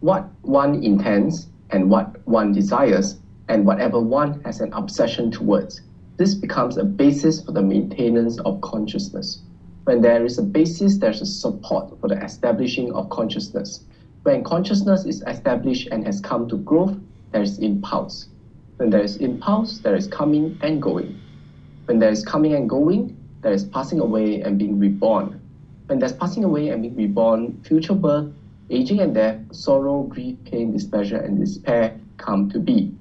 what 0.01 0.29
one 0.41 0.83
intends 0.83 1.47
and 1.71 1.89
what 1.89 2.25
one 2.27 2.51
desires, 2.51 3.17
and 3.47 3.65
whatever 3.65 3.99
one 3.99 4.41
has 4.43 4.61
an 4.61 4.73
obsession 4.73 5.31
towards, 5.31 5.81
this 6.17 6.35
becomes 6.35 6.77
a 6.77 6.83
basis 6.83 7.43
for 7.43 7.51
the 7.51 7.61
maintenance 7.61 8.39
of 8.39 8.61
consciousness. 8.61 9.41
When 9.85 10.01
there 10.01 10.25
is 10.25 10.37
a 10.37 10.43
basis, 10.43 10.97
there's 10.97 11.21
a 11.21 11.25
support 11.25 11.99
for 11.99 12.07
the 12.07 12.23
establishing 12.23 12.93
of 12.93 13.09
consciousness. 13.09 13.83
When 14.23 14.43
consciousness 14.43 15.05
is 15.05 15.23
established 15.27 15.89
and 15.91 16.05
has 16.05 16.19
come 16.19 16.47
to 16.49 16.57
growth, 16.57 16.97
there 17.31 17.43
is 17.43 17.59
impulse. 17.59 18.27
When 18.77 18.89
there 18.89 19.03
is 19.03 19.17
impulse, 19.17 19.79
there 19.79 19.95
is 19.95 20.07
coming 20.07 20.57
and 20.61 20.81
going. 20.81 21.19
When 21.85 21.99
there 21.99 22.09
is 22.09 22.23
coming 22.25 22.53
and 22.53 22.69
going, 22.69 23.15
there 23.41 23.53
is 23.53 23.63
passing 23.63 23.99
away 23.99 24.41
and 24.41 24.57
being 24.57 24.79
reborn. 24.79 25.39
When 25.87 25.99
there's 25.99 26.13
passing 26.13 26.43
away 26.43 26.69
and 26.69 26.81
being 26.81 26.95
reborn, 26.95 27.61
future 27.63 27.93
birth, 27.93 28.31
aging 28.69 28.99
and 28.99 29.13
death, 29.13 29.39
sorrow, 29.51 30.03
grief, 30.03 30.37
pain, 30.45 30.71
displeasure, 30.71 31.17
and 31.17 31.39
despair 31.39 31.99
come 32.17 32.49
to 32.49 32.59
be. 32.59 32.93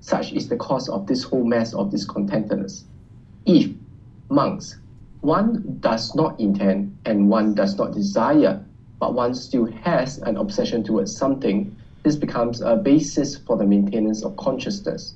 Such 0.00 0.32
is 0.32 0.48
the 0.48 0.56
cause 0.56 0.88
of 0.88 1.06
this 1.06 1.22
whole 1.24 1.44
mess 1.44 1.74
of 1.74 1.90
discontentedness. 1.90 2.84
If, 3.44 3.70
monks, 4.28 4.76
one 5.20 5.78
does 5.80 6.14
not 6.14 6.38
intend 6.38 6.96
and 7.04 7.28
one 7.28 7.54
does 7.54 7.76
not 7.76 7.92
desire, 7.92 8.64
but 9.00 9.14
one 9.14 9.34
still 9.34 9.66
has 9.66 10.18
an 10.18 10.36
obsession 10.36 10.82
towards 10.84 11.16
something, 11.16 11.76
this 12.02 12.14
becomes 12.14 12.60
a 12.60 12.76
basis 12.76 13.36
for 13.36 13.56
the 13.56 13.66
maintenance 13.66 14.22
of 14.22 14.36
consciousness. 14.36 15.15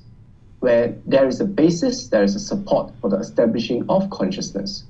Where 0.61 0.95
there 1.05 1.27
is 1.27 1.41
a 1.41 1.45
basis, 1.45 2.07
there 2.07 2.23
is 2.23 2.35
a 2.35 2.39
support 2.39 2.93
for 3.01 3.09
the 3.09 3.17
establishing 3.17 3.83
of 3.89 4.09
consciousness. 4.09 4.83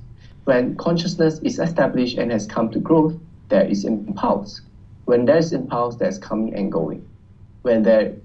When 0.44 0.76
consciousness 0.76 1.40
is 1.40 1.60
established 1.60 2.18
and 2.18 2.30
has 2.32 2.46
come 2.46 2.70
to 2.72 2.80
growth, 2.80 3.16
there 3.48 3.66
is 3.66 3.86
impulse. 3.86 4.62
When 5.06 5.26
there 5.26 5.38
is 5.38 5.54
impulse, 5.54 5.96
there's 5.96 6.18
coming 6.18 6.54
and 6.54 6.72
going. 6.72 7.08
When 7.62 7.84
there 7.84 8.16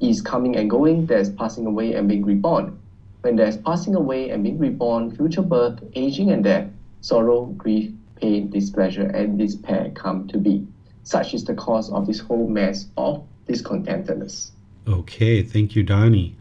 is 0.00 0.20
coming 0.20 0.56
and 0.56 0.68
going, 0.68 1.06
there's 1.06 1.30
passing 1.30 1.66
away 1.66 1.94
and 1.94 2.08
being 2.08 2.24
reborn. 2.24 2.78
When 3.22 3.36
there's 3.36 3.56
passing 3.56 3.94
away 3.94 4.30
and 4.30 4.42
being 4.42 4.58
reborn, 4.58 5.14
future 5.14 5.42
birth, 5.42 5.82
aging 5.94 6.30
and 6.30 6.44
death, 6.44 6.68
sorrow, 7.00 7.46
grief, 7.46 7.92
pain, 8.16 8.50
displeasure, 8.50 9.06
and 9.06 9.38
despair 9.38 9.90
come 9.94 10.28
to 10.28 10.38
be. 10.38 10.66
Such 11.04 11.32
is 11.32 11.44
the 11.44 11.54
cause 11.54 11.90
of 11.90 12.06
this 12.06 12.20
whole 12.20 12.46
mess 12.46 12.88
of 12.96 13.24
discontentedness. 13.48 14.50
Okay, 14.86 15.42
thank 15.42 15.74
you, 15.74 15.82
Donnie. 15.82 16.36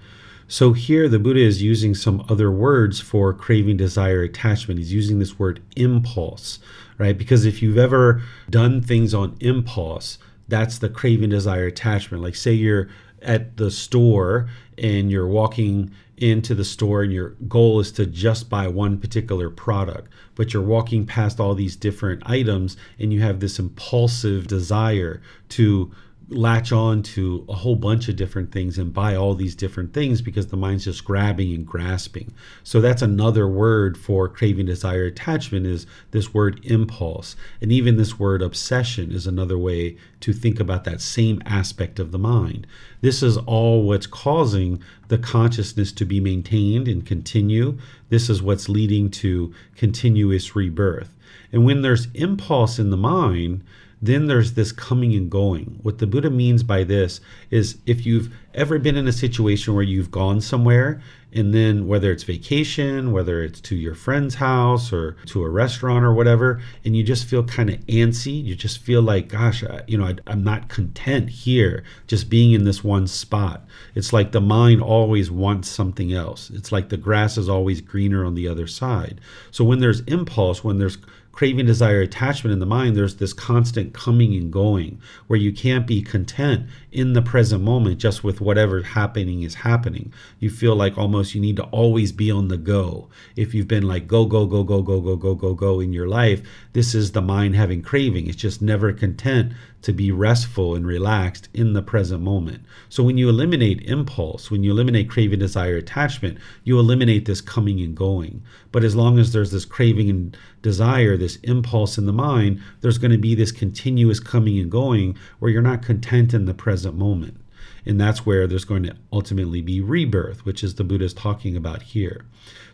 So 0.52 0.74
here 0.74 1.08
the 1.08 1.20
Buddha 1.20 1.41
is 1.41 1.62
using 1.62 1.93
some 1.93 2.26
other 2.28 2.52
words 2.52 3.00
for 3.00 3.36
craving, 3.36 3.78
desire, 3.78 4.24
attachment. 4.24 4.80
He's 4.80 4.91
using 4.91 5.20
this 5.20 5.38
word 5.38 5.62
impulse, 5.76 6.58
right? 6.97 7.16
Because 7.16 7.45
if 7.45 7.62
you've 7.62 7.78
ever 7.78 8.24
done 8.50 8.82
things 8.82 9.14
on 9.14 9.38
impulse, 9.41 10.18
that's 10.47 10.80
the 10.80 10.89
craving, 10.89 11.30
desire, 11.30 11.68
attachment. 11.68 12.24
Like 12.24 12.36
say 12.36 12.54
you're 12.54 12.89
at 13.22 13.58
the 13.58 13.70
store 13.70 14.50
and 14.76 15.12
you're 15.12 15.28
walking 15.28 15.91
into 16.18 16.56
the 16.56 16.66
store 16.66 17.04
and 17.04 17.14
your 17.14 17.30
goal 17.47 17.80
is 17.80 17.91
to 17.91 18.08
just 18.08 18.50
buy 18.50 18.68
one 18.68 18.97
particular 18.97 19.52
product, 19.52 20.12
but 20.34 20.52
you're 20.52 20.64
walking 20.64 21.06
past 21.06 21.39
all 21.39 21.54
these 21.54 21.76
different 21.76 22.24
items 22.26 22.76
and 22.97 23.14
you 23.14 23.22
have 23.22 23.39
this 23.39 23.60
impulsive 23.60 24.47
desire 24.47 25.22
to 25.50 25.91
latch 26.30 26.71
on 26.71 27.01
to 27.01 27.45
a 27.49 27.53
whole 27.53 27.75
bunch 27.75 28.07
of 28.07 28.15
different 28.15 28.51
things 28.51 28.77
and 28.77 28.93
buy 28.93 29.15
all 29.15 29.34
these 29.34 29.55
different 29.55 29.93
things 29.93 30.21
because 30.21 30.47
the 30.47 30.57
mind's 30.57 30.86
just 30.86 31.03
grabbing 31.03 31.53
and 31.53 31.65
grasping. 31.65 32.34
So 32.63 32.80
that's 32.82 33.01
another 33.01 33.47
word 33.47 33.97
for 33.97 34.30
craving, 34.30 34.67
desire, 34.67 35.05
attachment 35.05 35.65
is 35.65 35.88
this 36.11 36.34
word 36.34 36.59
impulse. 36.63 37.36
And 37.61 37.71
even 37.71 37.97
this 37.97 38.19
word 38.19 38.41
obsession 38.41 39.11
is 39.11 39.25
another 39.25 39.57
way 39.57 39.97
to 40.21 40.34
think 40.34 40.59
about 40.59 40.84
that 40.84 41.01
same 41.01 41.41
aspect 41.45 41.99
of 41.99 42.11
the 42.11 42.19
mind. 42.19 42.67
This 43.01 43.23
is 43.23 43.38
all 43.38 43.84
what's 43.84 44.07
causing 44.07 44.84
the 45.07 45.17
consciousness 45.17 45.91
to 45.93 46.05
be 46.05 46.19
maintained 46.19 46.88
and 46.88 47.05
continue. 47.05 47.77
This 48.09 48.30
is 48.30 48.41
what's 48.41 48.69
leading 48.69 49.09
to 49.11 49.53
continuous 49.75 50.55
rebirth. 50.55 51.15
And 51.51 51.65
when 51.65 51.82
there's 51.82 52.07
impulse 52.13 52.77
in 52.77 52.91
the 52.91 52.97
mind, 52.97 53.63
then 54.02 54.28
there's 54.28 54.54
this 54.54 54.72
coming 54.72 55.14
and 55.14 55.30
going. 55.30 55.80
What 55.84 55.97
the 55.97 56.08
Buddha 56.08 56.30
means 56.30 56.64
by 56.64 56.84
this 56.84 57.20
is 57.50 57.78
if 57.86 58.06
you've 58.06 58.34
ever 58.54 58.80
been 58.80 58.95
in 58.95 59.08
a 59.08 59.14
situation 59.14 59.74
where 59.74 59.84
you've 59.84 60.12
gone 60.12 60.41
somewhere 60.41 61.02
and 61.32 61.54
then 61.54 61.86
whether 61.86 62.12
it's 62.12 62.24
vacation, 62.24 63.12
whether 63.12 63.43
it's 63.43 63.62
to 63.62 63.76
your 63.76 63.93
friend's 63.93 64.36
house 64.36 64.91
or 64.91 65.16
to 65.28 65.43
a 65.43 65.50
restaurant 65.50 66.04
or 66.04 66.14
whatever, 66.14 66.60
and 66.84 66.95
you 66.95 67.04
just 67.04 67.28
feel 67.28 67.43
kind 67.43 67.70
of 67.70 67.76
antsy, 67.82 68.43
you 68.43 68.56
just 68.56 68.80
feel 68.80 69.02
like, 69.02 69.28
gosh, 69.28 69.64
I, 69.64 69.82
you 69.86 69.97
know, 69.97 70.06
I, 70.06 70.16
I'm 70.26 70.43
not 70.43 70.70
content 70.70 71.30
here 71.30 71.84
just 72.08 72.30
being 72.30 72.54
in 72.54 72.64
this 72.64 72.84
one 72.84 73.06
spot. 73.06 73.68
It's 73.93 74.12
like 74.12 74.32
the 74.32 74.41
mind 74.41 74.82
always 74.82 75.30
wants 75.30 75.70
something 75.70 76.12
else. 76.12 76.50
It's 76.50 76.72
like 76.72 76.89
the 76.89 76.97
grass 76.97 77.38
is 77.38 77.47
always 77.50 77.82
greener 77.82 78.26
on 78.26 78.34
the 78.34 78.47
other 78.47 78.66
side. 78.66 79.22
So 79.52 79.64
when 79.64 79.80
there's 79.80 80.02
impulse, 80.02 80.64
when 80.64 80.80
there's 80.80 80.97
craving, 81.40 81.66
desire, 81.66 82.02
attachment 82.02 82.52
in 82.52 82.60
the 82.60 82.66
mind, 82.66 82.98
there's 82.98 83.16
this 83.16 83.32
constant 83.32 83.94
coming 83.94 84.36
and 84.36 84.52
going 84.52 85.02
where 85.28 85.40
you 85.40 85.54
can't 85.54 85.88
be 85.88 86.02
content 86.02 86.68
in 86.92 87.14
the 87.14 87.22
present 87.22 87.64
moment 87.64 87.98
just 87.98 88.26
with 88.26 88.42
whatever 88.42 88.82
happening 88.82 89.42
is 89.42 89.56
happening. 89.56 90.12
You 90.40 90.50
feel 90.50 90.76
like 90.76 90.98
almost 90.98 91.34
you 91.34 91.40
need 91.40 91.56
to 91.56 91.64
always 91.68 92.12
be 92.12 92.30
on 92.30 92.50
the 92.50 92.58
go. 92.58 93.08
If 93.38 93.54
you've 93.54 93.70
been 93.70 93.88
like 93.88 94.06
go, 94.06 94.26
go, 94.26 94.46
go, 94.48 94.66
go, 94.66 94.82
go, 94.82 95.00
go, 95.00 95.16
go, 95.16 95.34
go, 95.34 95.54
go 95.54 95.80
in 95.80 95.94
your 95.94 96.10
life, 96.10 96.42
this 96.74 96.94
is 96.94 97.14
the 97.14 97.22
mind 97.22 97.56
having 97.56 97.84
craving. 97.84 98.28
It's 98.28 98.36
just 98.36 98.62
never 98.62 98.92
content 98.92 99.54
to 99.82 99.93
be 99.93 100.11
restful 100.11 100.75
and 100.75 100.86
relaxed 100.86 101.47
in 101.53 101.73
the 101.73 101.82
present 101.82 102.21
moment. 102.21 102.63
So 102.89 103.03
when 103.03 103.17
you 103.17 103.30
eliminate 103.30 103.82
impulse, 103.84 104.51
when 104.51 104.63
you 104.63 104.71
eliminate 104.71 105.09
craving, 105.09 105.39
desire, 105.39 105.77
attachment, 105.77 106.38
you 106.63 106.77
eliminate 106.80 107.25
this 107.25 107.41
coming 107.41 107.80
and 107.80 107.95
going. 107.95 108.41
But 108.71 108.84
as 108.84 108.95
long 108.95 109.19
as 109.19 109.32
there's 109.32 109.51
this 109.51 109.65
craving 109.65 110.09
and 110.09 110.38
desire, 110.61 111.15
this 111.15 111.38
impulse 111.38 111.97
in 111.97 112.05
the 112.05 112.13
mind, 112.13 112.61
there's 112.82 112.97
going 112.97 113.11
to 113.11 113.17
be 113.17 113.36
this 113.36 113.51
continuous 113.51 114.19
coming 114.19 114.59
and 114.59 114.69
going 114.69 115.17
where 115.39 115.51
you're 115.51 115.61
not 115.61 115.82
content 115.82 116.34
in 116.34 116.45
the 116.45 116.53
present 116.53 116.95
moment. 116.95 117.38
And 117.86 117.99
that's 117.99 118.25
where 118.25 118.45
there's 118.47 118.65
going 118.65 118.84
to 118.84 118.95
ultimately 119.11 119.61
be 119.61 119.80
rebirth, 119.80 120.45
which 120.45 120.63
is 120.63 120.75
the 120.75 120.84
Buddha's 120.84 121.13
talking 121.13 121.55
about 121.55 121.82
here. 121.82 122.25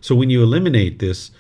So 0.01 0.15
when 0.15 0.29
you 0.29 0.41
eliminate 0.41 0.99
this 0.99 1.31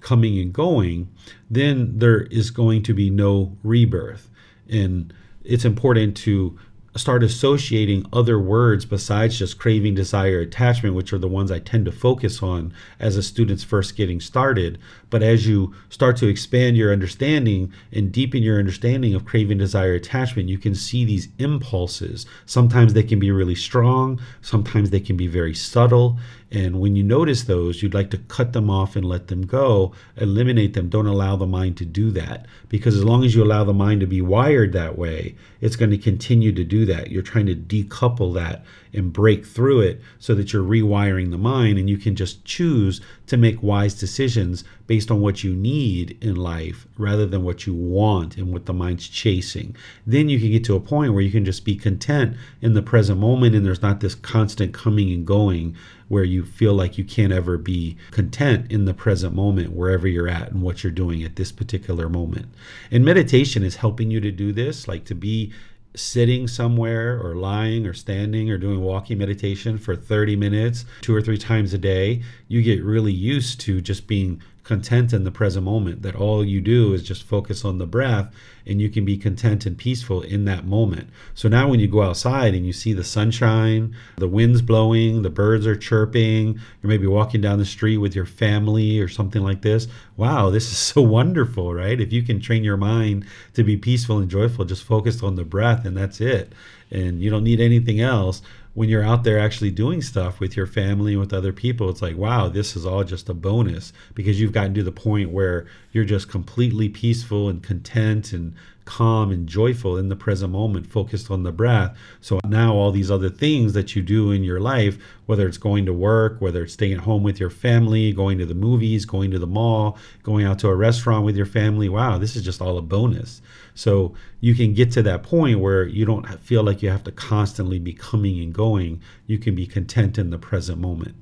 coming 0.00 0.38
and 0.38 0.52
going, 0.52 1.08
then 1.48 1.98
there 1.98 2.22
is 2.22 2.50
going 2.50 2.82
to 2.82 2.92
be 2.94 3.08
no 3.08 3.56
rebirth. 3.62 4.28
And 4.68 5.12
it's 5.44 5.64
important 5.64 6.16
to 6.18 6.58
start 6.96 7.22
associating 7.22 8.06
other 8.12 8.38
words 8.38 8.84
besides 8.84 9.38
just 9.38 9.58
craving, 9.58 9.94
desire, 9.94 10.40
attachment, 10.40 10.94
which 10.94 11.12
are 11.12 11.18
the 11.18 11.28
ones 11.28 11.50
I 11.50 11.58
tend 11.58 11.86
to 11.86 11.92
focus 11.92 12.42
on 12.42 12.74
as 12.98 13.16
a 13.16 13.22
student's 13.22 13.64
first 13.64 13.96
getting 13.96 14.20
started. 14.20 14.78
But 15.12 15.22
as 15.22 15.46
you 15.46 15.74
start 15.90 16.16
to 16.16 16.26
expand 16.26 16.78
your 16.78 16.90
understanding 16.90 17.70
and 17.92 18.10
deepen 18.10 18.42
your 18.42 18.58
understanding 18.58 19.14
of 19.14 19.26
craving, 19.26 19.58
desire, 19.58 19.92
attachment, 19.92 20.48
you 20.48 20.56
can 20.56 20.74
see 20.74 21.04
these 21.04 21.28
impulses. 21.38 22.24
Sometimes 22.46 22.94
they 22.94 23.02
can 23.02 23.18
be 23.18 23.30
really 23.30 23.54
strong, 23.54 24.18
sometimes 24.40 24.88
they 24.88 25.00
can 25.00 25.18
be 25.18 25.26
very 25.26 25.54
subtle. 25.54 26.18
And 26.50 26.80
when 26.80 26.96
you 26.96 27.02
notice 27.02 27.44
those, 27.44 27.82
you'd 27.82 27.94
like 27.94 28.10
to 28.10 28.18
cut 28.18 28.52
them 28.52 28.68
off 28.68 28.94
and 28.94 29.06
let 29.06 29.28
them 29.28 29.46
go, 29.46 29.92
eliminate 30.16 30.74
them. 30.74 30.90
Don't 30.90 31.06
allow 31.06 31.36
the 31.36 31.46
mind 31.46 31.78
to 31.78 31.86
do 31.86 32.10
that. 32.10 32.46
Because 32.68 32.94
as 32.94 33.04
long 33.04 33.24
as 33.24 33.34
you 33.34 33.42
allow 33.42 33.64
the 33.64 33.72
mind 33.72 34.00
to 34.00 34.06
be 34.06 34.20
wired 34.20 34.72
that 34.72 34.98
way, 34.98 35.34
it's 35.62 35.76
going 35.76 35.90
to 35.92 35.98
continue 35.98 36.52
to 36.52 36.64
do 36.64 36.84
that. 36.86 37.10
You're 37.10 37.22
trying 37.22 37.46
to 37.46 37.54
decouple 37.54 38.34
that 38.34 38.64
and 38.92 39.14
break 39.14 39.46
through 39.46 39.80
it 39.80 40.02
so 40.18 40.34
that 40.34 40.52
you're 40.52 40.62
rewiring 40.62 41.30
the 41.30 41.38
mind 41.38 41.78
and 41.78 41.88
you 41.88 41.96
can 41.96 42.14
just 42.14 42.44
choose 42.44 43.00
to 43.26 43.38
make 43.38 43.62
wise 43.62 43.94
decisions 43.94 44.62
based 44.86 45.01
on 45.10 45.20
what 45.20 45.42
you 45.42 45.54
need 45.54 46.16
in 46.20 46.36
life 46.36 46.86
rather 46.96 47.26
than 47.26 47.44
what 47.44 47.66
you 47.66 47.74
want 47.74 48.36
and 48.36 48.52
what 48.52 48.66
the 48.66 48.72
mind's 48.72 49.08
chasing. 49.08 49.76
Then 50.06 50.28
you 50.28 50.38
can 50.38 50.50
get 50.50 50.64
to 50.64 50.76
a 50.76 50.80
point 50.80 51.12
where 51.12 51.22
you 51.22 51.30
can 51.30 51.44
just 51.44 51.64
be 51.64 51.76
content 51.76 52.36
in 52.60 52.74
the 52.74 52.82
present 52.82 53.18
moment 53.18 53.54
and 53.54 53.64
there's 53.64 53.82
not 53.82 54.00
this 54.00 54.14
constant 54.14 54.72
coming 54.72 55.10
and 55.10 55.26
going 55.26 55.76
where 56.08 56.24
you 56.24 56.44
feel 56.44 56.74
like 56.74 56.98
you 56.98 57.04
can't 57.04 57.32
ever 57.32 57.56
be 57.56 57.96
content 58.10 58.70
in 58.70 58.84
the 58.84 58.94
present 58.94 59.34
moment 59.34 59.72
wherever 59.72 60.06
you're 60.06 60.28
at 60.28 60.50
and 60.50 60.60
what 60.60 60.84
you're 60.84 60.92
doing 60.92 61.22
at 61.22 61.36
this 61.36 61.50
particular 61.50 62.08
moment. 62.08 62.46
And 62.90 63.04
meditation 63.04 63.62
is 63.62 63.76
helping 63.76 64.10
you 64.10 64.20
to 64.20 64.30
do 64.30 64.52
this, 64.52 64.86
like 64.86 65.04
to 65.06 65.14
be 65.14 65.52
sitting 65.94 66.48
somewhere 66.48 67.20
or 67.20 67.34
lying 67.34 67.86
or 67.86 67.92
standing 67.92 68.50
or 68.50 68.58
doing 68.58 68.80
walking 68.80 69.18
meditation 69.18 69.78
for 69.78 69.94
30 69.94 70.36
minutes, 70.36 70.84
two 71.00 71.14
or 71.14 71.22
three 71.22 71.38
times 71.38 71.74
a 71.74 71.78
day, 71.78 72.22
you 72.48 72.62
get 72.62 72.82
really 72.82 73.12
used 73.12 73.60
to 73.60 73.80
just 73.80 74.06
being 74.06 74.42
content 74.64 75.12
in 75.12 75.24
the 75.24 75.30
present 75.30 75.64
moment, 75.64 76.02
that 76.02 76.14
all 76.14 76.44
you 76.44 76.60
do 76.60 76.92
is 76.92 77.02
just 77.02 77.24
focus 77.24 77.64
on 77.64 77.78
the 77.78 77.86
breath 77.86 78.32
and 78.64 78.80
you 78.80 78.88
can 78.88 79.04
be 79.04 79.16
content 79.16 79.66
and 79.66 79.76
peaceful 79.76 80.22
in 80.22 80.44
that 80.44 80.64
moment. 80.64 81.08
So 81.34 81.48
now 81.48 81.68
when 81.68 81.80
you 81.80 81.88
go 81.88 82.02
outside 82.02 82.54
and 82.54 82.64
you 82.64 82.72
see 82.72 82.92
the 82.92 83.02
sunshine, 83.02 83.94
the 84.16 84.28
wind's 84.28 84.62
blowing, 84.62 85.22
the 85.22 85.30
birds 85.30 85.66
are 85.66 85.76
chirping, 85.76 86.54
you're 86.54 86.88
maybe 86.88 87.06
walking 87.06 87.40
down 87.40 87.58
the 87.58 87.64
street 87.64 87.98
with 87.98 88.14
your 88.14 88.26
family 88.26 89.00
or 89.00 89.08
something 89.08 89.42
like 89.42 89.62
this. 89.62 89.88
Wow, 90.16 90.50
this 90.50 90.70
is 90.70 90.78
so 90.92 91.02
wonderful, 91.02 91.74
right? 91.74 92.00
If 92.00 92.12
you 92.12 92.22
can 92.22 92.40
train 92.40 92.62
your 92.62 92.76
mind 92.76 93.26
to 93.54 93.64
be 93.64 93.76
peaceful 93.76 94.18
and 94.18 94.30
joyful, 94.30 94.64
just 94.64 94.84
focused 94.84 95.22
on 95.22 95.34
the 95.34 95.44
breath 95.44 95.84
and 95.84 95.96
that's 95.96 96.20
it. 96.20 96.52
And 96.90 97.20
you 97.20 97.30
don't 97.30 97.44
need 97.44 97.60
anything 97.60 98.00
else 98.00 98.42
when 98.74 98.88
you're 98.88 99.04
out 99.04 99.24
there 99.24 99.38
actually 99.38 99.70
doing 99.70 100.00
stuff 100.00 100.40
with 100.40 100.56
your 100.56 100.66
family 100.66 101.12
and 101.12 101.20
with 101.20 101.32
other 101.32 101.52
people, 101.52 101.90
it's 101.90 102.00
like, 102.00 102.16
wow, 102.16 102.48
this 102.48 102.74
is 102.74 102.86
all 102.86 103.04
just 103.04 103.28
a 103.28 103.34
bonus 103.34 103.92
because 104.14 104.40
you've 104.40 104.52
gotten 104.52 104.74
to 104.74 104.82
the 104.82 104.92
point 104.92 105.30
where 105.30 105.66
you're 105.92 106.04
just 106.04 106.28
completely 106.28 106.88
peaceful 106.88 107.48
and 107.48 107.62
content 107.62 108.32
and 108.32 108.54
calm 108.84 109.30
and 109.30 109.48
joyful 109.48 109.96
in 109.96 110.08
the 110.08 110.16
present 110.16 110.52
moment, 110.52 110.86
focused 110.86 111.30
on 111.30 111.42
the 111.42 111.52
breath. 111.52 111.96
So 112.20 112.40
now 112.44 112.74
all 112.74 112.90
these 112.90 113.10
other 113.10 113.30
things 113.30 113.72
that 113.72 113.94
you 113.94 114.02
do 114.02 114.30
in 114.30 114.42
your 114.42 114.60
life, 114.60 114.98
whether 115.26 115.46
it's 115.46 115.58
going 115.58 115.86
to 115.86 115.92
work, 115.92 116.40
whether 116.40 116.64
it's 116.64 116.72
staying 116.72 116.94
at 116.94 117.00
home 117.00 117.22
with 117.22 117.38
your 117.38 117.50
family, 117.50 118.12
going 118.12 118.38
to 118.38 118.46
the 118.46 118.54
movies, 118.54 119.04
going 119.04 119.30
to 119.30 119.38
the 119.38 119.46
mall, 119.46 119.98
going 120.22 120.44
out 120.44 120.58
to 120.60 120.68
a 120.68 120.74
restaurant 120.74 121.24
with 121.24 121.36
your 121.36 121.46
family, 121.46 121.88
wow, 121.88 122.18
this 122.18 122.36
is 122.36 122.44
just 122.44 122.60
all 122.60 122.78
a 122.78 122.82
bonus. 122.82 123.40
So 123.74 124.14
you 124.40 124.54
can 124.54 124.74
get 124.74 124.90
to 124.92 125.02
that 125.02 125.22
point 125.22 125.60
where 125.60 125.86
you 125.86 126.04
don't 126.04 126.26
feel 126.40 126.62
like 126.62 126.82
you 126.82 126.90
have 126.90 127.04
to 127.04 127.12
constantly 127.12 127.78
be 127.78 127.92
coming 127.92 128.40
and 128.40 128.52
going. 128.52 129.00
You 129.26 129.38
can 129.38 129.54
be 129.54 129.66
content 129.66 130.18
in 130.18 130.30
the 130.30 130.38
present 130.38 130.78
moment. 130.78 131.14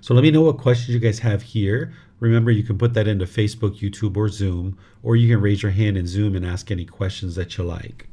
So 0.00 0.14
let 0.14 0.22
me 0.22 0.30
know 0.30 0.42
what 0.42 0.58
questions 0.58 0.94
you 0.94 1.00
guys 1.00 1.18
have 1.18 1.42
here. 1.42 1.92
Remember, 2.20 2.50
you 2.50 2.62
can 2.62 2.78
put 2.78 2.94
that 2.94 3.06
into 3.06 3.24
Facebook, 3.24 3.80
YouTube, 3.80 4.16
or 4.16 4.28
Zoom, 4.28 4.76
or 5.02 5.16
you 5.16 5.32
can 5.32 5.40
raise 5.40 5.62
your 5.62 5.72
hand 5.72 5.96
in 5.96 6.06
Zoom 6.06 6.34
and 6.34 6.44
ask 6.44 6.70
any 6.70 6.84
questions 6.84 7.36
that 7.36 7.56
you 7.56 7.64
like. 7.64 8.08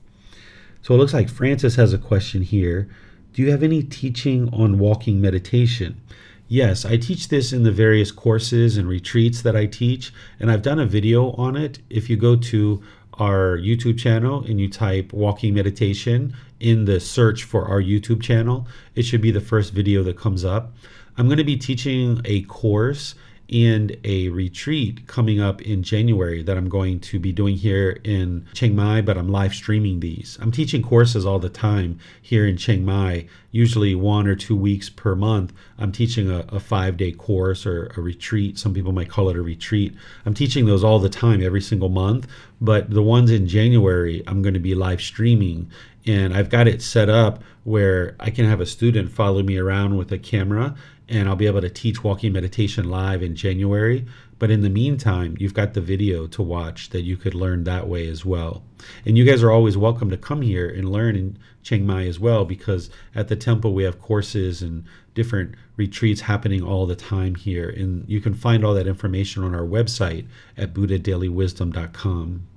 So 0.82 0.94
it 0.94 0.98
looks 0.98 1.14
like 1.14 1.30
Francis 1.30 1.76
has 1.76 1.94
a 1.94 1.98
question 1.98 2.44
here. 2.44 2.88
Do 3.34 3.42
you 3.42 3.52
have 3.52 3.64
any 3.64 3.82
teaching 3.82 4.54
on 4.54 4.78
walking 4.78 5.20
meditation? 5.20 6.00
Yes, 6.48 6.86
I 6.86 6.98
teach 6.98 7.30
this 7.30 7.52
in 7.52 7.64
the 7.64 7.72
various 7.72 8.12
courses 8.12 8.78
and 8.78 8.88
retreats 8.88 9.42
that 9.42 9.56
I 9.56 9.66
teach, 9.66 10.14
and 10.40 10.52
I've 10.52 10.62
done 10.62 10.80
a 10.80 10.86
video 10.86 11.32
on 11.32 11.56
it. 11.56 11.80
If 11.90 12.08
you 12.08 12.18
go 12.18 12.36
to 12.36 12.84
our 13.18 13.58
YouTube 13.58 13.98
channel 13.98 14.44
and 14.46 14.60
you 14.60 14.70
type 14.70 15.12
walking 15.12 15.56
meditation 15.56 16.36
in 16.60 16.86
the 16.86 17.00
search 17.00 17.44
for 17.44 17.68
our 17.68 17.82
YouTube 17.82 18.22
channel, 18.22 18.68
it 18.94 19.04
should 19.04 19.22
be 19.22 19.32
the 19.32 19.42
first 19.42 19.74
video 19.74 20.04
that 20.04 20.18
comes 20.18 20.46
up. 20.46 20.74
I'm 21.18 21.28
going 21.28 21.40
to 21.40 21.44
be 21.44 21.58
teaching 21.58 22.22
a 22.26 22.44
course 22.44 23.16
and 23.52 23.96
a 24.04 24.30
retreat 24.30 25.08
coming 25.08 25.40
up 25.40 25.62
in 25.62 25.84
January 25.84 26.42
that 26.44 26.58
I'm 26.58 26.70
going 26.70 27.00
to 27.02 27.20
be 27.20 27.32
doing 27.32 27.56
here 27.56 28.00
in 28.04 28.46
Chiang 28.54 28.76
Mai, 28.76 29.02
but 29.02 29.18
I'm 29.18 29.30
live 29.30 29.54
streaming 29.54 30.00
these. 30.00 30.38
I'm 30.42 30.52
teaching 30.52 30.82
courses 30.82 31.26
all 31.26 31.40
the 31.40 31.50
time 31.50 32.00
here 32.22 32.48
in 32.48 32.58
Chiang 32.58 32.84
Mai, 32.84 33.28
usually 33.52 33.94
one 33.94 34.28
or 34.28 34.36
two 34.36 34.56
weeks 34.56 34.90
per 34.90 35.16
month. 35.16 35.54
I'm 35.78 35.92
teaching 35.92 36.30
a, 36.30 36.40
a 36.50 36.60
five 36.60 36.98
day 36.98 37.12
course 37.12 37.66
or 37.66 37.92
a 37.96 38.02
retreat. 38.02 38.58
Some 38.58 38.74
people 38.74 38.92
might 38.92 39.10
call 39.10 39.30
it 39.30 39.36
a 39.36 39.42
retreat. 39.42 39.94
I'm 40.26 40.34
teaching 40.34 40.66
those 40.66 40.84
all 40.84 41.00
the 41.00 41.10
time, 41.10 41.42
every 41.42 41.62
single 41.62 41.90
month. 41.90 42.28
But 42.60 42.90
the 42.90 43.04
ones 43.04 43.32
in 43.32 43.48
January, 43.48 44.24
I'm 44.28 44.42
going 44.42 44.54
to 44.54 44.60
be 44.60 44.76
live 44.76 45.02
streaming 45.02 45.70
And 46.08 46.36
I've 46.36 46.50
got 46.50 46.68
it 46.68 46.82
set 46.82 47.10
up 47.10 47.44
where 47.64 48.16
I 48.20 48.30
can 48.30 48.46
have 48.46 48.62
a 48.62 48.66
student 48.66 49.12
follow 49.12 49.42
me 49.42 49.58
around 49.58 49.98
with 49.98 50.12
a 50.12 50.20
camera 50.20 50.76
and 51.08 51.30
I'll 51.30 51.36
be 51.36 51.48
able 51.48 51.62
to 51.62 51.70
teach 51.70 52.04
walking 52.04 52.34
meditation 52.34 52.90
live 52.90 53.22
in 53.22 53.36
January. 53.36 54.06
But 54.38 54.52
in 54.52 54.62
the 54.62 54.70
meantime, 54.70 55.36
you've 55.40 55.54
got 55.54 55.74
the 55.74 55.82
video 55.82 56.28
to 56.28 56.42
watch 56.42 56.90
that 56.90 57.04
you 57.04 57.16
could 57.16 57.34
learn 57.34 57.64
that 57.64 57.88
way 57.88 58.08
as 58.08 58.26
well. 58.26 58.64
And 59.06 59.18
you 59.18 59.24
guys 59.24 59.42
are 59.42 59.52
always 59.52 59.78
welcome 59.78 60.10
to 60.10 60.18
come 60.18 60.42
here 60.42 60.68
and 60.68 60.92
learn 60.92 61.16
in 61.16 61.38
Chiang 61.64 61.86
Mai 61.86 62.06
as 62.06 62.20
well, 62.20 62.44
because 62.44 62.90
at 63.14 63.30
the 63.30 63.36
temple 63.36 63.74
we 63.74 63.84
have 63.84 64.02
courses 64.02 64.62
and 64.62 64.84
different 65.14 65.56
retreats 65.78 66.22
happening 66.22 66.62
all 66.62 66.86
the 66.86 66.96
time 66.96 67.36
here. 67.36 67.70
And 67.70 68.04
you 68.10 68.20
can 68.20 68.34
find 68.34 68.66
all 68.66 68.74
that 68.74 68.88
information 68.88 69.44
on 69.44 69.56
our 69.56 69.66
website 69.66 70.28
at 70.58 70.74
buddhadailywisdom.com. 70.74 72.48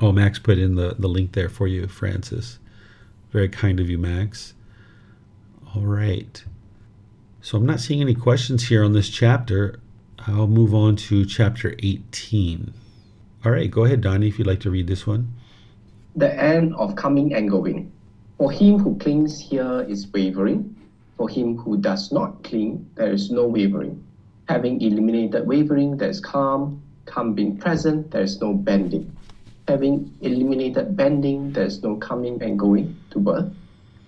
Oh, 0.00 0.12
Max 0.12 0.38
put 0.38 0.58
in 0.58 0.76
the, 0.76 0.94
the 0.96 1.08
link 1.08 1.32
there 1.32 1.48
for 1.48 1.66
you, 1.66 1.88
Francis. 1.88 2.60
Very 3.32 3.48
kind 3.48 3.80
of 3.80 3.90
you, 3.90 3.98
Max. 3.98 4.54
All 5.74 5.82
right. 5.82 6.44
So 7.48 7.56
I'm 7.56 7.64
not 7.64 7.80
seeing 7.80 8.02
any 8.02 8.14
questions 8.14 8.68
here 8.68 8.84
on 8.84 8.92
this 8.92 9.08
chapter. 9.08 9.80
I'll 10.26 10.46
move 10.46 10.74
on 10.74 10.96
to 11.08 11.24
chapter 11.24 11.74
18. 11.78 12.74
All 13.42 13.52
right, 13.52 13.70
go 13.70 13.86
ahead, 13.86 14.02
Donnie, 14.02 14.28
if 14.28 14.38
you'd 14.38 14.46
like 14.46 14.60
to 14.60 14.70
read 14.70 14.86
this 14.86 15.06
one. 15.06 15.32
The 16.14 16.30
end 16.38 16.74
of 16.74 16.94
coming 16.94 17.32
and 17.32 17.48
going. 17.48 17.90
For 18.36 18.52
him 18.52 18.78
who 18.78 18.98
clings 18.98 19.40
here 19.40 19.86
is 19.88 20.06
wavering. 20.12 20.76
For 21.16 21.26
him 21.26 21.56
who 21.56 21.78
does 21.78 22.12
not 22.12 22.44
cling, 22.44 22.86
there 22.96 23.10
is 23.10 23.30
no 23.30 23.46
wavering. 23.46 24.04
Having 24.50 24.82
eliminated 24.82 25.46
wavering, 25.46 25.96
there 25.96 26.10
is 26.10 26.20
calm. 26.20 26.82
Calm 27.06 27.32
being 27.32 27.56
present, 27.56 28.10
there 28.10 28.24
is 28.24 28.42
no 28.42 28.52
bending. 28.52 29.10
Having 29.68 30.14
eliminated 30.20 30.98
bending, 30.98 31.54
there 31.54 31.64
is 31.64 31.82
no 31.82 31.96
coming 31.96 32.42
and 32.42 32.58
going 32.58 32.94
to 33.08 33.18
birth. 33.18 33.50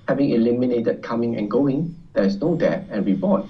Having 0.09 0.29
eliminated 0.29 1.03
coming 1.03 1.39
and 1.39 1.51
going, 1.51 1.97
there 2.13 2.25
is 2.25 2.41
no 2.41 2.55
death 2.57 2.85
and 2.91 3.07
reborn. 3.07 3.49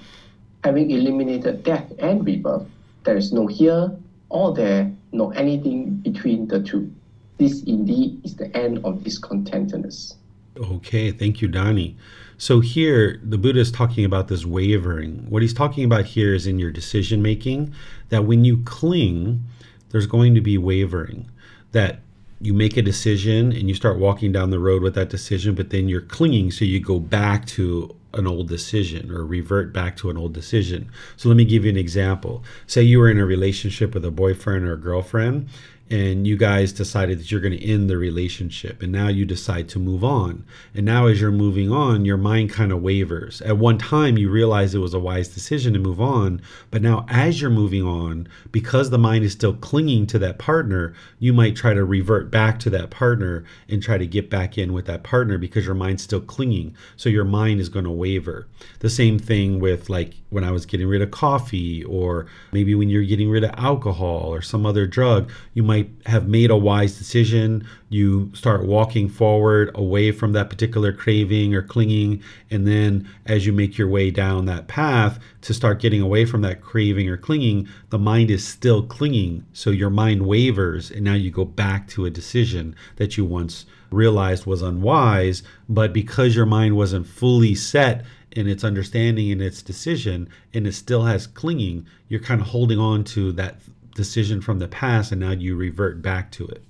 Having 0.63 0.91
eliminated 0.91 1.63
death 1.63 1.91
and 1.99 2.25
rebirth, 2.25 2.67
there 3.03 3.17
is 3.17 3.31
no 3.31 3.47
here 3.47 3.91
or 4.29 4.53
there, 4.53 4.91
nor 5.11 5.35
anything 5.35 5.95
between 5.95 6.47
the 6.47 6.61
two. 6.61 6.91
This 7.37 7.63
indeed 7.63 8.21
is 8.23 8.35
the 8.35 8.55
end 8.55 8.85
of 8.85 8.99
discontentedness. 8.99 10.15
Okay, 10.57 11.11
thank 11.11 11.41
you, 11.41 11.47
Donnie. 11.47 11.97
So 12.37 12.59
here, 12.59 13.19
the 13.23 13.37
Buddha 13.37 13.59
is 13.59 13.71
talking 13.71 14.05
about 14.05 14.27
this 14.27 14.45
wavering. 14.45 15.25
What 15.29 15.41
he's 15.41 15.53
talking 15.53 15.83
about 15.83 16.05
here 16.05 16.33
is 16.33 16.45
in 16.45 16.59
your 16.59 16.71
decision 16.71 17.21
making, 17.21 17.73
that 18.09 18.25
when 18.25 18.45
you 18.45 18.63
cling, 18.63 19.43
there's 19.89 20.07
going 20.07 20.35
to 20.35 20.41
be 20.41 20.57
wavering. 20.57 21.29
That 21.71 21.99
you 22.39 22.53
make 22.53 22.77
a 22.77 22.81
decision 22.81 23.51
and 23.51 23.69
you 23.69 23.75
start 23.75 23.99
walking 23.99 24.31
down 24.31 24.49
the 24.49 24.59
road 24.59 24.81
with 24.81 24.95
that 24.95 25.09
decision, 25.09 25.55
but 25.55 25.69
then 25.69 25.87
you're 25.87 26.01
clinging, 26.01 26.51
so 26.51 26.65
you 26.65 26.79
go 26.79 26.99
back 26.99 27.45
to 27.47 27.95
an 28.13 28.27
old 28.27 28.47
decision 28.47 29.11
or 29.11 29.25
revert 29.25 29.71
back 29.73 29.95
to 29.97 30.09
an 30.09 30.17
old 30.17 30.33
decision. 30.33 30.89
So 31.17 31.29
let 31.29 31.37
me 31.37 31.45
give 31.45 31.63
you 31.65 31.71
an 31.71 31.77
example. 31.77 32.43
Say 32.67 32.83
you 32.83 32.99
were 32.99 33.09
in 33.09 33.17
a 33.17 33.25
relationship 33.25 33.93
with 33.93 34.05
a 34.05 34.11
boyfriend 34.11 34.65
or 34.65 34.73
a 34.73 34.77
girlfriend 34.77 35.49
and 35.91 36.25
you 36.25 36.37
guys 36.37 36.71
decided 36.71 37.19
that 37.19 37.29
you're 37.29 37.41
going 37.41 37.57
to 37.57 37.69
end 37.69 37.89
the 37.89 37.97
relationship 37.97 38.81
and 38.81 38.93
now 38.93 39.09
you 39.09 39.25
decide 39.25 39.67
to 39.67 39.77
move 39.77 40.05
on. 40.05 40.45
And 40.73 40.85
now 40.85 41.07
as 41.07 41.19
you're 41.19 41.31
moving 41.31 41.69
on 41.69 42.05
your 42.05 42.17
mind 42.17 42.49
kind 42.49 42.71
of 42.71 42.81
wavers. 42.81 43.41
At 43.41 43.57
one 43.57 43.77
time 43.77 44.17
you 44.17 44.29
realize 44.29 44.73
it 44.73 44.79
was 44.79 44.93
a 44.93 44.99
wise 44.99 45.27
decision 45.27 45.73
to 45.73 45.79
move 45.79 45.99
on 45.99 46.41
but 46.71 46.81
now 46.81 47.05
as 47.09 47.41
you're 47.41 47.49
moving 47.49 47.83
on 47.83 48.29
because 48.53 48.89
the 48.89 48.97
mind 48.97 49.25
is 49.25 49.33
still 49.33 49.53
clinging 49.53 50.07
to 50.07 50.19
that 50.19 50.39
partner 50.39 50.93
you 51.19 51.33
might 51.33 51.57
try 51.57 51.73
to 51.73 51.83
revert 51.83 52.31
back 52.31 52.57
to 52.59 52.69
that 52.69 52.89
partner 52.89 53.43
and 53.67 53.83
try 53.83 53.97
to 53.97 54.07
get 54.07 54.29
back 54.29 54.57
in 54.57 54.71
with 54.71 54.85
that 54.85 55.03
partner 55.03 55.37
because 55.37 55.65
your 55.65 55.75
mind's 55.75 56.03
still 56.03 56.21
clinging. 56.21 56.73
So 56.95 57.09
your 57.09 57.25
mind 57.25 57.59
is 57.59 57.67
going 57.67 57.85
to 57.85 57.91
waver. 57.91 58.47
The 58.79 58.89
same 58.89 59.19
thing 59.19 59.59
with 59.59 59.89
like 59.89 60.13
when 60.31 60.43
i 60.43 60.51
was 60.51 60.65
getting 60.65 60.87
rid 60.87 61.01
of 61.01 61.11
coffee 61.11 61.83
or 61.83 62.25
maybe 62.51 62.73
when 62.73 62.89
you're 62.89 63.03
getting 63.03 63.29
rid 63.29 63.43
of 63.43 63.51
alcohol 63.57 64.33
or 64.33 64.41
some 64.41 64.65
other 64.65 64.87
drug 64.87 65.29
you 65.53 65.61
might 65.61 65.80
have 66.05 66.27
made 66.27 66.51
a 66.51 66.55
wise 66.57 66.97
decision. 66.97 67.67
You 67.89 68.31
start 68.33 68.65
walking 68.65 69.09
forward 69.09 69.71
away 69.75 70.11
from 70.11 70.33
that 70.33 70.49
particular 70.49 70.91
craving 70.91 71.53
or 71.53 71.61
clinging. 71.61 72.21
And 72.49 72.67
then 72.67 73.07
as 73.25 73.45
you 73.45 73.53
make 73.53 73.77
your 73.77 73.87
way 73.87 74.11
down 74.11 74.45
that 74.45 74.67
path 74.67 75.19
to 75.41 75.53
start 75.53 75.81
getting 75.81 76.01
away 76.01 76.25
from 76.25 76.41
that 76.41 76.61
craving 76.61 77.09
or 77.09 77.17
clinging, 77.17 77.67
the 77.89 77.99
mind 77.99 78.31
is 78.31 78.47
still 78.47 78.83
clinging. 78.83 79.45
So 79.53 79.69
your 79.69 79.89
mind 79.89 80.25
wavers. 80.25 80.91
And 80.91 81.03
now 81.03 81.13
you 81.13 81.31
go 81.31 81.45
back 81.45 81.87
to 81.89 82.05
a 82.05 82.09
decision 82.09 82.75
that 82.97 83.17
you 83.17 83.25
once 83.25 83.65
realized 83.91 84.45
was 84.45 84.61
unwise. 84.61 85.43
But 85.69 85.93
because 85.93 86.35
your 86.35 86.45
mind 86.45 86.75
wasn't 86.75 87.07
fully 87.07 87.55
set 87.55 88.05
in 88.31 88.47
its 88.47 88.63
understanding 88.63 89.31
and 89.31 89.41
its 89.41 89.61
decision 89.61 90.29
and 90.53 90.65
it 90.65 90.73
still 90.73 91.03
has 91.03 91.27
clinging, 91.27 91.85
you're 92.07 92.21
kind 92.21 92.41
of 92.41 92.47
holding 92.47 92.79
on 92.79 93.03
to 93.03 93.31
that 93.33 93.59
decision 93.93 94.41
from 94.41 94.59
the 94.59 94.67
past 94.67 95.11
and 95.11 95.21
now 95.21 95.31
you 95.31 95.55
revert 95.55 96.01
back 96.01 96.31
to 96.31 96.47
it. 96.47 96.63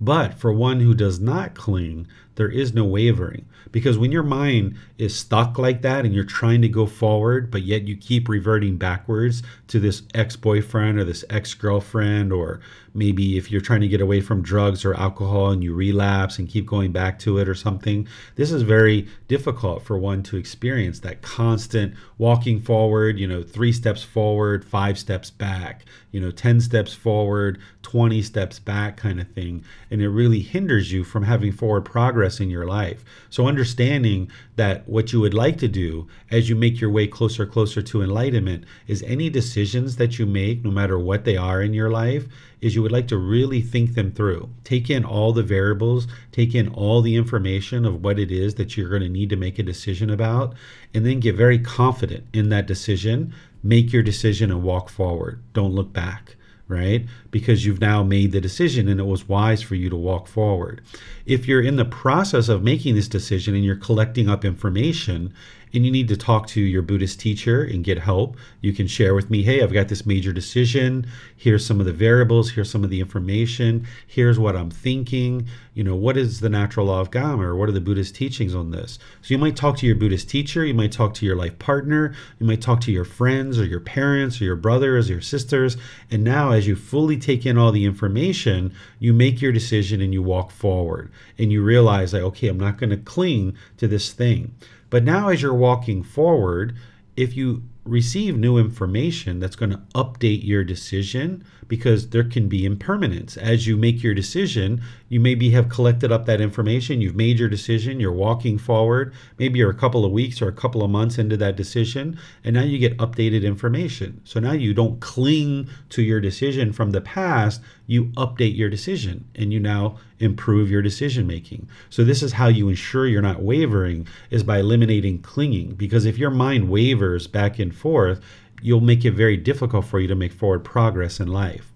But 0.00 0.34
for 0.34 0.52
one 0.52 0.80
who 0.80 0.94
does 0.94 1.20
not 1.20 1.54
cling, 1.54 2.06
there 2.36 2.48
is 2.48 2.72
no 2.72 2.84
wavering. 2.84 3.46
Because 3.72 3.98
when 3.98 4.12
your 4.12 4.22
mind 4.22 4.76
is 4.96 5.14
stuck 5.14 5.58
like 5.58 5.82
that 5.82 6.04
and 6.04 6.14
you're 6.14 6.24
trying 6.24 6.62
to 6.62 6.68
go 6.68 6.86
forward, 6.86 7.50
but 7.50 7.62
yet 7.62 7.82
you 7.82 7.96
keep 7.96 8.28
reverting 8.28 8.76
backwards 8.76 9.42
to 9.66 9.78
this 9.80 10.02
ex 10.14 10.36
boyfriend 10.36 10.98
or 10.98 11.04
this 11.04 11.24
ex 11.28 11.52
girlfriend, 11.54 12.32
or 12.32 12.60
maybe 12.94 13.36
if 13.36 13.50
you're 13.50 13.60
trying 13.60 13.80
to 13.80 13.88
get 13.88 14.00
away 14.00 14.20
from 14.20 14.42
drugs 14.42 14.84
or 14.84 14.94
alcohol 14.94 15.50
and 15.50 15.62
you 15.62 15.74
relapse 15.74 16.38
and 16.38 16.48
keep 16.48 16.66
going 16.66 16.92
back 16.92 17.18
to 17.20 17.38
it 17.38 17.48
or 17.48 17.54
something, 17.54 18.06
this 18.36 18.50
is 18.50 18.62
very 18.62 19.08
difficult 19.28 19.82
for 19.82 19.98
one 19.98 20.22
to 20.24 20.36
experience 20.36 21.00
that 21.00 21.22
constant 21.22 21.94
walking 22.18 22.60
forward, 22.60 23.18
you 23.18 23.26
know, 23.26 23.42
three 23.42 23.72
steps 23.72 24.02
forward, 24.02 24.64
five 24.64 24.98
steps 24.98 25.30
back, 25.30 25.84
you 26.10 26.20
know, 26.20 26.30
10 26.30 26.60
steps 26.60 26.94
forward, 26.94 27.58
20 27.82 28.22
steps 28.22 28.58
back 28.58 28.96
kind 28.96 29.20
of 29.20 29.28
thing. 29.28 29.64
And 29.90 30.02
it 30.02 30.08
really 30.08 30.40
hinders 30.40 30.92
you 30.92 31.04
from 31.04 31.22
having 31.22 31.52
forward 31.52 31.84
progress 31.84 32.40
in 32.40 32.50
your 32.50 32.66
life. 32.66 33.04
So, 33.30 33.46
understanding 33.46 34.30
that 34.58 34.86
what 34.88 35.12
you 35.12 35.20
would 35.20 35.34
like 35.34 35.56
to 35.56 35.68
do 35.68 36.06
as 36.30 36.48
you 36.48 36.56
make 36.56 36.80
your 36.80 36.90
way 36.90 37.06
closer, 37.06 37.46
closer 37.46 37.80
to 37.80 38.02
enlightenment 38.02 38.64
is 38.86 39.02
any 39.04 39.30
decisions 39.30 39.96
that 39.96 40.18
you 40.18 40.26
make, 40.26 40.62
no 40.62 40.70
matter 40.70 40.98
what 40.98 41.24
they 41.24 41.36
are 41.36 41.62
in 41.62 41.72
your 41.72 41.90
life, 41.90 42.26
is 42.60 42.74
you 42.74 42.82
would 42.82 42.92
like 42.92 43.08
to 43.08 43.16
really 43.16 43.60
think 43.62 43.94
them 43.94 44.12
through. 44.12 44.50
Take 44.64 44.90
in 44.90 45.04
all 45.04 45.32
the 45.32 45.42
variables, 45.42 46.08
take 46.32 46.54
in 46.54 46.68
all 46.68 47.00
the 47.00 47.16
information 47.16 47.84
of 47.84 48.02
what 48.02 48.18
it 48.18 48.30
is 48.30 48.56
that 48.56 48.76
you're 48.76 48.90
going 48.90 49.02
to 49.02 49.08
need 49.08 49.30
to 49.30 49.36
make 49.36 49.58
a 49.58 49.62
decision 49.62 50.10
about, 50.10 50.54
and 50.92 51.06
then 51.06 51.20
get 51.20 51.36
very 51.36 51.58
confident 51.58 52.26
in 52.32 52.48
that 52.48 52.66
decision. 52.66 53.32
Make 53.62 53.92
your 53.92 54.02
decision 54.02 54.50
and 54.50 54.62
walk 54.62 54.88
forward. 54.88 55.42
Don't 55.52 55.74
look 55.74 55.92
back 55.92 56.36
right? 56.68 57.06
Because 57.30 57.64
you've 57.64 57.80
now 57.80 58.02
made 58.02 58.32
the 58.32 58.40
decision 58.40 58.88
and 58.88 59.00
it 59.00 59.06
was 59.06 59.28
wise 59.28 59.62
for 59.62 59.74
you 59.74 59.88
to 59.88 59.96
walk 59.96 60.28
forward. 60.28 60.82
If 61.26 61.48
you're 61.48 61.62
in 61.62 61.76
the 61.76 61.84
process 61.84 62.48
of 62.48 62.62
making 62.62 62.94
this 62.94 63.08
decision 63.08 63.54
and 63.54 63.64
you're 63.64 63.76
collecting 63.76 64.28
up 64.28 64.44
information 64.44 65.32
and 65.74 65.84
you 65.84 65.90
need 65.90 66.08
to 66.08 66.16
talk 66.16 66.46
to 66.48 66.60
your 66.60 66.82
Buddhist 66.82 67.20
teacher 67.20 67.62
and 67.62 67.84
get 67.84 67.98
help, 67.98 68.36
you 68.60 68.72
can 68.72 68.86
share 68.86 69.14
with 69.14 69.30
me, 69.30 69.42
hey, 69.42 69.62
I've 69.62 69.72
got 69.72 69.88
this 69.88 70.06
major 70.06 70.32
decision. 70.32 71.06
Here's 71.36 71.64
some 71.64 71.80
of 71.80 71.86
the 71.86 71.92
variables. 71.92 72.50
Here's 72.50 72.70
some 72.70 72.84
of 72.84 72.90
the 72.90 73.00
information. 73.00 73.86
Here's 74.06 74.38
what 74.38 74.56
I'm 74.56 74.70
thinking. 74.70 75.46
You 75.78 75.84
know, 75.84 75.94
what 75.94 76.16
is 76.16 76.40
the 76.40 76.48
natural 76.48 76.86
law 76.86 77.00
of 77.00 77.12
karma 77.12 77.44
or 77.44 77.54
what 77.54 77.68
are 77.68 77.72
the 77.72 77.80
Buddhist 77.80 78.16
teachings 78.16 78.52
on 78.52 78.72
this? 78.72 78.98
So 79.22 79.32
you 79.32 79.38
might 79.38 79.54
talk 79.54 79.76
to 79.76 79.86
your 79.86 79.94
Buddhist 79.94 80.28
teacher. 80.28 80.64
You 80.64 80.74
might 80.74 80.90
talk 80.90 81.14
to 81.14 81.24
your 81.24 81.36
life 81.36 81.56
partner. 81.60 82.16
You 82.40 82.46
might 82.48 82.60
talk 82.60 82.80
to 82.80 82.90
your 82.90 83.04
friends 83.04 83.60
or 83.60 83.64
your 83.64 83.78
parents 83.78 84.40
or 84.40 84.44
your 84.44 84.56
brothers 84.56 85.08
or 85.08 85.12
your 85.12 85.22
sisters. 85.22 85.76
And 86.10 86.24
now, 86.24 86.50
as 86.50 86.66
you 86.66 86.74
fully 86.74 87.16
take 87.16 87.46
in 87.46 87.56
all 87.56 87.70
the 87.70 87.84
information, 87.84 88.74
you 88.98 89.12
make 89.12 89.40
your 89.40 89.52
decision 89.52 90.00
and 90.00 90.12
you 90.12 90.20
walk 90.20 90.50
forward 90.50 91.12
and 91.38 91.52
you 91.52 91.62
realize, 91.62 92.12
like, 92.12 92.22
okay, 92.22 92.48
I'm 92.48 92.58
not 92.58 92.78
going 92.78 92.90
to 92.90 92.96
cling 92.96 93.56
to 93.76 93.86
this 93.86 94.12
thing. 94.12 94.56
But 94.90 95.04
now, 95.04 95.28
as 95.28 95.42
you're 95.42 95.54
walking 95.54 96.02
forward, 96.02 96.74
if 97.16 97.36
you 97.36 97.62
receive 97.88 98.36
new 98.36 98.58
information 98.58 99.40
that's 99.40 99.56
going 99.56 99.70
to 99.70 99.80
update 99.94 100.44
your 100.44 100.64
decision 100.64 101.44
because 101.66 102.10
there 102.10 102.24
can 102.24 102.48
be 102.48 102.64
impermanence. 102.64 103.36
As 103.36 103.66
you 103.66 103.76
make 103.76 104.02
your 104.02 104.14
decision 104.14 104.82
you 105.08 105.20
maybe 105.20 105.50
have 105.50 105.68
collected 105.68 106.12
up 106.12 106.26
that 106.26 106.40
information 106.40 107.00
you've 107.00 107.16
made 107.16 107.38
your 107.38 107.48
decision 107.48 108.00
you're 108.00 108.12
walking 108.12 108.58
forward 108.58 109.12
maybe 109.38 109.58
you're 109.58 109.70
a 109.70 109.74
couple 109.74 110.04
of 110.04 110.12
weeks 110.12 110.42
or 110.42 110.48
a 110.48 110.52
couple 110.52 110.82
of 110.82 110.90
months 110.90 111.18
into 111.18 111.36
that 111.36 111.56
decision 111.56 112.18
and 112.44 112.54
now 112.54 112.62
you 112.62 112.78
get 112.78 112.96
updated 112.98 113.42
information. 113.42 114.20
So 114.24 114.40
now 114.40 114.52
you 114.52 114.74
don't 114.74 115.00
cling 115.00 115.68
to 115.90 116.02
your 116.02 116.20
decision 116.20 116.72
from 116.72 116.90
the 116.90 117.00
past 117.00 117.60
you 117.86 118.06
update 118.16 118.56
your 118.56 118.68
decision 118.68 119.24
and 119.34 119.52
you 119.52 119.60
now 119.60 119.98
improve 120.20 120.70
your 120.70 120.82
decision 120.82 121.26
making 121.26 121.68
so 121.90 122.02
this 122.04 122.22
is 122.22 122.32
how 122.32 122.48
you 122.48 122.68
ensure 122.68 123.06
you're 123.06 123.22
not 123.22 123.42
wavering 123.42 124.06
is 124.30 124.42
by 124.42 124.58
eliminating 124.58 125.18
clinging 125.20 125.74
because 125.74 126.04
if 126.04 126.18
your 126.18 126.30
mind 126.30 126.68
wavers 126.68 127.26
back 127.26 127.58
and 127.58 127.74
forth, 127.74 128.20
you'll 128.62 128.80
make 128.80 129.04
it 129.04 129.12
very 129.12 129.36
difficult 129.36 129.84
for 129.84 130.00
you 130.00 130.08
to 130.08 130.14
make 130.14 130.32
forward 130.32 130.64
progress 130.64 131.20
in 131.20 131.28
life. 131.28 131.72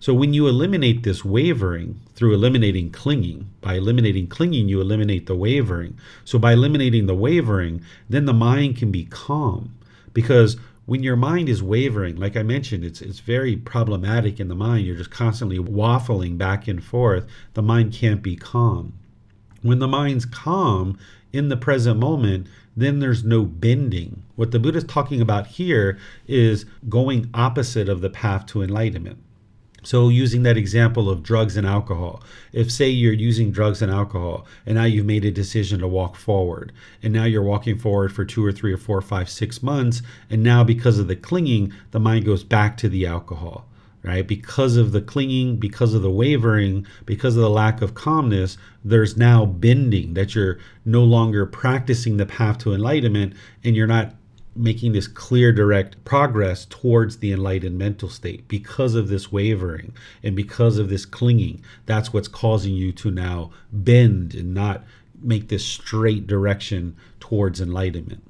So 0.00 0.12
when 0.12 0.34
you 0.34 0.48
eliminate 0.48 1.04
this 1.04 1.24
wavering 1.24 2.00
through 2.14 2.34
eliminating 2.34 2.90
clinging, 2.90 3.50
by 3.60 3.74
eliminating 3.74 4.26
clinging, 4.26 4.68
you 4.68 4.80
eliminate 4.80 5.26
the 5.26 5.36
wavering. 5.36 5.96
So 6.24 6.40
by 6.40 6.54
eliminating 6.54 7.06
the 7.06 7.14
wavering, 7.14 7.84
then 8.10 8.24
the 8.24 8.32
mind 8.32 8.76
can 8.76 8.90
be 8.90 9.04
calm. 9.04 9.76
Because 10.12 10.56
when 10.92 11.02
your 11.02 11.16
mind 11.16 11.48
is 11.48 11.62
wavering, 11.62 12.16
like 12.16 12.36
I 12.36 12.42
mentioned, 12.42 12.84
it's 12.84 13.00
it's 13.00 13.20
very 13.20 13.56
problematic 13.56 14.38
in 14.38 14.48
the 14.48 14.54
mind. 14.54 14.84
You're 14.84 14.94
just 14.94 15.10
constantly 15.10 15.56
waffling 15.58 16.36
back 16.36 16.68
and 16.68 16.84
forth. 16.84 17.24
The 17.54 17.62
mind 17.62 17.94
can't 17.94 18.22
be 18.22 18.36
calm. 18.36 18.92
When 19.62 19.78
the 19.78 19.88
mind's 19.88 20.26
calm 20.26 20.98
in 21.32 21.48
the 21.48 21.56
present 21.56 21.98
moment, 21.98 22.46
then 22.76 22.98
there's 22.98 23.24
no 23.24 23.44
bending. 23.44 24.22
What 24.36 24.50
the 24.50 24.58
Buddha's 24.58 24.84
talking 24.84 25.22
about 25.22 25.46
here 25.46 25.98
is 26.28 26.66
going 26.90 27.30
opposite 27.32 27.88
of 27.88 28.02
the 28.02 28.10
path 28.10 28.44
to 28.48 28.60
enlightenment. 28.60 29.16
So, 29.84 30.08
using 30.08 30.44
that 30.44 30.56
example 30.56 31.10
of 31.10 31.24
drugs 31.24 31.56
and 31.56 31.66
alcohol, 31.66 32.22
if 32.52 32.70
say 32.70 32.88
you're 32.88 33.12
using 33.12 33.50
drugs 33.50 33.82
and 33.82 33.90
alcohol 33.90 34.46
and 34.64 34.76
now 34.76 34.84
you've 34.84 35.06
made 35.06 35.24
a 35.24 35.32
decision 35.32 35.80
to 35.80 35.88
walk 35.88 36.14
forward, 36.14 36.72
and 37.02 37.12
now 37.12 37.24
you're 37.24 37.42
walking 37.42 37.76
forward 37.76 38.12
for 38.12 38.24
two 38.24 38.44
or 38.44 38.52
three 38.52 38.72
or 38.72 38.76
four, 38.76 39.00
five, 39.00 39.28
six 39.28 39.60
months, 39.60 40.00
and 40.30 40.42
now 40.42 40.62
because 40.62 41.00
of 41.00 41.08
the 41.08 41.16
clinging, 41.16 41.72
the 41.90 41.98
mind 41.98 42.24
goes 42.24 42.44
back 42.44 42.76
to 42.76 42.88
the 42.88 43.06
alcohol, 43.06 43.66
right? 44.04 44.24
Because 44.24 44.76
of 44.76 44.92
the 44.92 45.02
clinging, 45.02 45.56
because 45.56 45.94
of 45.94 46.02
the 46.02 46.10
wavering, 46.10 46.86
because 47.04 47.34
of 47.34 47.42
the 47.42 47.50
lack 47.50 47.82
of 47.82 47.94
calmness, 47.94 48.56
there's 48.84 49.16
now 49.16 49.44
bending 49.44 50.14
that 50.14 50.36
you're 50.36 50.58
no 50.84 51.02
longer 51.02 51.44
practicing 51.44 52.18
the 52.18 52.26
path 52.26 52.58
to 52.58 52.72
enlightenment 52.72 53.34
and 53.64 53.74
you're 53.74 53.88
not 53.88 54.14
making 54.54 54.92
this 54.92 55.06
clear, 55.06 55.52
direct 55.52 56.04
progress 56.04 56.66
towards 56.66 57.18
the 57.18 57.32
enlightened 57.32 57.78
mental 57.78 58.08
state 58.08 58.46
because 58.48 58.94
of 58.94 59.08
this 59.08 59.32
wavering 59.32 59.92
and 60.22 60.36
because 60.36 60.78
of 60.78 60.88
this 60.88 61.06
clinging. 61.06 61.62
That's 61.86 62.12
what's 62.12 62.28
causing 62.28 62.74
you 62.74 62.92
to 62.92 63.10
now 63.10 63.50
bend 63.72 64.34
and 64.34 64.52
not 64.52 64.84
make 65.22 65.48
this 65.48 65.64
straight 65.64 66.26
direction 66.26 66.96
towards 67.20 67.60
enlightenment. 67.60 68.22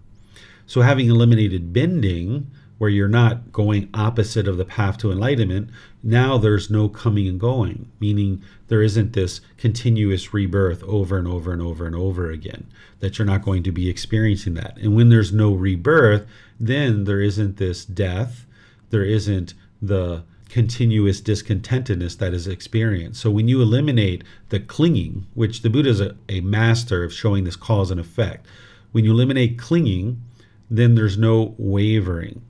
So, 0.66 0.83
having 0.83 1.09
eliminated 1.09 1.73
bending, 1.73 2.51
where 2.83 2.91
you're 2.91 3.07
not 3.07 3.53
going 3.53 3.89
opposite 3.95 4.49
of 4.49 4.57
the 4.57 4.64
path 4.64 4.99
to 4.99 5.12
enlightenment, 5.12 5.70
now 6.03 6.37
there's 6.37 6.68
no 6.68 6.89
coming 6.89 7.28
and 7.28 7.39
going, 7.39 7.89
meaning 8.01 8.43
there 8.66 8.83
isn't 8.83 9.12
this 9.12 9.41
continuous 9.57 10.35
rebirth 10.35 10.83
over 10.83 11.16
and 11.16 11.28
over 11.28 11.53
and 11.53 11.62
over 11.62 11.87
and 11.87 11.95
over 11.95 12.28
again, 12.28 12.66
that 12.99 13.16
you're 13.16 13.24
not 13.24 13.45
going 13.45 13.62
to 13.62 13.70
be 13.70 13.89
experiencing 13.89 14.55
that. 14.55 14.76
And 14.78 14.97
when 14.97 15.11
there's 15.11 15.33
no 15.33 15.55
rebirth, 15.55 16.26
then 16.59 17.05
there 17.05 17.20
isn't 17.20 17.59
this 17.59 17.85
death, 17.85 18.47
there 18.91 19.05
isn't 19.05 19.55
the 19.80 20.24
continuous 20.49 21.20
discontentedness 21.20 22.18
that 22.18 22.35
is 22.35 22.49
experienced. 22.49 23.20
So 23.20 23.30
when 23.30 23.47
you 23.47 23.62
eliminate 23.62 24.24
the 24.49 24.59
clinging, 24.59 25.28
which 25.35 25.62
the 25.62 25.70
Buddha 25.70 25.91
is 25.91 26.01
a, 26.01 26.16
a 26.28 26.41
master 26.41 27.05
of 27.05 27.12
showing 27.12 27.45
this 27.45 27.55
cause 27.55 27.93
and 27.93 28.01
effect, 28.01 28.45
when 28.91 29.05
you 29.05 29.12
eliminate 29.12 29.57
clinging, 29.57 30.20
then 30.68 30.97
there's 30.97 31.16
no 31.16 31.55
wavering 31.59 32.43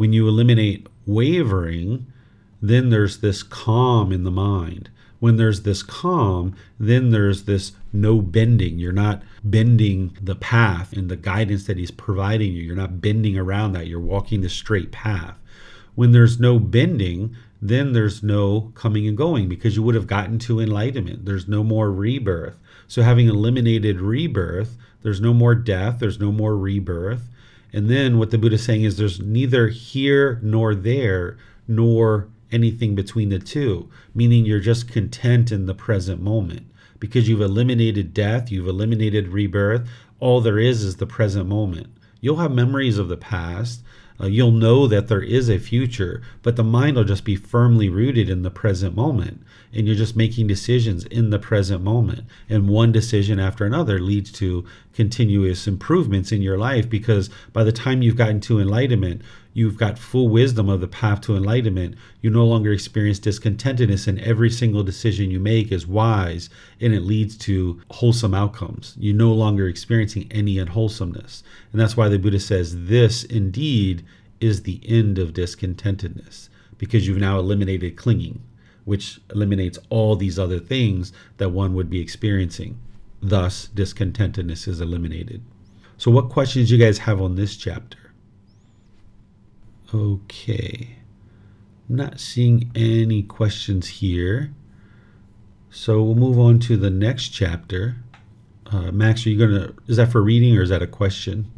when 0.00 0.14
you 0.14 0.26
eliminate 0.26 0.86
wavering, 1.04 2.06
then 2.62 2.88
there's 2.88 3.18
this 3.18 3.42
calm 3.42 4.10
in 4.12 4.24
the 4.24 4.30
mind. 4.30 4.88
When 5.18 5.36
there's 5.36 5.60
this 5.60 5.82
calm, 5.82 6.56
then 6.78 7.10
there's 7.10 7.42
this 7.42 7.72
no 7.92 8.22
bending. 8.22 8.78
You're 8.78 8.92
not 8.92 9.22
bending 9.44 10.16
the 10.18 10.36
path 10.36 10.94
and 10.94 11.10
the 11.10 11.16
guidance 11.16 11.66
that 11.66 11.76
he's 11.76 11.90
providing 11.90 12.54
you. 12.54 12.62
You're 12.62 12.76
not 12.76 13.02
bending 13.02 13.36
around 13.36 13.72
that. 13.72 13.88
You're 13.88 14.00
walking 14.00 14.40
the 14.40 14.48
straight 14.48 14.90
path. 14.90 15.34
When 15.96 16.12
there's 16.12 16.40
no 16.40 16.58
bending, 16.58 17.36
then 17.60 17.92
there's 17.92 18.22
no 18.22 18.72
coming 18.74 19.06
and 19.06 19.18
going 19.18 19.50
because 19.50 19.76
you 19.76 19.82
would 19.82 19.94
have 19.94 20.06
gotten 20.06 20.38
to 20.38 20.60
enlightenment. 20.60 21.26
There's 21.26 21.46
no 21.46 21.62
more 21.62 21.92
rebirth. 21.92 22.56
So, 22.88 23.02
having 23.02 23.28
eliminated 23.28 24.00
rebirth, 24.00 24.78
there's 25.02 25.20
no 25.20 25.34
more 25.34 25.54
death, 25.54 25.98
there's 25.98 26.18
no 26.18 26.32
more 26.32 26.56
rebirth. 26.56 27.28
And 27.72 27.88
then 27.88 28.18
what 28.18 28.30
the 28.30 28.38
Buddha 28.38 28.56
is 28.56 28.64
saying 28.64 28.82
is 28.82 28.96
there's 28.96 29.20
neither 29.20 29.68
here 29.68 30.40
nor 30.42 30.74
there, 30.74 31.38
nor 31.68 32.28
anything 32.52 32.94
between 32.94 33.28
the 33.28 33.38
two, 33.38 33.88
meaning 34.14 34.44
you're 34.44 34.60
just 34.60 34.88
content 34.88 35.52
in 35.52 35.66
the 35.66 35.74
present 35.74 36.20
moment. 36.20 36.66
Because 36.98 37.28
you've 37.28 37.40
eliminated 37.40 38.12
death, 38.12 38.50
you've 38.50 38.68
eliminated 38.68 39.28
rebirth, 39.28 39.88
all 40.18 40.40
there 40.40 40.58
is 40.58 40.82
is 40.82 40.96
the 40.96 41.06
present 41.06 41.48
moment. 41.48 41.88
You'll 42.20 42.36
have 42.36 42.52
memories 42.52 42.98
of 42.98 43.08
the 43.08 43.16
past, 43.16 43.82
uh, 44.20 44.26
you'll 44.26 44.50
know 44.50 44.86
that 44.86 45.08
there 45.08 45.22
is 45.22 45.48
a 45.48 45.58
future, 45.58 46.22
but 46.42 46.56
the 46.56 46.64
mind 46.64 46.96
will 46.96 47.04
just 47.04 47.24
be 47.24 47.36
firmly 47.36 47.88
rooted 47.88 48.28
in 48.28 48.42
the 48.42 48.50
present 48.50 48.94
moment. 48.94 49.42
And 49.72 49.86
you're 49.86 49.96
just 49.96 50.16
making 50.16 50.48
decisions 50.48 51.04
in 51.06 51.30
the 51.30 51.38
present 51.38 51.82
moment. 51.82 52.24
And 52.48 52.68
one 52.68 52.92
decision 52.92 53.38
after 53.38 53.64
another 53.64 54.00
leads 54.00 54.32
to 54.32 54.64
continuous 54.94 55.66
improvements 55.66 56.32
in 56.32 56.42
your 56.42 56.58
life 56.58 56.90
because 56.90 57.30
by 57.52 57.64
the 57.64 57.72
time 57.72 58.02
you've 58.02 58.16
gotten 58.16 58.40
to 58.40 58.60
enlightenment, 58.60 59.22
you've 59.52 59.76
got 59.76 59.98
full 59.98 60.28
wisdom 60.28 60.68
of 60.68 60.80
the 60.80 60.88
path 60.88 61.20
to 61.22 61.36
enlightenment. 61.36 61.96
You 62.20 62.30
no 62.30 62.44
longer 62.44 62.72
experience 62.72 63.18
discontentedness, 63.18 64.06
and 64.06 64.18
every 64.20 64.50
single 64.50 64.82
decision 64.82 65.30
you 65.30 65.40
make 65.40 65.72
is 65.72 65.86
wise 65.86 66.50
and 66.80 66.94
it 66.94 67.02
leads 67.02 67.36
to 67.38 67.80
wholesome 67.90 68.34
outcomes. 68.34 68.94
You're 68.98 69.16
no 69.16 69.32
longer 69.32 69.66
experiencing 69.66 70.28
any 70.30 70.58
unwholesomeness. 70.58 71.42
And 71.72 71.80
that's 71.80 71.96
why 71.96 72.08
the 72.08 72.18
Buddha 72.18 72.40
says, 72.40 72.86
This 72.86 73.24
indeed 73.24 74.04
is 74.40 74.62
the 74.62 74.80
end 74.86 75.18
of 75.18 75.34
discontentedness, 75.34 76.48
because 76.78 77.06
you've 77.06 77.18
now 77.18 77.38
eliminated 77.38 77.96
clinging, 77.96 78.42
which 78.84 79.20
eliminates 79.30 79.78
all 79.90 80.16
these 80.16 80.38
other 80.38 80.58
things 80.58 81.12
that 81.36 81.50
one 81.50 81.74
would 81.74 81.90
be 81.90 82.00
experiencing. 82.00 82.78
Thus, 83.22 83.68
discontentedness 83.74 84.66
is 84.66 84.80
eliminated. 84.80 85.42
So, 85.98 86.10
what 86.10 86.30
questions 86.30 86.70
you 86.70 86.78
guys 86.78 86.98
have 86.98 87.20
on 87.20 87.34
this 87.34 87.56
chapter? 87.56 87.98
Okay. 89.92 90.96
I'm 91.88 91.96
not 91.96 92.20
seeing 92.20 92.70
any 92.74 93.22
questions 93.22 93.88
here. 93.88 94.52
So 95.70 96.02
we'll 96.02 96.14
move 96.14 96.38
on 96.38 96.58
to 96.60 96.76
the 96.76 96.90
next 96.90 97.28
chapter. 97.30 97.96
Uh, 98.66 98.92
Max, 98.92 99.26
are 99.26 99.30
you 99.30 99.38
going 99.38 99.50
to, 99.50 99.74
is 99.88 99.96
that 99.96 100.12
for 100.12 100.22
reading 100.22 100.56
or 100.56 100.62
is 100.62 100.68
that 100.68 100.82
a 100.82 100.86
question? 100.86 101.50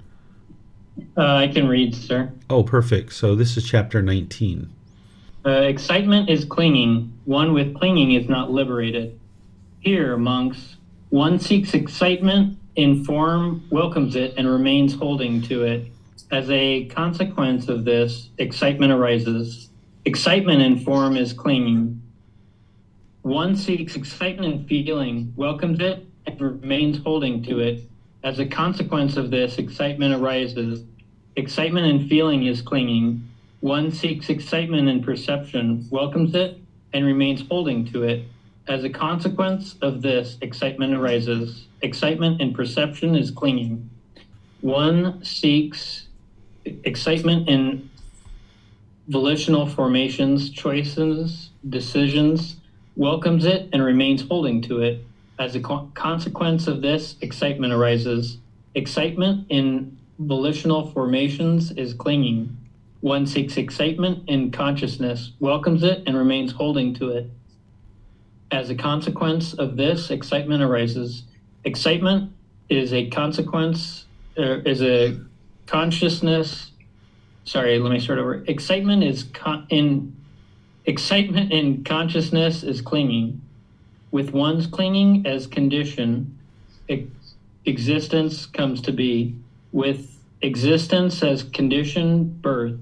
Uh, 1.16 1.34
I 1.34 1.48
can 1.48 1.68
read, 1.68 1.94
sir. 1.94 2.32
Oh, 2.48 2.62
perfect. 2.62 3.12
So 3.12 3.34
this 3.34 3.56
is 3.56 3.68
chapter 3.68 4.00
19. 4.00 4.70
Uh, 5.44 5.50
excitement 5.50 6.30
is 6.30 6.44
clinging. 6.44 7.12
One 7.24 7.52
with 7.52 7.74
clinging 7.74 8.12
is 8.12 8.28
not 8.28 8.50
liberated. 8.50 9.18
Here, 9.80 10.16
monks, 10.16 10.76
one 11.10 11.38
seeks 11.38 11.74
excitement 11.74 12.58
in 12.76 13.04
form, 13.04 13.66
welcomes 13.70 14.16
it, 14.16 14.34
and 14.36 14.48
remains 14.48 14.94
holding 14.94 15.42
to 15.42 15.64
it. 15.64 15.92
As 16.32 16.48
a 16.48 16.86
consequence 16.86 17.68
of 17.68 17.84
this, 17.84 18.30
excitement 18.38 18.90
arises. 18.90 19.68
Excitement 20.06 20.62
in 20.62 20.78
form 20.78 21.14
is 21.14 21.34
clinging. 21.34 22.00
One 23.20 23.54
seeks 23.54 23.96
excitement 23.96 24.54
and 24.54 24.66
feeling, 24.66 25.34
welcomes 25.36 25.78
it, 25.80 26.06
and 26.26 26.40
remains 26.40 26.96
holding 26.96 27.42
to 27.42 27.58
it. 27.58 27.82
As 28.24 28.38
a 28.38 28.46
consequence 28.46 29.18
of 29.18 29.30
this, 29.30 29.58
excitement 29.58 30.14
arises. 30.14 30.84
Excitement 31.36 31.86
and 31.86 32.08
feeling 32.08 32.46
is 32.46 32.62
clinging. 32.62 33.28
One 33.60 33.92
seeks 33.92 34.30
excitement 34.30 34.88
and 34.88 35.04
perception, 35.04 35.86
welcomes 35.90 36.34
it, 36.34 36.58
and 36.94 37.04
remains 37.04 37.46
holding 37.46 37.84
to 37.92 38.04
it. 38.04 38.24
As 38.68 38.84
a 38.84 38.90
consequence 38.90 39.76
of 39.82 40.00
this, 40.00 40.38
excitement 40.40 40.94
arises. 40.94 41.66
Excitement 41.82 42.40
and 42.40 42.54
perception 42.54 43.16
is 43.16 43.30
clinging. 43.30 43.90
One 44.62 45.22
seeks 45.22 46.06
excitement 46.64 47.48
in 47.48 47.90
volitional 49.08 49.66
formations, 49.66 50.50
choices, 50.50 51.50
decisions, 51.68 52.56
welcomes 52.96 53.44
it 53.44 53.68
and 53.72 53.82
remains 53.82 54.22
holding 54.22 54.62
to 54.62 54.80
it. 54.80 55.04
As 55.38 55.54
a 55.54 55.60
co- 55.60 55.90
consequence 55.94 56.66
of 56.66 56.82
this, 56.82 57.16
excitement 57.20 57.72
arises. 57.72 58.38
Excitement 58.74 59.46
in 59.48 59.98
volitional 60.18 60.90
formations 60.90 61.72
is 61.72 61.94
clinging. 61.94 62.56
One 63.00 63.26
seeks 63.26 63.56
excitement 63.56 64.28
in 64.28 64.52
consciousness, 64.52 65.32
welcomes 65.40 65.82
it, 65.82 66.04
and 66.06 66.16
remains 66.16 66.52
holding 66.52 66.94
to 66.94 67.10
it. 67.10 67.26
As 68.52 68.70
a 68.70 68.74
consequence 68.74 69.54
of 69.54 69.76
this, 69.76 70.10
excitement 70.10 70.62
arises. 70.62 71.24
Excitement 71.64 72.32
is 72.68 72.92
a 72.92 73.08
consequence, 73.08 74.06
er, 74.38 74.62
is 74.64 74.82
a 74.82 75.18
consciousness 75.66 76.72
sorry 77.44 77.78
let 77.78 77.92
me 77.92 77.98
start 77.98 78.18
over 78.18 78.42
excitement 78.46 79.02
is 79.02 79.24
con- 79.32 79.66
in 79.70 80.14
excitement 80.86 81.52
in 81.52 81.82
consciousness 81.84 82.62
is 82.62 82.80
clinging 82.80 83.40
with 84.10 84.32
one's 84.32 84.66
clinging 84.66 85.26
as 85.26 85.46
condition 85.46 86.38
ex- 86.88 87.34
existence 87.64 88.46
comes 88.46 88.80
to 88.82 88.92
be 88.92 89.34
with 89.72 90.18
existence 90.42 91.22
as 91.22 91.42
condition 91.42 92.24
birth 92.24 92.78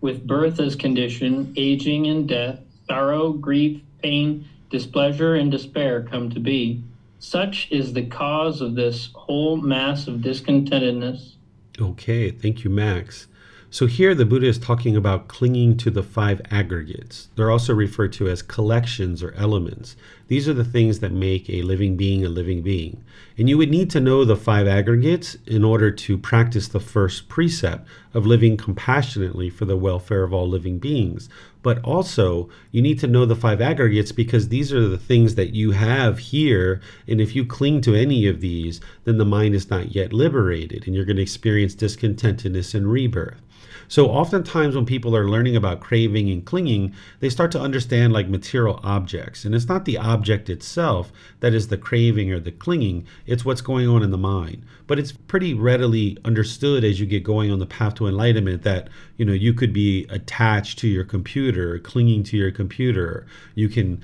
with 0.00 0.26
birth 0.26 0.60
as 0.60 0.76
condition 0.76 1.52
aging 1.56 2.06
and 2.06 2.28
death 2.28 2.58
sorrow, 2.86 3.32
grief, 3.32 3.80
pain, 4.02 4.46
displeasure, 4.70 5.34
and 5.34 5.50
despair 5.50 6.02
come 6.02 6.30
to 6.30 6.40
be. 6.40 6.82
Such 7.18 7.68
is 7.70 7.92
the 7.92 8.04
cause 8.04 8.60
of 8.60 8.74
this 8.74 9.10
whole 9.14 9.56
mass 9.56 10.06
of 10.06 10.16
discontentedness. 10.16 11.34
Okay, 11.80 12.30
thank 12.30 12.62
you, 12.62 12.70
Max. 12.70 13.26
So 13.68 13.86
here 13.86 14.14
the 14.14 14.24
Buddha 14.24 14.46
is 14.46 14.58
talking 14.58 14.94
about 14.94 15.26
clinging 15.26 15.76
to 15.78 15.90
the 15.90 16.04
five 16.04 16.40
aggregates. 16.48 17.30
They're 17.34 17.50
also 17.50 17.74
referred 17.74 18.12
to 18.12 18.28
as 18.28 18.40
collections 18.40 19.20
or 19.20 19.32
elements. 19.32 19.96
These 20.28 20.48
are 20.48 20.54
the 20.54 20.64
things 20.64 21.00
that 21.00 21.10
make 21.10 21.50
a 21.50 21.62
living 21.62 21.96
being 21.96 22.24
a 22.24 22.28
living 22.28 22.62
being. 22.62 23.02
And 23.36 23.48
you 23.48 23.58
would 23.58 23.70
need 23.70 23.90
to 23.90 24.00
know 24.00 24.24
the 24.24 24.36
five 24.36 24.68
aggregates 24.68 25.36
in 25.46 25.64
order 25.64 25.90
to 25.90 26.16
practice 26.16 26.68
the 26.68 26.78
first 26.78 27.28
precept 27.28 27.88
of 28.12 28.26
living 28.26 28.56
compassionately 28.56 29.50
for 29.50 29.64
the 29.64 29.76
welfare 29.76 30.22
of 30.22 30.32
all 30.32 30.48
living 30.48 30.78
beings. 30.78 31.28
But 31.60 31.82
also, 31.82 32.48
you 32.70 32.80
need 32.80 33.00
to 33.00 33.08
know 33.08 33.26
the 33.26 33.34
five 33.34 33.60
aggregates 33.60 34.12
because 34.12 34.48
these 34.48 34.72
are 34.72 34.86
the 34.86 34.98
things 34.98 35.34
that 35.34 35.52
you 35.52 35.72
have 35.72 36.18
here. 36.18 36.80
And 37.08 37.20
if 37.20 37.34
you 37.34 37.44
cling 37.44 37.80
to 37.82 37.96
any 37.96 38.28
of 38.28 38.40
these, 38.40 38.80
then 39.02 39.18
the 39.18 39.24
mind 39.24 39.56
is 39.56 39.68
not 39.68 39.96
yet 39.96 40.12
liberated 40.12 40.86
and 40.86 40.94
you're 40.94 41.04
going 41.04 41.16
to 41.16 41.22
experience 41.22 41.74
discontentedness 41.74 42.72
and 42.72 42.86
rebirth. 42.86 43.40
So, 43.88 44.08
oftentimes, 44.08 44.74
when 44.74 44.86
people 44.86 45.16
are 45.16 45.28
learning 45.28 45.56
about 45.56 45.80
craving 45.80 46.30
and 46.30 46.44
clinging, 46.44 46.94
they 47.20 47.28
start 47.28 47.50
to 47.52 47.60
understand 47.60 48.12
like 48.12 48.28
material 48.28 48.80
objects. 48.82 49.44
And 49.44 49.54
it's 49.54 49.68
not 49.68 49.84
the 49.84 49.98
object 49.98 50.48
itself 50.48 51.12
that 51.40 51.54
is 51.54 51.68
the 51.68 51.78
craving 51.78 52.32
or 52.32 52.40
the 52.40 52.52
clinging, 52.52 53.06
it's 53.26 53.44
what's 53.44 53.60
going 53.60 53.88
on 53.88 54.02
in 54.02 54.10
the 54.10 54.18
mind. 54.18 54.64
But 54.86 54.98
it's 54.98 55.12
pretty 55.12 55.54
readily 55.54 56.18
understood 56.24 56.84
as 56.84 57.00
you 57.00 57.06
get 57.06 57.24
going 57.24 57.50
on 57.50 57.58
the 57.58 57.66
path 57.66 57.94
to 57.96 58.06
enlightenment 58.06 58.62
that, 58.62 58.88
you 59.16 59.24
know, 59.24 59.32
you 59.32 59.52
could 59.54 59.72
be 59.72 60.06
attached 60.10 60.78
to 60.80 60.88
your 60.88 61.04
computer, 61.04 61.78
clinging 61.78 62.22
to 62.24 62.36
your 62.36 62.50
computer. 62.50 63.26
You 63.54 63.68
can 63.68 64.02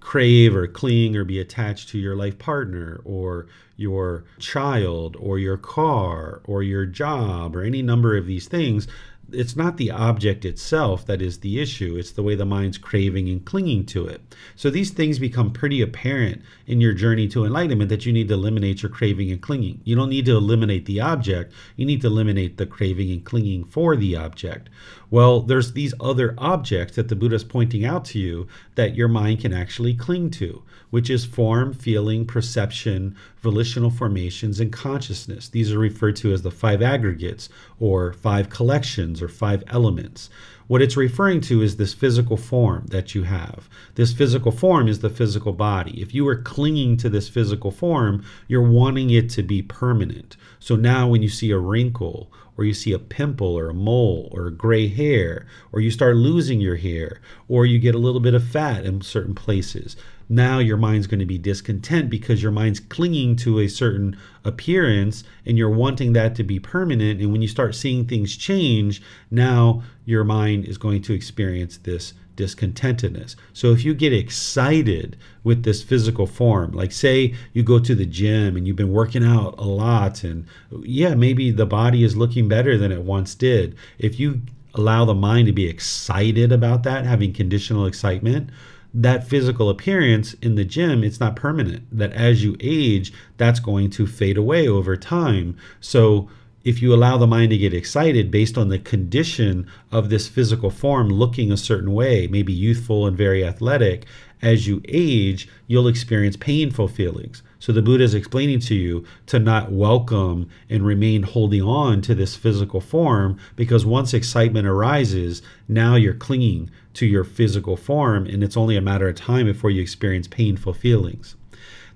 crave 0.00 0.56
or 0.56 0.66
cling 0.66 1.14
or 1.14 1.24
be 1.24 1.38
attached 1.38 1.88
to 1.90 1.98
your 1.98 2.16
life 2.16 2.38
partner 2.38 3.00
or 3.04 3.46
your 3.76 4.24
child 4.38 5.16
or 5.20 5.38
your 5.38 5.56
car 5.56 6.40
or 6.44 6.62
your 6.62 6.84
job 6.86 7.54
or 7.54 7.62
any 7.62 7.82
number 7.82 8.16
of 8.16 8.26
these 8.26 8.48
things 8.48 8.88
it's 9.32 9.56
not 9.56 9.76
the 9.76 9.90
object 9.90 10.44
itself 10.44 11.06
that 11.06 11.22
is 11.22 11.38
the 11.38 11.60
issue, 11.60 11.96
it's 11.96 12.12
the 12.12 12.22
way 12.22 12.34
the 12.34 12.44
mind's 12.44 12.78
craving 12.78 13.28
and 13.28 13.44
clinging 13.44 13.86
to 13.86 14.06
it. 14.06 14.20
So 14.56 14.70
these 14.70 14.90
things 14.90 15.18
become 15.18 15.52
pretty 15.52 15.80
apparent 15.80 16.42
in 16.66 16.80
your 16.80 16.92
journey 16.92 17.28
to 17.28 17.44
enlightenment 17.44 17.90
that 17.90 18.06
you 18.06 18.12
need 18.12 18.28
to 18.28 18.34
eliminate 18.34 18.82
your 18.82 18.90
craving 18.90 19.30
and 19.30 19.40
clinging. 19.40 19.80
You 19.84 19.96
don't 19.96 20.10
need 20.10 20.26
to 20.26 20.36
eliminate 20.36 20.86
the 20.86 21.00
object, 21.00 21.52
you 21.76 21.86
need 21.86 22.00
to 22.02 22.08
eliminate 22.08 22.56
the 22.56 22.66
craving 22.66 23.10
and 23.10 23.24
clinging 23.24 23.64
for 23.64 23.96
the 23.96 24.16
object. 24.16 24.68
Well, 25.10 25.40
there's 25.40 25.72
these 25.72 25.92
other 25.98 26.34
objects 26.38 26.94
that 26.94 27.08
the 27.08 27.16
Buddha 27.16 27.34
is 27.34 27.42
pointing 27.42 27.84
out 27.84 28.04
to 28.06 28.18
you 28.18 28.46
that 28.76 28.94
your 28.94 29.08
mind 29.08 29.40
can 29.40 29.52
actually 29.52 29.94
cling 29.94 30.30
to, 30.32 30.62
which 30.90 31.10
is 31.10 31.24
form, 31.24 31.74
feeling, 31.74 32.24
perception, 32.24 33.16
volitional 33.42 33.90
formations, 33.90 34.60
and 34.60 34.72
consciousness. 34.72 35.48
These 35.48 35.72
are 35.72 35.78
referred 35.78 36.14
to 36.16 36.32
as 36.32 36.42
the 36.42 36.52
five 36.52 36.80
aggregates, 36.80 37.48
or 37.80 38.12
five 38.12 38.50
collections, 38.50 39.20
or 39.20 39.28
five 39.28 39.64
elements. 39.66 40.30
What 40.68 40.82
it's 40.82 40.96
referring 40.96 41.40
to 41.42 41.62
is 41.62 41.76
this 41.76 41.92
physical 41.92 42.36
form 42.36 42.86
that 42.90 43.12
you 43.12 43.24
have. 43.24 43.68
This 43.96 44.12
physical 44.12 44.52
form 44.52 44.86
is 44.86 45.00
the 45.00 45.10
physical 45.10 45.52
body. 45.52 46.00
If 46.00 46.14
you 46.14 46.28
are 46.28 46.40
clinging 46.40 46.96
to 46.98 47.08
this 47.08 47.28
physical 47.28 47.72
form, 47.72 48.24
you're 48.46 48.62
wanting 48.62 49.10
it 49.10 49.28
to 49.30 49.42
be 49.42 49.62
permanent. 49.62 50.36
So 50.60 50.76
now 50.76 51.08
when 51.08 51.22
you 51.22 51.28
see 51.28 51.50
a 51.50 51.58
wrinkle 51.58 52.30
or 52.60 52.64
you 52.64 52.74
see 52.74 52.92
a 52.92 52.98
pimple 52.98 53.58
or 53.58 53.70
a 53.70 53.74
mole 53.74 54.28
or 54.32 54.50
gray 54.50 54.86
hair, 54.86 55.46
or 55.72 55.80
you 55.80 55.90
start 55.90 56.14
losing 56.14 56.60
your 56.60 56.76
hair, 56.76 57.18
or 57.48 57.64
you 57.64 57.78
get 57.78 57.94
a 57.94 57.98
little 57.98 58.20
bit 58.20 58.34
of 58.34 58.46
fat 58.46 58.84
in 58.84 59.00
certain 59.00 59.34
places, 59.34 59.96
now 60.28 60.58
your 60.58 60.76
mind's 60.76 61.06
going 61.06 61.20
to 61.20 61.26
be 61.26 61.38
discontent 61.38 62.10
because 62.10 62.42
your 62.42 62.52
mind's 62.52 62.78
clinging 62.78 63.34
to 63.36 63.60
a 63.60 63.66
certain 63.66 64.14
appearance 64.44 65.24
and 65.46 65.56
you're 65.56 65.70
wanting 65.70 66.12
that 66.12 66.34
to 66.34 66.44
be 66.44 66.60
permanent. 66.60 67.18
And 67.22 67.32
when 67.32 67.40
you 67.40 67.48
start 67.48 67.74
seeing 67.74 68.04
things 68.04 68.36
change, 68.36 69.00
now 69.30 69.82
your 70.04 70.22
mind 70.22 70.66
is 70.66 70.76
going 70.76 71.00
to 71.02 71.14
experience 71.14 71.78
this 71.78 72.12
discontentedness. 72.40 73.36
So 73.52 73.72
if 73.72 73.84
you 73.84 73.94
get 73.94 74.12
excited 74.12 75.16
with 75.44 75.62
this 75.62 75.82
physical 75.82 76.26
form, 76.26 76.72
like 76.72 76.92
say 76.92 77.34
you 77.52 77.62
go 77.62 77.78
to 77.78 77.94
the 77.94 78.06
gym 78.06 78.56
and 78.56 78.66
you've 78.66 78.76
been 78.76 78.92
working 78.92 79.24
out 79.24 79.54
a 79.58 79.64
lot, 79.64 80.24
and 80.24 80.46
yeah, 80.82 81.14
maybe 81.14 81.50
the 81.50 81.66
body 81.66 82.02
is 82.02 82.16
looking 82.16 82.48
better 82.48 82.78
than 82.78 82.92
it 82.92 83.02
once 83.02 83.34
did. 83.34 83.76
If 83.98 84.18
you 84.18 84.42
allow 84.74 85.04
the 85.04 85.14
mind 85.14 85.46
to 85.46 85.52
be 85.52 85.68
excited 85.68 86.52
about 86.52 86.82
that, 86.84 87.04
having 87.04 87.32
conditional 87.32 87.86
excitement, 87.86 88.50
that 88.92 89.28
physical 89.28 89.68
appearance 89.70 90.34
in 90.42 90.56
the 90.56 90.64
gym 90.64 91.04
it's 91.04 91.20
not 91.20 91.36
permanent 91.36 91.86
that 91.96 92.12
as 92.12 92.42
you 92.42 92.56
age 92.58 93.12
that's 93.36 93.60
going 93.60 93.88
to 93.88 94.04
fade 94.04 94.36
away 94.36 94.66
over 94.66 94.96
time 94.96 95.56
so 95.80 96.28
if 96.64 96.82
you 96.82 96.94
allow 96.94 97.16
the 97.16 97.26
mind 97.26 97.50
to 97.50 97.58
get 97.58 97.72
excited 97.72 98.30
based 98.30 98.58
on 98.58 98.68
the 98.68 98.78
condition 98.78 99.66
of 99.90 100.08
this 100.08 100.28
physical 100.28 100.70
form 100.70 101.08
looking 101.08 101.50
a 101.50 101.56
certain 101.56 101.92
way 101.92 102.26
maybe 102.26 102.52
youthful 102.52 103.06
and 103.06 103.16
very 103.16 103.44
athletic 103.44 104.04
as 104.42 104.66
you 104.66 104.80
age 104.88 105.48
you'll 105.66 105.88
experience 105.88 106.36
painful 106.36 106.88
feelings 106.88 107.42
so 107.60 107.72
the 107.72 107.82
Buddha 107.82 108.04
is 108.04 108.14
explaining 108.14 108.60
to 108.60 108.74
you 108.74 109.04
to 109.26 109.38
not 109.38 109.70
welcome 109.70 110.48
and 110.70 110.84
remain 110.84 111.24
holding 111.24 111.60
on 111.60 112.00
to 112.02 112.14
this 112.14 112.34
physical 112.34 112.80
form 112.80 113.38
because 113.54 113.84
once 113.84 114.14
excitement 114.14 114.66
arises, 114.66 115.42
now 115.68 115.94
you're 115.94 116.14
clinging 116.14 116.70
to 116.94 117.04
your 117.04 117.22
physical 117.22 117.76
form 117.76 118.24
and 118.24 118.42
it's 118.42 118.56
only 118.56 118.76
a 118.76 118.80
matter 118.80 119.08
of 119.08 119.16
time 119.16 119.44
before 119.44 119.70
you 119.70 119.82
experience 119.82 120.26
painful 120.26 120.72
feelings. 120.72 121.36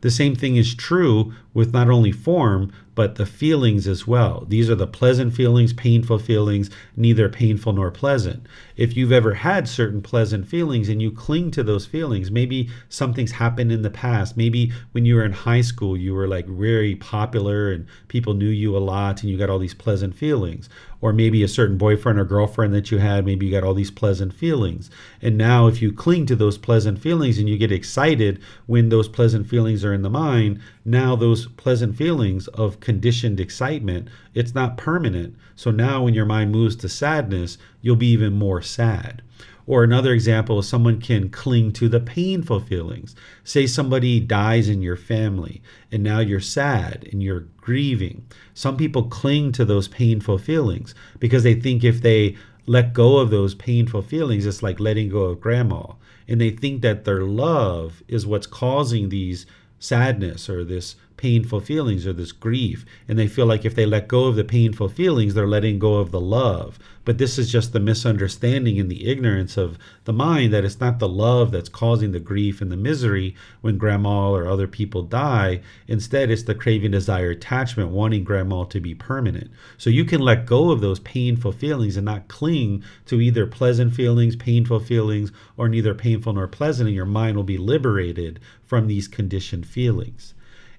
The 0.03 0.11
same 0.11 0.37
thing 0.37 0.57
is 0.57 0.75
true 0.75 1.33
with 1.55 1.73
not 1.73 1.89
only 1.89 2.13
form, 2.13 2.71
but 2.95 3.17
the 3.17 3.27
feelings 3.27 3.89
as 3.89 4.07
well. 4.07 4.45
These 4.49 4.71
are 4.71 4.75
the 4.75 4.87
pleasant 4.87 5.35
feelings, 5.35 5.73
painful 5.73 6.19
feelings, 6.19 6.71
neither 6.97 7.29
painful 7.29 7.73
nor 7.73 7.91
pleasant. 7.91 8.47
If 8.77 8.97
you've 8.97 9.13
ever 9.13 9.35
had 9.35 9.69
certain 9.69 10.01
pleasant 10.01 10.47
feelings 10.47 10.89
and 10.89 11.03
you 11.03 11.11
cling 11.11 11.51
to 11.53 11.63
those 11.63 11.87
feelings, 11.87 12.31
maybe 12.31 12.71
something's 12.89 13.33
happened 13.33 13.73
in 13.73 13.83
the 13.83 13.91
past. 13.91 14.37
Maybe 14.37 14.73
when 14.93 15.05
you 15.05 15.17
were 15.17 15.25
in 15.25 15.33
high 15.33 15.61
school, 15.61 15.97
you 15.97 16.15
were 16.15 16.29
like 16.29 16.47
very 16.47 16.95
popular 16.95 17.73
and 17.73 17.87
people 18.09 18.35
knew 18.35 18.49
you 18.49 18.77
a 18.77 18.79
lot 18.79 19.23
and 19.23 19.31
you 19.31 19.39
got 19.39 19.51
all 19.51 19.59
these 19.59 19.75
pleasant 19.75 20.15
feelings. 20.15 20.69
Or 21.01 21.13
maybe 21.13 21.43
a 21.43 21.49
certain 21.49 21.77
boyfriend 21.77 22.19
or 22.19 22.25
girlfriend 22.25 22.73
that 22.75 22.91
you 22.91 22.99
had, 22.99 23.27
maybe 23.27 23.45
you 23.45 23.53
got 23.53 23.65
all 23.65 23.75
these 23.75 23.91
pleasant 23.91 24.33
feelings. 24.33 24.91
And 25.21 25.37
now, 25.37 25.67
if 25.67 25.83
you 25.83 25.93
cling 25.93 26.25
to 26.27 26.37
those 26.37 26.57
pleasant 26.57 26.99
feelings 26.99 27.39
and 27.39 27.47
you 27.49 27.59
get 27.59 27.71
excited 27.71 28.41
when 28.67 28.89
those 28.89 29.09
pleasant 29.09 29.47
feelings 29.47 29.85
are 29.85 29.93
in 29.93 30.01
the 30.01 30.09
mind, 30.09 30.61
now 30.85 31.17
those 31.17 31.47
pleasant 31.47 31.97
feelings 31.97 32.47
of 32.49 32.81
conditioned 32.81 33.41
excitement, 33.41 34.09
it's 34.35 34.55
not 34.55 34.77
permanent. 34.77 35.37
So 35.57 35.71
now 35.71 36.05
when 36.05 36.15
your 36.15 36.27
mind 36.27 36.53
moves 36.53 36.77
to 36.77 36.89
sadness, 36.89 37.57
you'll 37.81 37.97
be 37.97 38.09
even 38.09 38.35
more 38.35 38.61
sad. 38.61 39.23
Or 39.67 39.83
another 39.83 40.13
example 40.13 40.59
is 40.59 40.69
someone 40.69 41.01
can 41.01 41.31
cling 41.31 41.73
to 41.73 41.89
the 41.89 42.01
painful 42.01 42.61
feelings. 42.61 43.17
Say 43.45 43.67
somebody 43.67 44.21
dies 44.21 44.69
in 44.69 44.83
your 44.83 44.97
family 44.97 45.63
and 45.91 46.03
now 46.03 46.19
you're 46.19 46.41
sad 46.41 47.09
and 47.11 47.23
you're 47.23 47.47
grieving. 47.57 48.27
Some 48.53 48.77
people 48.77 49.05
cling 49.05 49.53
to 49.53 49.65
those 49.65 49.89
painful 49.89 50.37
feelings 50.37 50.95
because 51.19 51.45
they 51.45 51.55
think 51.55 51.83
if 51.83 52.03
they 52.03 52.37
let 52.67 52.93
go 52.93 53.19
of 53.19 53.31
those 53.31 53.55
painful 53.55 54.03
feelings, 54.03 54.45
it's 54.45 54.63
like 54.63 54.81
letting 54.81 55.09
go 55.09 55.23
of 55.25 55.41
grandma. 55.41 55.95
And 56.29 56.41
they 56.41 56.51
think 56.51 56.83
that 56.83 57.05
their 57.05 57.23
love 57.23 58.03
is 58.07 58.27
what's 58.27 58.47
causing 58.47 59.09
these 59.09 59.47
sadness 59.85 60.49
or 60.49 60.65
this 60.65 60.97
painful 61.17 61.61
feelings 61.61 62.07
or 62.07 62.13
this 62.13 62.33
grief. 62.33 62.85
And 63.09 63.19
they 63.19 63.29
feel 63.29 63.47
like 63.47 63.65
if 63.65 63.75
they 63.75 63.87
let 63.87 64.09
go 64.09 64.25
of 64.25 64.37
the 64.37 64.45
painful 64.45 64.89
feelings, 64.89 65.35
they're 65.35 65.47
letting 65.47 65.79
go 65.79 65.95
of 65.95 66.11
the 66.11 66.21
love. 66.21 66.79
But 67.05 67.19
this 67.19 67.39
is 67.39 67.53
just 67.53 67.73
the 67.73 67.81
misunderstanding 67.81 68.81
and 68.81 68.91
the 68.91 69.07
ignorance 69.07 69.57
of 69.57 69.79
the 70.05 70.13
mind 70.13 70.53
that 70.53 70.65
it's 70.65 70.81
not 70.81 70.99
the 70.99 71.09
love 71.09 71.51
that's 71.51 71.69
causing 71.69 72.13
the 72.13 72.21
grief 72.21 72.63
and 72.63 72.73
the 72.73 72.77
misery 72.77 73.37
when 73.61 73.77
grandma 73.77 74.31
or 74.31 74.47
other 74.47 74.67
people 74.67 75.03
die. 75.03 75.61
Instead, 75.87 76.31
it's 76.31 76.45
the 76.45 76.55
craving, 76.55 76.93
desire, 76.93 77.31
attachment, 77.31 77.91
wanting 77.91 78.25
grandma 78.25 78.65
to 78.65 78.81
be 78.81 78.95
permanent. 78.95 79.51
So 79.77 79.91
you 79.91 80.05
can 80.05 80.21
let 80.21 80.47
go 80.47 80.71
of 80.71 80.81
those 80.81 81.01
painful 81.01 81.53
feelings 81.53 81.97
and 81.97 82.07
not 82.07 82.29
cling 82.29 82.83
to 83.07 83.21
either 83.21 83.47
pleasant 83.47 83.95
feelings, 83.95 84.35
painful 84.35 84.81
feelings, 84.81 85.31
or 85.59 85.69
neither 85.69 85.95
painful 85.95 86.33
nor 86.33 86.49
pleasant, 86.49 86.89
and 86.89 86.97
your 86.97 87.05
mind 87.05 87.37
will 87.37 87.45
be 87.45 87.59
liberated 87.59 88.41
from 88.65 88.87
these 88.87 89.09
conditioned 89.09 89.67
feelings. 89.67 90.35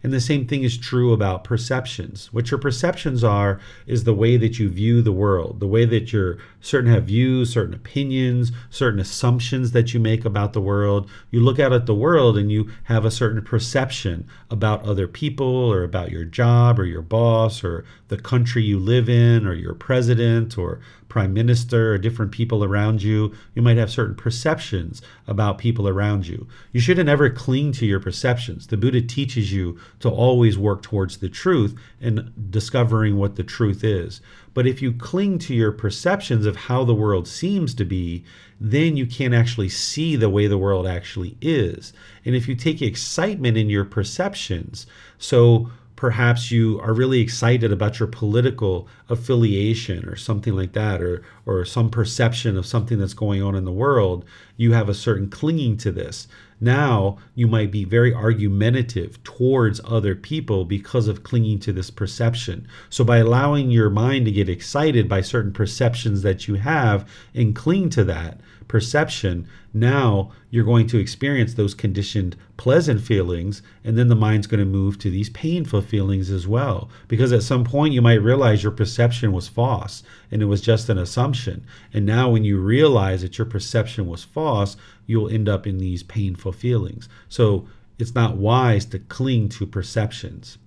And 0.05 0.13
the 0.13 0.21
same 0.21 0.45
thing 0.45 0.63
is 0.63 0.77
true 0.77 1.13
about 1.13 1.43
perceptions. 1.43 2.31
What 2.31 2.51
your 2.51 2.59
perceptions 2.59 3.23
are 3.23 3.59
is 3.87 4.03
the 4.03 4.13
way 4.13 4.37
that 4.37 4.59
you 4.59 4.69
view 4.69 5.01
the 5.01 5.11
world, 5.11 5.59
the 5.59 5.65
way 5.65 5.83
that 5.83 6.13
you're 6.13 6.37
certain 6.65 6.91
have 6.91 7.05
views, 7.05 7.53
certain 7.53 7.75
opinions, 7.75 8.51
certain 8.71 8.99
assumptions 8.99 9.71
that 9.71 9.93
you 9.93 9.99
make 9.99 10.25
about 10.25 10.53
the 10.53 10.61
world. 10.61 11.07
You 11.29 11.39
look 11.39 11.59
out 11.59 11.71
at 11.71 11.85
the 11.85 11.93
world 11.93 12.37
and 12.37 12.51
you 12.51 12.71
have 12.85 13.05
a 13.05 13.11
certain 13.11 13.43
perception 13.43 14.27
about 14.49 14.83
other 14.83 15.07
people 15.07 15.45
or 15.45 15.83
about 15.83 16.11
your 16.11 16.25
job 16.25 16.79
or 16.79 16.85
your 16.85 17.03
boss 17.03 17.63
or 17.63 17.85
the 18.07 18.17
country 18.17 18.63
you 18.63 18.79
live 18.79 19.07
in 19.07 19.45
or 19.45 19.53
your 19.53 19.75
president 19.75 20.57
or 20.57 20.81
prime 21.07 21.33
minister 21.33 21.93
or 21.93 21.97
different 21.97 22.31
people 22.31 22.63
around 22.63 23.01
you. 23.03 23.33
You 23.53 23.61
might 23.61 23.77
have 23.77 23.91
certain 23.91 24.15
perceptions 24.15 25.01
about 25.27 25.59
people 25.59 25.87
around 25.87 26.27
you. 26.27 26.47
You 26.71 26.81
shouldn't 26.81 27.09
ever 27.09 27.29
cling 27.29 27.71
to 27.73 27.85
your 27.85 27.99
perceptions. 27.99 28.67
The 28.67 28.75
Buddha 28.75 29.01
teaches 29.01 29.53
you 29.53 29.79
to 29.99 30.09
always 30.09 30.57
work 30.57 30.81
towards 30.81 31.17
the 31.17 31.29
truth 31.29 31.73
and 32.01 32.33
discovering 32.49 33.17
what 33.17 33.35
the 33.35 33.43
truth 33.43 33.83
is. 33.83 34.19
But 34.55 34.65
if 34.65 34.81
you 34.81 34.93
cling 34.93 35.37
to 35.39 35.53
your 35.53 35.73
perceptions 35.73 36.45
of 36.45 36.55
how 36.55 36.85
the 36.85 36.95
world 36.95 37.27
seems 37.27 37.75
to 37.75 37.85
be, 37.85 38.23
then 38.59 38.95
you 38.95 39.05
can't 39.05 39.33
actually 39.33 39.69
see 39.69 40.15
the 40.15 40.29
way 40.29 40.47
the 40.47 40.57
world 40.57 40.87
actually 40.87 41.37
is. 41.41 41.91
And 42.23 42.35
if 42.35 42.47
you 42.47 42.55
take 42.55 42.81
excitement 42.81 43.57
in 43.57 43.69
your 43.69 43.85
perceptions, 43.85 44.87
so 45.19 45.69
perhaps 45.95 46.51
you 46.51 46.79
are 46.81 46.93
really 46.93 47.21
excited 47.21 47.71
about 47.71 47.99
your 47.99 48.07
political 48.07 48.87
affiliation 49.09 50.07
or 50.07 50.15
something 50.15 50.55
like 50.55 50.73
that 50.73 51.01
or 51.01 51.23
or 51.45 51.63
some 51.63 51.89
perception 51.89 52.57
of 52.57 52.65
something 52.65 52.99
that's 52.99 53.13
going 53.13 53.41
on 53.41 53.55
in 53.55 53.65
the 53.65 53.71
world 53.71 54.25
you 54.57 54.73
have 54.73 54.89
a 54.89 54.93
certain 54.93 55.29
clinging 55.29 55.77
to 55.77 55.91
this. 55.91 56.27
Now 56.61 57.17
you 57.33 57.47
might 57.47 57.71
be 57.71 57.83
very 57.83 58.13
argumentative 58.13 59.21
towards 59.23 59.81
other 59.83 60.15
people 60.15 60.63
because 60.63 61.07
of 61.07 61.23
clinging 61.23 61.59
to 61.59 61.73
this 61.73 61.91
perception. 61.91 62.67
So 62.89 63.03
by 63.03 63.17
allowing 63.17 63.71
your 63.71 63.89
mind 63.89 64.25
to 64.25 64.31
get 64.31 64.47
excited 64.47 65.09
by 65.09 65.21
certain 65.21 65.51
perceptions 65.51 66.21
that 66.21 66.47
you 66.47 66.55
have 66.55 67.07
and 67.33 67.55
cling 67.55 67.89
to 67.91 68.03
that 68.05 68.39
perception, 68.67 69.47
now 69.73 70.31
you're 70.49 70.65
going 70.65 70.87
to 70.87 70.97
experience 70.97 71.53
those 71.53 71.73
conditioned 71.73 72.35
pleasant 72.57 73.01
feelings, 73.01 73.61
and 73.83 73.97
then 73.97 74.07
the 74.07 74.15
mind's 74.15 74.47
going 74.47 74.59
to 74.59 74.65
move 74.65 74.97
to 74.99 75.09
these 75.09 75.29
painful 75.29 75.81
feelings 75.81 76.29
as 76.29 76.47
well. 76.47 76.89
Because 77.07 77.31
at 77.31 77.43
some 77.43 77.63
point 77.63 77.93
you 77.93 78.01
might 78.01 78.21
realize 78.21 78.63
your 78.63 78.71
perception 78.71 79.31
was 79.31 79.47
false 79.47 80.03
and 80.31 80.41
it 80.41 80.45
was 80.45 80.61
just 80.61 80.89
an 80.89 80.97
assumption. 80.97 81.65
And 81.93 82.05
now 82.05 82.29
when 82.29 82.43
you 82.43 82.59
realize 82.59 83.21
that 83.21 83.37
your 83.37 83.45
perception 83.45 84.07
was 84.07 84.23
false, 84.23 84.77
you'll 85.05 85.29
end 85.29 85.49
up 85.49 85.67
in 85.67 85.77
these 85.77 86.03
painful 86.03 86.53
feelings. 86.53 87.09
So 87.29 87.67
it's 87.99 88.15
not 88.15 88.37
wise 88.37 88.85
to 88.87 88.99
cling 88.99 89.49
to 89.49 89.65
perceptions. 89.65 90.57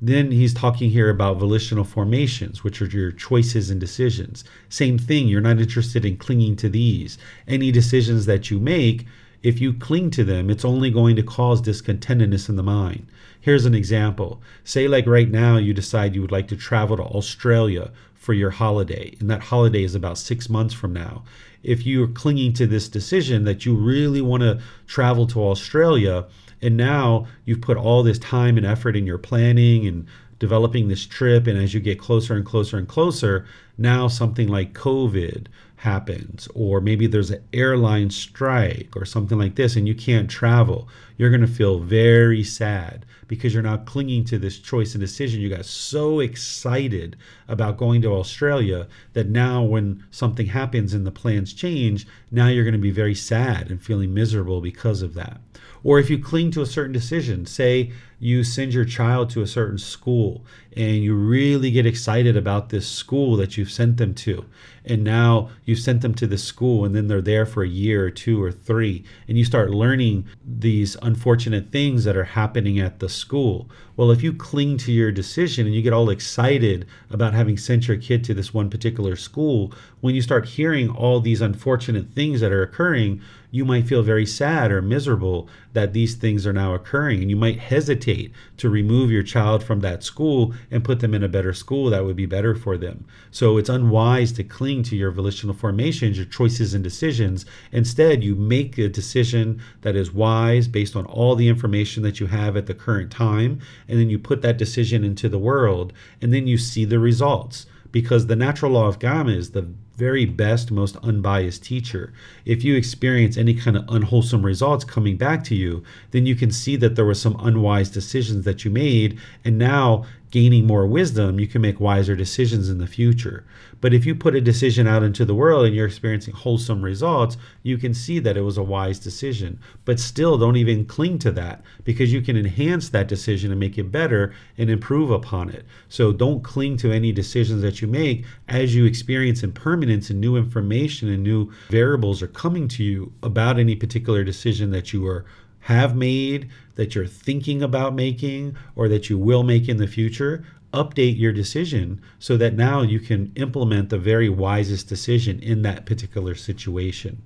Then 0.00 0.32
he's 0.32 0.52
talking 0.52 0.90
here 0.90 1.08
about 1.08 1.38
volitional 1.38 1.84
formations, 1.84 2.62
which 2.62 2.82
are 2.82 2.86
your 2.86 3.12
choices 3.12 3.70
and 3.70 3.80
decisions. 3.80 4.44
Same 4.68 4.98
thing, 4.98 5.28
you're 5.28 5.40
not 5.40 5.60
interested 5.60 6.04
in 6.04 6.16
clinging 6.16 6.56
to 6.56 6.68
these. 6.68 7.16
Any 7.48 7.70
decisions 7.70 8.26
that 8.26 8.50
you 8.50 8.58
make, 8.58 9.06
if 9.42 9.60
you 9.60 9.72
cling 9.74 10.10
to 10.10 10.24
them, 10.24 10.50
it's 10.50 10.64
only 10.64 10.90
going 10.90 11.16
to 11.16 11.22
cause 11.22 11.60
discontentedness 11.60 12.48
in 12.48 12.56
the 12.56 12.62
mind. 12.62 13.06
Here's 13.40 13.66
an 13.66 13.74
example. 13.74 14.42
Say, 14.64 14.88
like 14.88 15.06
right 15.06 15.30
now, 15.30 15.58
you 15.58 15.74
decide 15.74 16.14
you 16.14 16.22
would 16.22 16.32
like 16.32 16.48
to 16.48 16.56
travel 16.56 16.96
to 16.96 17.02
Australia 17.02 17.90
for 18.14 18.32
your 18.32 18.50
holiday, 18.50 19.14
and 19.20 19.28
that 19.30 19.42
holiday 19.42 19.84
is 19.84 19.94
about 19.94 20.16
six 20.16 20.48
months 20.48 20.72
from 20.72 20.94
now. 20.94 21.24
If 21.62 21.84
you're 21.84 22.08
clinging 22.08 22.54
to 22.54 22.66
this 22.66 22.88
decision 22.88 23.44
that 23.44 23.66
you 23.66 23.74
really 23.74 24.22
want 24.22 24.42
to 24.42 24.60
travel 24.86 25.26
to 25.26 25.42
Australia, 25.42 26.24
and 26.64 26.76
now 26.76 27.26
you've 27.44 27.60
put 27.60 27.76
all 27.76 28.02
this 28.02 28.18
time 28.18 28.56
and 28.56 28.66
effort 28.66 28.96
in 28.96 29.06
your 29.06 29.18
planning 29.18 29.86
and 29.86 30.06
developing 30.38 30.88
this 30.88 31.06
trip. 31.06 31.46
And 31.46 31.58
as 31.58 31.74
you 31.74 31.80
get 31.80 31.98
closer 31.98 32.34
and 32.34 32.44
closer 32.44 32.76
and 32.76 32.88
closer, 32.88 33.46
now 33.78 34.08
something 34.08 34.48
like 34.48 34.72
COVID 34.72 35.46
happens, 35.76 36.48
or 36.54 36.80
maybe 36.80 37.06
there's 37.06 37.30
an 37.30 37.44
airline 37.52 38.08
strike 38.08 38.96
or 38.96 39.04
something 39.04 39.38
like 39.38 39.54
this, 39.54 39.76
and 39.76 39.86
you 39.86 39.94
can't 39.94 40.30
travel. 40.30 40.88
You're 41.18 41.30
going 41.30 41.42
to 41.42 41.46
feel 41.46 41.78
very 41.78 42.42
sad 42.42 43.04
because 43.28 43.52
you're 43.52 43.62
now 43.62 43.76
clinging 43.78 44.24
to 44.26 44.38
this 44.38 44.58
choice 44.58 44.94
and 44.94 45.00
decision. 45.00 45.40
You 45.40 45.50
got 45.50 45.66
so 45.66 46.20
excited 46.20 47.16
about 47.48 47.76
going 47.76 48.00
to 48.02 48.14
Australia 48.14 48.86
that 49.12 49.28
now, 49.28 49.62
when 49.62 50.04
something 50.10 50.46
happens 50.46 50.94
and 50.94 51.06
the 51.06 51.10
plans 51.10 51.52
change, 51.52 52.06
now 52.30 52.48
you're 52.48 52.64
going 52.64 52.72
to 52.72 52.78
be 52.78 52.90
very 52.90 53.14
sad 53.14 53.70
and 53.70 53.82
feeling 53.82 54.14
miserable 54.14 54.62
because 54.62 55.02
of 55.02 55.14
that. 55.14 55.38
Or 55.84 56.00
if 56.00 56.10
you 56.10 56.18
cling 56.18 56.50
to 56.52 56.62
a 56.62 56.66
certain 56.66 56.92
decision, 56.92 57.46
say 57.46 57.92
you 58.24 58.42
send 58.42 58.72
your 58.72 58.86
child 58.86 59.28
to 59.28 59.42
a 59.42 59.46
certain 59.46 59.76
school 59.76 60.42
and 60.74 60.96
you 60.96 61.14
really 61.14 61.70
get 61.70 61.84
excited 61.84 62.38
about 62.38 62.70
this 62.70 62.88
school 62.88 63.36
that 63.36 63.58
you've 63.58 63.70
sent 63.70 63.98
them 63.98 64.14
to. 64.14 64.46
And 64.86 65.04
now 65.04 65.50
you've 65.64 65.78
sent 65.78 66.00
them 66.00 66.14
to 66.14 66.26
this 66.26 66.42
school 66.42 66.86
and 66.86 66.96
then 66.96 67.06
they're 67.06 67.20
there 67.20 67.44
for 67.44 67.62
a 67.62 67.68
year 67.68 68.06
or 68.06 68.10
two 68.10 68.42
or 68.42 68.50
three. 68.50 69.04
And 69.28 69.36
you 69.36 69.44
start 69.44 69.70
learning 69.70 70.26
these 70.42 70.96
unfortunate 71.02 71.70
things 71.70 72.04
that 72.04 72.16
are 72.16 72.24
happening 72.24 72.78
at 72.80 72.98
the 72.98 73.10
school. 73.10 73.68
Well, 73.96 74.10
if 74.10 74.22
you 74.22 74.32
cling 74.32 74.78
to 74.78 74.92
your 74.92 75.12
decision 75.12 75.66
and 75.66 75.74
you 75.74 75.82
get 75.82 75.92
all 75.92 76.10
excited 76.10 76.86
about 77.10 77.34
having 77.34 77.58
sent 77.58 77.88
your 77.88 77.96
kid 77.98 78.24
to 78.24 78.34
this 78.34 78.52
one 78.52 78.70
particular 78.70 79.16
school, 79.16 79.72
when 80.00 80.14
you 80.14 80.22
start 80.22 80.46
hearing 80.46 80.90
all 80.90 81.20
these 81.20 81.40
unfortunate 81.40 82.14
things 82.14 82.40
that 82.40 82.52
are 82.52 82.62
occurring, 82.62 83.22
you 83.50 83.64
might 83.64 83.86
feel 83.86 84.02
very 84.02 84.26
sad 84.26 84.72
or 84.72 84.82
miserable 84.82 85.48
that 85.72 85.92
these 85.92 86.16
things 86.16 86.46
are 86.46 86.52
now 86.52 86.74
occurring. 86.74 87.22
And 87.22 87.30
you 87.30 87.36
might 87.36 87.60
hesitate 87.60 88.13
to 88.56 88.68
remove 88.68 89.10
your 89.10 89.22
child 89.22 89.62
from 89.62 89.80
that 89.80 90.02
school 90.02 90.54
and 90.70 90.84
put 90.84 91.00
them 91.00 91.14
in 91.14 91.22
a 91.22 91.28
better 91.28 91.52
school 91.52 91.90
that 91.90 92.04
would 92.04 92.16
be 92.16 92.26
better 92.26 92.54
for 92.54 92.76
them. 92.76 93.04
So 93.30 93.56
it's 93.56 93.68
unwise 93.68 94.32
to 94.32 94.44
cling 94.44 94.82
to 94.84 94.96
your 94.96 95.10
volitional 95.10 95.54
formations, 95.54 96.16
your 96.16 96.26
choices 96.26 96.74
and 96.74 96.84
decisions. 96.84 97.46
Instead, 97.72 98.22
you 98.22 98.34
make 98.34 98.78
a 98.78 98.88
decision 98.88 99.60
that 99.82 99.96
is 99.96 100.12
wise 100.12 100.68
based 100.68 100.96
on 100.96 101.06
all 101.06 101.34
the 101.34 101.48
information 101.48 102.02
that 102.02 102.20
you 102.20 102.26
have 102.26 102.56
at 102.56 102.66
the 102.66 102.74
current 102.74 103.10
time. 103.10 103.60
And 103.88 103.98
then 103.98 104.10
you 104.10 104.18
put 104.18 104.42
that 104.42 104.58
decision 104.58 105.04
into 105.04 105.28
the 105.28 105.38
world 105.38 105.92
and 106.20 106.32
then 106.32 106.46
you 106.46 106.58
see 106.58 106.84
the 106.84 106.98
results 106.98 107.66
because 107.92 108.26
the 108.26 108.36
natural 108.36 108.72
law 108.72 108.88
of 108.88 108.98
karma 108.98 109.30
is 109.30 109.52
the 109.52 109.68
very 109.96 110.24
best, 110.24 110.70
most 110.70 110.96
unbiased 111.02 111.62
teacher. 111.64 112.12
If 112.44 112.64
you 112.64 112.76
experience 112.76 113.36
any 113.36 113.54
kind 113.54 113.76
of 113.76 113.84
unwholesome 113.88 114.44
results 114.44 114.84
coming 114.84 115.16
back 115.16 115.44
to 115.44 115.54
you, 115.54 115.82
then 116.10 116.26
you 116.26 116.34
can 116.34 116.50
see 116.50 116.76
that 116.76 116.96
there 116.96 117.04
were 117.04 117.14
some 117.14 117.36
unwise 117.40 117.90
decisions 117.90 118.44
that 118.44 118.64
you 118.64 118.70
made, 118.70 119.18
and 119.44 119.58
now 119.58 120.04
gaining 120.34 120.66
more 120.66 120.84
wisdom, 120.84 121.38
you 121.38 121.46
can 121.46 121.62
make 121.62 121.78
wiser 121.78 122.16
decisions 122.16 122.68
in 122.68 122.78
the 122.78 122.88
future. 122.88 123.44
But 123.80 123.94
if 123.94 124.04
you 124.04 124.16
put 124.16 124.34
a 124.34 124.40
decision 124.40 124.84
out 124.84 125.04
into 125.04 125.24
the 125.24 125.34
world 125.34 125.64
and 125.64 125.72
you're 125.72 125.86
experiencing 125.86 126.34
wholesome 126.34 126.82
results, 126.82 127.36
you 127.62 127.78
can 127.78 127.94
see 127.94 128.18
that 128.18 128.36
it 128.36 128.40
was 128.40 128.58
a 128.58 128.62
wise 128.64 128.98
decision. 128.98 129.60
But 129.84 130.00
still, 130.00 130.36
don't 130.36 130.56
even 130.56 130.86
cling 130.86 131.20
to 131.20 131.30
that 131.32 131.62
because 131.84 132.12
you 132.12 132.20
can 132.20 132.36
enhance 132.36 132.88
that 132.88 133.06
decision 133.06 133.52
and 133.52 133.60
make 133.60 133.78
it 133.78 133.92
better 133.92 134.34
and 134.58 134.70
improve 134.70 135.12
upon 135.12 135.50
it. 135.50 135.64
So 135.88 136.12
don't 136.12 136.42
cling 136.42 136.78
to 136.78 136.90
any 136.90 137.12
decisions 137.12 137.62
that 137.62 137.80
you 137.80 137.86
make 137.86 138.24
as 138.48 138.74
you 138.74 138.86
experience 138.86 139.44
impermanence 139.44 140.10
and 140.10 140.20
new 140.20 140.36
information 140.36 141.08
and 141.10 141.22
new 141.22 141.52
variables 141.68 142.22
are 142.22 142.26
coming 142.26 142.66
to 142.68 142.82
you 142.82 143.12
about 143.22 143.60
any 143.60 143.76
particular 143.76 144.24
decision 144.24 144.72
that 144.72 144.92
you 144.92 145.06
are 145.06 145.26
have 145.64 145.96
made, 145.96 146.48
that 146.74 146.94
you're 146.94 147.06
thinking 147.06 147.62
about 147.62 147.94
making, 147.94 148.56
or 148.76 148.88
that 148.88 149.08
you 149.08 149.18
will 149.18 149.42
make 149.42 149.68
in 149.68 149.78
the 149.78 149.86
future, 149.86 150.44
update 150.74 151.18
your 151.18 151.32
decision 151.32 152.02
so 152.18 152.36
that 152.36 152.54
now 152.54 152.82
you 152.82 153.00
can 153.00 153.32
implement 153.36 153.88
the 153.88 153.98
very 153.98 154.28
wisest 154.28 154.88
decision 154.88 155.40
in 155.40 155.62
that 155.62 155.86
particular 155.86 156.34
situation. 156.34 157.22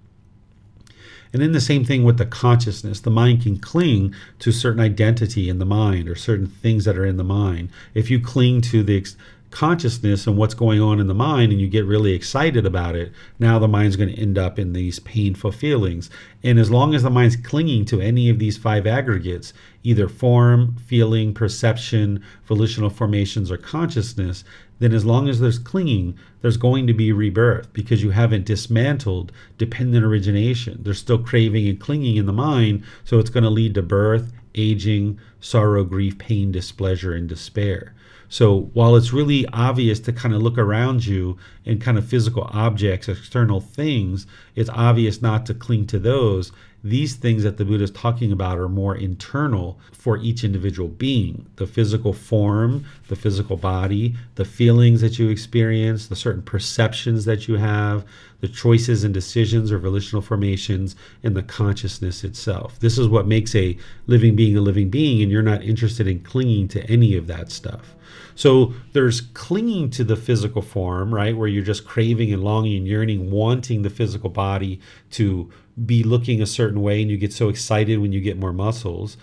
And 1.32 1.42
then 1.42 1.52
the 1.52 1.60
same 1.60 1.84
thing 1.84 2.04
with 2.04 2.16
the 2.16 2.26
consciousness. 2.26 3.00
The 3.00 3.10
mind 3.10 3.42
can 3.42 3.58
cling 3.58 4.14
to 4.38 4.52
certain 4.52 4.80
identity 4.80 5.48
in 5.48 5.58
the 5.58 5.66
mind 5.66 6.08
or 6.08 6.14
certain 6.14 6.46
things 6.46 6.84
that 6.84 6.96
are 6.96 7.04
in 7.04 7.16
the 7.16 7.24
mind. 7.24 7.70
If 7.92 8.10
you 8.10 8.20
cling 8.20 8.60
to 8.62 8.82
the 8.82 9.04
consciousness 9.50 10.26
and 10.26 10.36
what's 10.36 10.54
going 10.54 10.80
on 10.80 11.00
in 11.00 11.06
the 11.06 11.14
mind 11.14 11.52
and 11.52 11.60
you 11.60 11.68
get 11.68 11.84
really 11.84 12.12
excited 12.12 12.66
about 12.66 12.94
it, 12.94 13.12
now 13.38 13.58
the 13.58 13.68
mind's 13.68 13.96
going 13.96 14.08
to 14.08 14.20
end 14.20 14.36
up 14.36 14.58
in 14.58 14.72
these 14.72 14.98
painful 15.00 15.52
feelings. 15.52 16.10
And 16.42 16.58
as 16.58 16.70
long 16.70 16.94
as 16.94 17.02
the 17.02 17.10
mind's 17.10 17.36
clinging 17.36 17.84
to 17.86 18.00
any 18.00 18.28
of 18.28 18.38
these 18.38 18.58
five 18.58 18.86
aggregates, 18.86 19.52
either 19.82 20.08
form, 20.08 20.76
feeling, 20.86 21.32
perception, 21.32 22.22
volitional 22.46 22.90
formations, 22.90 23.50
or 23.50 23.56
consciousness, 23.56 24.44
then 24.80 24.92
as 24.92 25.04
long 25.04 25.28
as 25.28 25.40
there's 25.40 25.58
clinging, 25.58 26.16
there's 26.40 26.56
going 26.56 26.86
to 26.86 26.94
be 26.94 27.10
rebirth 27.10 27.72
because 27.72 28.02
you 28.02 28.10
haven't 28.10 28.46
dismantled 28.46 29.32
dependent 29.56 30.04
origination. 30.04 30.78
There's 30.82 30.98
still 30.98 31.18
craving 31.18 31.66
and 31.68 31.80
clinging 31.80 32.16
in 32.16 32.26
the 32.26 32.32
mind, 32.32 32.84
so 33.04 33.18
it's 33.18 33.30
going 33.30 33.44
to 33.44 33.50
lead 33.50 33.74
to 33.74 33.82
birth, 33.82 34.32
aging, 34.54 35.18
sorrow, 35.40 35.84
grief, 35.84 36.18
pain, 36.18 36.52
displeasure, 36.52 37.12
and 37.12 37.28
despair. 37.28 37.94
So 38.28 38.70
while 38.74 38.94
it's 38.94 39.12
really 39.12 39.46
obvious 39.48 40.00
to 40.00 40.12
kind 40.12 40.34
of 40.34 40.42
look 40.42 40.58
around 40.58 41.06
you 41.06 41.38
and 41.64 41.80
kind 41.80 41.96
of 41.96 42.06
physical 42.06 42.48
objects, 42.52 43.08
external 43.08 43.60
things, 43.60 44.26
it's 44.54 44.70
obvious 44.70 45.22
not 45.22 45.46
to 45.46 45.54
cling 45.54 45.86
to 45.86 45.98
those. 45.98 46.52
These 46.84 47.16
things 47.16 47.42
that 47.42 47.56
the 47.56 47.64
Buddha 47.64 47.84
is 47.84 47.90
talking 47.90 48.30
about 48.30 48.58
are 48.58 48.68
more 48.68 48.96
internal 48.96 49.78
for 49.92 50.16
each 50.18 50.44
individual 50.44 50.88
being 50.88 51.46
the 51.56 51.66
physical 51.66 52.12
form, 52.12 52.84
the 53.08 53.16
physical 53.16 53.56
body, 53.56 54.14
the 54.36 54.44
feelings 54.44 55.00
that 55.00 55.18
you 55.18 55.28
experience, 55.28 56.06
the 56.06 56.16
certain 56.16 56.42
perceptions 56.42 57.24
that 57.24 57.48
you 57.48 57.56
have, 57.56 58.04
the 58.40 58.48
choices 58.48 59.02
and 59.02 59.12
decisions 59.12 59.72
or 59.72 59.78
volitional 59.78 60.22
formations, 60.22 60.94
and 61.22 61.34
the 61.34 61.42
consciousness 61.42 62.22
itself. 62.22 62.78
This 62.78 62.96
is 62.96 63.08
what 63.08 63.26
makes 63.26 63.54
a 63.54 63.76
living 64.06 64.36
being 64.36 64.56
a 64.56 64.60
living 64.60 64.88
being, 64.88 65.20
and 65.22 65.32
you're 65.32 65.42
not 65.42 65.62
interested 65.62 66.06
in 66.06 66.20
clinging 66.20 66.68
to 66.68 66.84
any 66.88 67.16
of 67.16 67.26
that 67.26 67.50
stuff. 67.50 67.96
So 68.34 68.72
there's 68.92 69.20
clinging 69.20 69.90
to 69.90 70.04
the 70.04 70.16
physical 70.16 70.62
form, 70.62 71.12
right, 71.12 71.36
where 71.36 71.48
you're 71.48 71.64
just 71.64 71.84
craving 71.84 72.32
and 72.32 72.44
longing 72.44 72.76
and 72.78 72.86
yearning, 72.86 73.32
wanting 73.32 73.82
the 73.82 73.90
physical 73.90 74.30
body 74.30 74.80
to 75.10 75.50
be 75.86 76.02
looking 76.02 76.40
a 76.40 76.46
certain 76.46 76.80
way, 76.80 77.00
and 77.02 77.10
you 77.10 77.16
get 77.16 77.32
so 77.32 77.48
excited 77.48 77.98
when 77.98 78.12
you 78.12 78.20
get 78.20 78.38
more 78.38 78.52
muscles. 78.52 79.16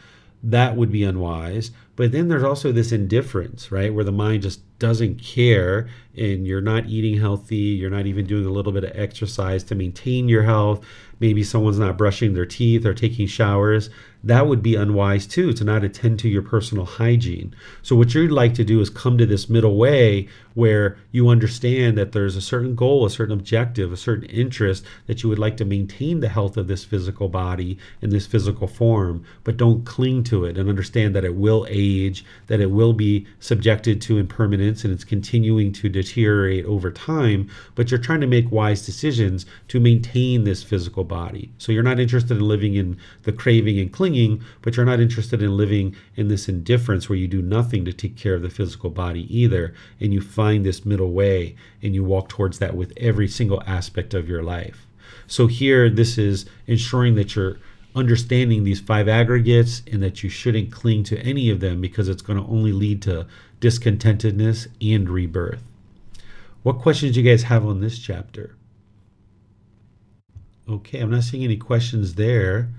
That 0.44 0.76
would 0.76 0.92
be 0.92 1.04
unwise. 1.04 1.72
But 1.96 2.12
then 2.12 2.28
there's 2.28 2.44
also 2.44 2.72
this 2.72 2.92
indifference, 2.92 3.72
right, 3.72 3.94
where 3.94 4.04
the 4.04 4.12
mind 4.12 4.44
just 4.44 4.62
doesn't 4.78 5.22
care 5.22 5.88
and 6.16 6.46
you're 6.46 6.62
not 6.62 6.86
eating 6.88 7.20
healthy, 7.20 7.56
you're 7.56 7.90
not 7.90 8.06
even 8.06 8.28
doing 8.28 8.46
a 8.46 8.52
little 8.52 8.74
bit 8.74 8.84
of 8.84 8.92
exercise 8.94 9.64
to 9.64 9.76
maintain 9.76 10.28
your 10.28 10.44
health. 10.44 10.86
Maybe 11.20 11.44
someone's 11.44 11.80
not 11.80 11.98
brushing 11.98 12.34
their 12.34 12.46
teeth 12.46 12.86
or 12.86 12.94
taking 12.94 13.28
showers 13.28 13.90
that 14.26 14.48
would 14.48 14.64
be 14.64 14.76
unwise 14.76 15.28
too 15.28 15.54
to 15.54 15.64
not 15.64 15.84
attend 15.84 16.18
to 16.20 16.28
your 16.28 16.42
personal 16.42 16.86
hygiene. 16.86 17.56
So, 17.84 17.96
what 17.96 18.14
you'd 18.14 18.32
like 18.32 18.56
to 18.56 18.64
do 18.64 18.82
is 18.82 18.90
come 18.90 19.20
to 19.20 19.26
this 19.26 19.50
middle 19.50 19.78
way 19.78 20.28
where 20.56 20.98
you 21.12 21.30
understand 21.30 21.98
that 21.98 22.12
there's 22.12 22.36
a 22.36 22.42
certain 22.42 22.74
goal, 22.74 23.06
a 23.06 23.10
certain 23.10 23.38
objective, 23.38 23.94
a 23.94 23.98
certain 23.98 24.26
interest 24.26 24.84
that 25.06 25.22
you 25.22 25.30
would 25.30 25.38
like 25.38 25.56
to 25.58 25.66
maintain 25.66 26.20
the 26.20 26.30
health 26.30 26.58
of 26.58 26.68
this 26.68 26.84
physical 26.84 27.30
body 27.30 27.78
in 28.02 28.10
this 28.10 28.26
physical 28.26 28.68
form, 28.68 29.24
but 29.44 29.58
don't 29.58 29.86
cling 29.86 30.24
to 30.24 30.44
it 30.46 30.58
and 30.58 30.68
understand 30.68 31.16
that 31.16 31.26
it 31.26 31.36
will 31.36 31.68
age, 31.70 32.26
that 32.48 32.60
it 32.60 32.72
will 32.72 32.94
be 32.94 33.28
subjected 33.40 34.02
to 34.02 34.18
impermanence 34.18 34.84
and 34.84 34.92
it's 34.92 35.04
continuing 35.04 35.72
to 35.72 35.88
deteriorate 35.88 36.66
over 36.66 36.90
time. 36.90 37.50
But 37.76 37.92
you're 37.92 38.00
trying 38.00 38.22
to 38.22 38.28
make 38.28 38.52
wise 38.52 38.86
decisions 38.86 39.46
to 39.68 39.80
maintain 39.80 40.44
this 40.44 40.64
physical 40.64 41.04
body. 41.04 41.52
So, 41.60 41.72
you're 41.72 41.84
not 41.84 42.00
interested 42.00 42.38
in 42.38 42.48
living 42.48 42.76
in 42.76 42.98
the 43.24 43.32
craving 43.32 43.80
and 43.80 43.94
clinging 43.94 44.42
but 44.62 44.76
you're 44.76 44.86
not 44.86 45.00
interested 45.00 45.42
in 45.42 45.58
living 45.58 45.96
in 46.16 46.28
this 46.28 46.48
indifference 46.48 47.10
where 47.10 47.18
you 47.18 47.28
do 47.28 47.42
nothing 47.42 47.86
to 47.86 47.94
take 47.94 48.16
care 48.16 48.34
of 48.34 48.42
the 48.42 48.50
physical 48.50 48.90
body 48.90 49.28
either. 49.36 49.74
And 50.00 50.14
you 50.14 50.22
find 50.22 50.45
this 50.54 50.86
middle 50.86 51.12
way 51.12 51.56
and 51.82 51.94
you 51.94 52.04
walk 52.04 52.30
towards 52.30 52.60
that 52.60 52.76
with 52.76 52.94
every 52.98 53.28
single 53.28 53.62
aspect 53.66 54.14
of 54.14 54.30
your 54.30 54.44
life. 54.44 54.86
So 55.28 55.48
here, 55.48 55.90
this 55.90 56.18
is 56.18 56.46
ensuring 56.68 57.16
that 57.16 57.36
you're 57.36 57.58
understanding 57.96 58.64
these 58.64 58.82
five 58.82 59.08
aggregates 59.08 59.82
and 59.92 60.04
that 60.04 60.22
you 60.22 60.30
shouldn't 60.30 60.72
cling 60.72 61.04
to 61.06 61.20
any 61.20 61.50
of 61.50 61.62
them 61.62 61.82
because 61.82 62.10
it's 62.10 62.22
going 62.22 62.38
to 62.38 62.50
only 62.50 62.72
lead 62.72 63.02
to 63.04 63.26
discontentedness 63.62 64.68
and 64.82 65.10
rebirth. 65.10 65.64
What 66.64 66.80
questions 66.80 67.14
do 67.14 67.22
you 67.22 67.30
guys 67.30 67.44
have 67.44 67.66
on 67.66 67.80
this 67.80 68.00
chapter? 68.00 68.56
Okay, 70.68 71.00
I'm 71.00 71.12
not 71.12 71.24
seeing 71.24 71.44
any 71.44 71.58
questions 71.58 72.16
there. 72.16 72.70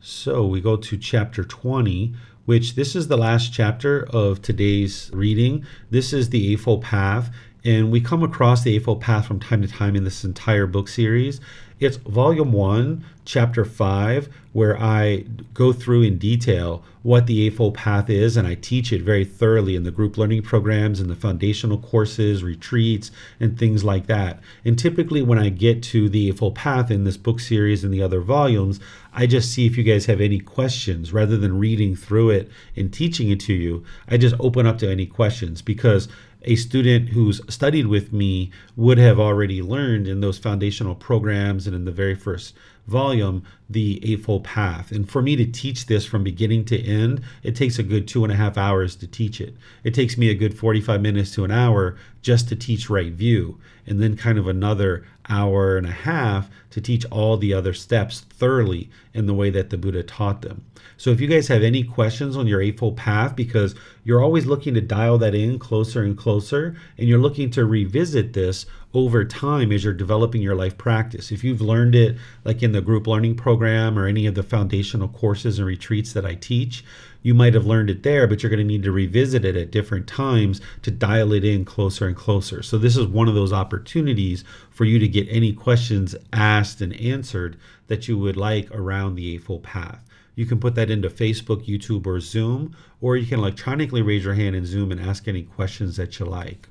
So 0.00 0.44
we 0.44 0.60
go 0.60 0.76
to 0.76 0.98
chapter 0.98 1.44
20, 1.44 2.14
which 2.44 2.74
this 2.74 2.96
is 2.96 3.08
the 3.08 3.16
last 3.16 3.52
chapter 3.52 4.04
of 4.10 4.42
today's 4.42 5.10
reading. 5.12 5.64
This 5.90 6.12
is 6.12 6.30
the 6.30 6.52
Eightfold 6.52 6.82
Path, 6.82 7.30
and 7.64 7.90
we 7.90 8.00
come 8.00 8.22
across 8.22 8.62
the 8.62 8.74
Eightfold 8.74 9.00
Path 9.00 9.26
from 9.26 9.40
time 9.40 9.62
to 9.62 9.68
time 9.68 9.94
in 9.94 10.04
this 10.04 10.24
entire 10.24 10.66
book 10.66 10.88
series. 10.88 11.40
It's 11.78 11.96
volume 11.96 12.52
one, 12.52 13.04
chapter 13.24 13.64
five, 13.64 14.28
where 14.52 14.78
I 14.80 15.24
go 15.52 15.72
through 15.72 16.02
in 16.02 16.18
detail 16.18 16.84
what 17.02 17.26
the 17.26 17.44
Eightfold 17.44 17.74
Path 17.74 18.08
is, 18.08 18.36
and 18.36 18.46
I 18.46 18.54
teach 18.54 18.92
it 18.92 19.02
very 19.02 19.24
thoroughly 19.24 19.74
in 19.74 19.82
the 19.82 19.90
group 19.90 20.16
learning 20.16 20.42
programs 20.42 21.00
and 21.00 21.10
the 21.10 21.16
foundational 21.16 21.78
courses, 21.78 22.44
retreats, 22.44 23.10
and 23.40 23.58
things 23.58 23.82
like 23.82 24.06
that. 24.06 24.38
And 24.64 24.78
typically, 24.78 25.22
when 25.22 25.40
I 25.40 25.48
get 25.48 25.82
to 25.84 26.08
the 26.08 26.28
Eightfold 26.28 26.54
Path 26.54 26.90
in 26.90 27.02
this 27.02 27.16
book 27.16 27.40
series 27.40 27.82
and 27.82 27.92
the 27.92 28.02
other 28.02 28.20
volumes, 28.20 28.78
I 29.12 29.26
just 29.26 29.50
see 29.50 29.66
if 29.66 29.76
you 29.76 29.82
guys 29.82 30.06
have 30.06 30.20
any 30.20 30.38
questions 30.38 31.12
rather 31.12 31.36
than 31.36 31.58
reading 31.58 31.96
through 31.96 32.30
it 32.30 32.50
and 32.76 32.92
teaching 32.92 33.28
it 33.30 33.40
to 33.40 33.52
you. 33.52 33.84
I 34.08 34.16
just 34.18 34.36
open 34.38 34.66
up 34.66 34.78
to 34.78 34.90
any 34.90 35.06
questions 35.06 35.62
because 35.62 36.08
a 36.44 36.56
student 36.56 37.10
who's 37.10 37.40
studied 37.52 37.86
with 37.86 38.12
me 38.12 38.50
would 38.76 38.98
have 38.98 39.18
already 39.20 39.62
learned 39.62 40.08
in 40.08 40.20
those 40.20 40.38
foundational 40.38 40.94
programs 40.94 41.66
and 41.66 41.76
in 41.76 41.84
the 41.84 41.92
very 41.92 42.14
first 42.14 42.54
volume 42.86 43.44
the 43.70 44.00
Eightfold 44.02 44.44
Path. 44.44 44.90
And 44.90 45.08
for 45.08 45.22
me 45.22 45.36
to 45.36 45.46
teach 45.46 45.86
this 45.86 46.04
from 46.04 46.24
beginning 46.24 46.64
to 46.66 46.80
end, 46.80 47.22
it 47.42 47.56
takes 47.56 47.78
a 47.78 47.82
good 47.82 48.06
two 48.06 48.24
and 48.24 48.32
a 48.32 48.36
half 48.36 48.58
hours 48.58 48.96
to 48.96 49.06
teach 49.06 49.40
it. 49.40 49.56
It 49.84 49.94
takes 49.94 50.18
me 50.18 50.30
a 50.30 50.34
good 50.34 50.58
45 50.58 51.00
minutes 51.00 51.30
to 51.32 51.44
an 51.44 51.50
hour 51.50 51.96
just 52.20 52.48
to 52.48 52.56
teach 52.56 52.90
right 52.90 53.12
view, 53.12 53.58
and 53.86 54.00
then 54.00 54.16
kind 54.16 54.38
of 54.38 54.46
another 54.46 55.04
hour 55.28 55.76
and 55.76 55.86
a 55.86 55.92
half 55.92 56.50
to 56.70 56.80
teach 56.80 57.04
all 57.06 57.36
the 57.36 57.54
other 57.54 57.72
steps 57.72 58.20
thoroughly 58.20 58.90
in 59.14 59.26
the 59.26 59.34
way 59.34 59.50
that 59.50 59.70
the 59.70 59.78
Buddha 59.78 60.02
taught 60.02 60.42
them. 60.42 60.64
So 60.96 61.10
if 61.10 61.20
you 61.20 61.26
guys 61.26 61.48
have 61.48 61.62
any 61.62 61.82
questions 61.82 62.36
on 62.36 62.46
your 62.46 62.60
Eightfold 62.60 62.96
Path, 62.96 63.34
because 63.34 63.74
you're 64.04 64.22
always 64.22 64.46
looking 64.46 64.74
to 64.74 64.80
dial 64.80 65.18
that 65.18 65.34
in 65.34 65.58
closer 65.58 66.02
and 66.02 66.16
closer, 66.16 66.76
and 66.98 67.08
you're 67.08 67.18
looking 67.18 67.50
to 67.50 67.64
revisit 67.64 68.32
this 68.32 68.66
over 68.94 69.24
time 69.24 69.72
as 69.72 69.84
you're 69.84 69.92
developing 69.92 70.42
your 70.42 70.54
life 70.54 70.76
practice. 70.76 71.32
If 71.32 71.42
you've 71.42 71.60
learned 71.60 71.94
it 71.94 72.16
like 72.44 72.62
in 72.62 72.72
the 72.72 72.82
group 72.82 73.06
learning 73.06 73.36
program 73.36 73.98
or 73.98 74.06
any 74.06 74.26
of 74.26 74.34
the 74.34 74.42
foundational 74.42 75.08
courses 75.08 75.58
and 75.58 75.66
retreats 75.66 76.12
that 76.12 76.26
I 76.26 76.34
teach, 76.34 76.84
you 77.22 77.34
might 77.34 77.54
have 77.54 77.64
learned 77.64 77.88
it 77.88 78.02
there, 78.02 78.26
but 78.26 78.42
you're 78.42 78.50
going 78.50 78.58
to 78.58 78.64
need 78.64 78.82
to 78.82 78.92
revisit 78.92 79.44
it 79.44 79.56
at 79.56 79.70
different 79.70 80.06
times 80.06 80.60
to 80.82 80.90
dial 80.90 81.32
it 81.32 81.44
in 81.44 81.64
closer 81.64 82.06
and 82.06 82.16
closer. 82.16 82.62
So, 82.62 82.76
this 82.76 82.96
is 82.96 83.06
one 83.06 83.28
of 83.28 83.34
those 83.34 83.52
opportunities 83.52 84.44
for 84.70 84.84
you 84.84 84.98
to 84.98 85.08
get 85.08 85.28
any 85.30 85.52
questions 85.52 86.14
asked 86.32 86.80
and 86.80 86.92
answered 86.94 87.56
that 87.86 88.08
you 88.08 88.18
would 88.18 88.36
like 88.36 88.70
around 88.72 89.14
the 89.14 89.34
Eightfold 89.34 89.62
Path. 89.62 90.04
You 90.34 90.46
can 90.46 90.58
put 90.58 90.74
that 90.74 90.90
into 90.90 91.10
Facebook, 91.10 91.66
YouTube, 91.66 92.06
or 92.06 92.18
Zoom, 92.18 92.74
or 93.00 93.16
you 93.16 93.26
can 93.26 93.38
electronically 93.38 94.02
raise 94.02 94.24
your 94.24 94.34
hand 94.34 94.56
in 94.56 94.66
Zoom 94.66 94.90
and 94.90 95.00
ask 95.00 95.28
any 95.28 95.42
questions 95.42 95.96
that 95.96 96.18
you 96.18 96.26
like. 96.26 96.68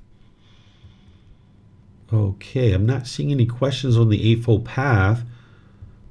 Okay, 2.14 2.74
I'm 2.74 2.86
not 2.86 3.07
seeing 3.07 3.32
any 3.32 3.45
questions 3.45 3.97
on 3.97 4.09
the 4.09 4.30
Eightfold 4.30 4.66
Path. 4.66 5.24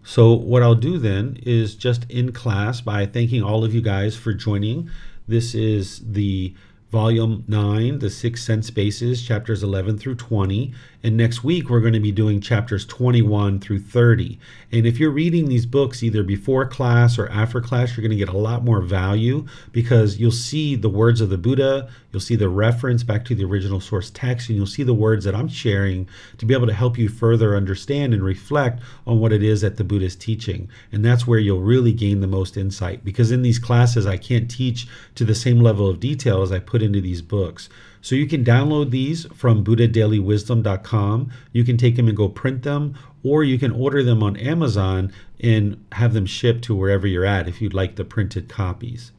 So, 0.03 0.33
what 0.33 0.63
I'll 0.63 0.75
do 0.75 0.97
then 0.97 1.39
is 1.43 1.75
just 1.75 2.11
in 2.11 2.33
class 2.33 2.81
by 2.81 3.05
thanking 3.05 3.43
all 3.43 3.65
of 3.65 3.75
you 3.75 3.83
guys 3.83 4.17
for 4.17 4.33
joining. 4.33 4.89
This 5.29 5.55
is 5.55 6.01
the 6.13 6.55
volume 6.91 7.45
9, 7.49 7.99
the 7.99 8.09
six 8.09 8.43
sense 8.43 8.71
bases, 8.71 9.23
chapters 9.23 9.63
11 9.63 9.99
through 9.99 10.15
20. 10.15 10.73
And 11.03 11.17
next 11.17 11.43
week, 11.43 11.71
we're 11.71 11.81
going 11.81 11.95
to 11.95 12.01
be 12.01 12.13
doing 12.13 12.43
chapters 12.43 12.85
21 12.85 13.61
through 13.61 13.81
30. 13.81 14.39
And 14.71 14.87
if 14.87 15.01
you're 15.01 15.11
reading 15.11 15.49
these 15.49 15.65
books 15.65 16.03
either 16.03 16.23
before 16.23 16.67
class 16.67 17.19
or 17.19 17.27
after 17.29 17.63
class, 17.63 17.97
you're 17.97 18.03
going 18.03 18.11
to 18.11 18.25
get 18.25 18.29
a 18.29 18.37
lot 18.37 18.65
more 18.65 18.83
value 18.83 19.47
because 19.73 20.19
you'll 20.19 20.31
see 20.31 20.77
the 20.77 20.91
words 20.91 21.23
of 21.23 21.31
the 21.31 21.39
Buddha, 21.39 21.89
you'll 22.13 22.21
see 22.21 22.37
the 22.37 22.51
reference 22.51 23.03
back 23.03 23.25
to 23.25 23.35
the 23.35 23.45
original 23.45 23.81
source 23.81 24.11
text, 24.11 24.51
and 24.51 24.59
you'll 24.59 24.67
see 24.67 24.83
the 24.83 24.93
words 24.93 25.25
that 25.25 25.35
I'm 25.35 25.49
sharing 25.49 26.07
to 26.37 26.45
be 26.45 26.53
able 26.53 26.67
to 26.67 26.75
help 26.75 26.99
you 26.99 27.09
further 27.09 27.57
understand 27.57 28.13
and 28.13 28.23
reflect 28.23 28.83
on 29.07 29.21
what 29.21 29.33
it 29.33 29.43
is 29.43 29.63
that 29.63 29.79
the 29.79 29.85
Buddha 29.85 30.05
is 30.05 30.17
teaching. 30.17 30.69
And 30.93 31.03
that's 31.03 31.27
where 31.27 31.39
you'll 31.39 31.63
really 31.63 31.93
gain 31.93 32.21
the 32.21 32.27
most 32.27 32.59
insight 32.59 33.05
because 33.07 33.31
in 33.31 33.41
these 33.41 33.59
classes, 33.59 34.07
I 34.07 34.19
can't 34.19 34.51
teach 34.51 34.87
to 35.15 35.25
the 35.25 35.35
same 35.35 35.61
level 35.61 35.89
of 35.89 35.99
detail 35.99 36.43
as 36.43 36.53
I 36.53 36.59
put 36.59 36.83
into 36.83 37.01
these 37.01 37.23
books. 37.23 37.71
So 38.01 38.15
you 38.15 38.27
can 38.27 38.45
download 38.45 38.91
these 38.91 39.27
from 39.35 39.65
buddhadailywisdom.com. 39.65 41.31
You 41.53 41.65
can 41.65 41.77
take 41.77 41.97
them 41.97 42.09
and 42.09 42.17
go 42.17 42.29
print 42.29 42.63
them, 42.63 42.95
or 43.23 43.45
you 43.45 43.59
can 43.59 43.73
order 43.73 44.03
them 44.03 44.23
on 44.23 44.37
Amazon 44.37 45.13
and 45.41 45.85
have 45.93 46.15
them 46.15 46.27
shipped 46.27 46.65
to 46.65 46.75
wherever 46.75 47.07
you're 47.07 47.25
at 47.25 47.49
if 47.49 47.61
you'd 47.61 47.75
like 47.75 47.97
the 47.97 48.05
printed 48.05 48.49
copies. 48.49 49.13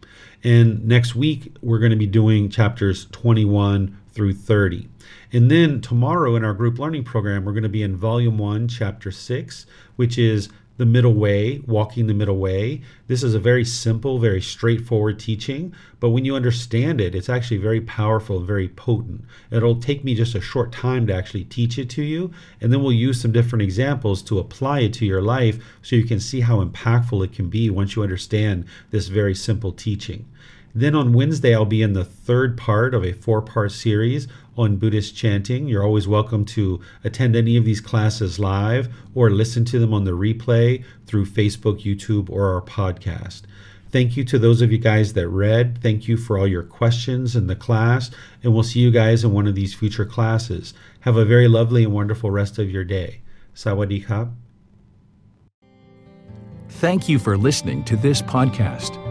And 0.43 0.87
next 0.87 1.15
week, 1.15 1.55
we're 1.61 1.79
going 1.79 1.91
to 1.91 1.97
be 1.97 2.07
doing 2.07 2.49
chapters 2.49 3.05
21 3.11 3.97
through 4.09 4.33
30. 4.33 4.89
And 5.31 5.49
then 5.49 5.81
tomorrow 5.81 6.35
in 6.35 6.43
our 6.43 6.53
group 6.53 6.79
learning 6.79 7.03
program, 7.03 7.45
we're 7.45 7.53
going 7.53 7.63
to 7.63 7.69
be 7.69 7.83
in 7.83 7.95
volume 7.95 8.37
1, 8.37 8.67
chapter 8.67 9.11
6, 9.11 9.65
which 9.95 10.17
is 10.17 10.49
the 10.81 10.85
middle 10.87 11.13
way, 11.13 11.61
walking 11.67 12.07
the 12.07 12.13
middle 12.15 12.39
way. 12.39 12.81
This 13.05 13.21
is 13.21 13.35
a 13.35 13.39
very 13.39 13.63
simple, 13.63 14.17
very 14.17 14.41
straightforward 14.41 15.19
teaching, 15.19 15.75
but 15.99 16.09
when 16.09 16.25
you 16.25 16.35
understand 16.35 16.99
it, 16.99 17.13
it's 17.13 17.29
actually 17.29 17.57
very 17.57 17.81
powerful, 17.81 18.39
very 18.39 18.67
potent. 18.67 19.23
It'll 19.51 19.79
take 19.79 20.03
me 20.03 20.15
just 20.15 20.33
a 20.33 20.41
short 20.41 20.71
time 20.71 21.05
to 21.05 21.13
actually 21.13 21.43
teach 21.43 21.77
it 21.77 21.87
to 21.91 22.01
you, 22.01 22.31
and 22.59 22.73
then 22.73 22.81
we'll 22.81 22.93
use 22.93 23.21
some 23.21 23.31
different 23.31 23.61
examples 23.61 24.23
to 24.23 24.39
apply 24.39 24.79
it 24.79 24.93
to 24.93 25.05
your 25.05 25.21
life 25.21 25.63
so 25.83 25.95
you 25.95 26.03
can 26.03 26.19
see 26.19 26.41
how 26.41 26.65
impactful 26.65 27.23
it 27.23 27.31
can 27.31 27.47
be 27.47 27.69
once 27.69 27.95
you 27.95 28.01
understand 28.01 28.65
this 28.89 29.07
very 29.07 29.35
simple 29.35 29.71
teaching. 29.71 30.25
Then 30.73 30.95
on 30.95 31.13
Wednesday, 31.13 31.53
I'll 31.53 31.65
be 31.65 31.81
in 31.81 31.93
the 31.93 32.05
third 32.05 32.57
part 32.57 32.93
of 32.93 33.03
a 33.03 33.13
four 33.13 33.41
part 33.41 33.71
series 33.71 34.27
on 34.57 34.77
Buddhist 34.77 35.15
chanting. 35.15 35.67
You're 35.67 35.83
always 35.83 36.07
welcome 36.07 36.45
to 36.45 36.79
attend 37.03 37.35
any 37.35 37.57
of 37.57 37.65
these 37.65 37.81
classes 37.81 38.39
live 38.39 38.89
or 39.13 39.29
listen 39.29 39.65
to 39.65 39.79
them 39.79 39.93
on 39.93 40.03
the 40.03 40.11
replay 40.11 40.83
through 41.05 41.25
Facebook, 41.25 41.81
YouTube, 41.83 42.29
or 42.29 42.53
our 42.53 42.61
podcast. 42.61 43.41
Thank 43.91 44.15
you 44.15 44.23
to 44.25 44.39
those 44.39 44.61
of 44.61 44.71
you 44.71 44.77
guys 44.77 45.13
that 45.13 45.27
read. 45.27 45.79
Thank 45.81 46.07
you 46.07 46.15
for 46.15 46.37
all 46.37 46.47
your 46.47 46.63
questions 46.63 47.35
in 47.35 47.47
the 47.47 47.55
class, 47.57 48.09
and 48.41 48.53
we'll 48.53 48.63
see 48.63 48.79
you 48.79 48.89
guys 48.89 49.25
in 49.25 49.33
one 49.33 49.47
of 49.47 49.55
these 49.55 49.73
future 49.73 50.05
classes. 50.05 50.73
Have 51.01 51.17
a 51.17 51.25
very 51.25 51.49
lovely 51.49 51.83
and 51.83 51.93
wonderful 51.93 52.31
rest 52.31 52.57
of 52.57 52.69
your 52.69 52.85
day. 52.85 53.19
Sawadee 53.53 54.05
khap. 54.07 54.29
Thank 56.69 57.09
you 57.09 57.19
for 57.19 57.37
listening 57.37 57.83
to 57.83 57.97
this 57.97 58.21
podcast. 58.21 59.10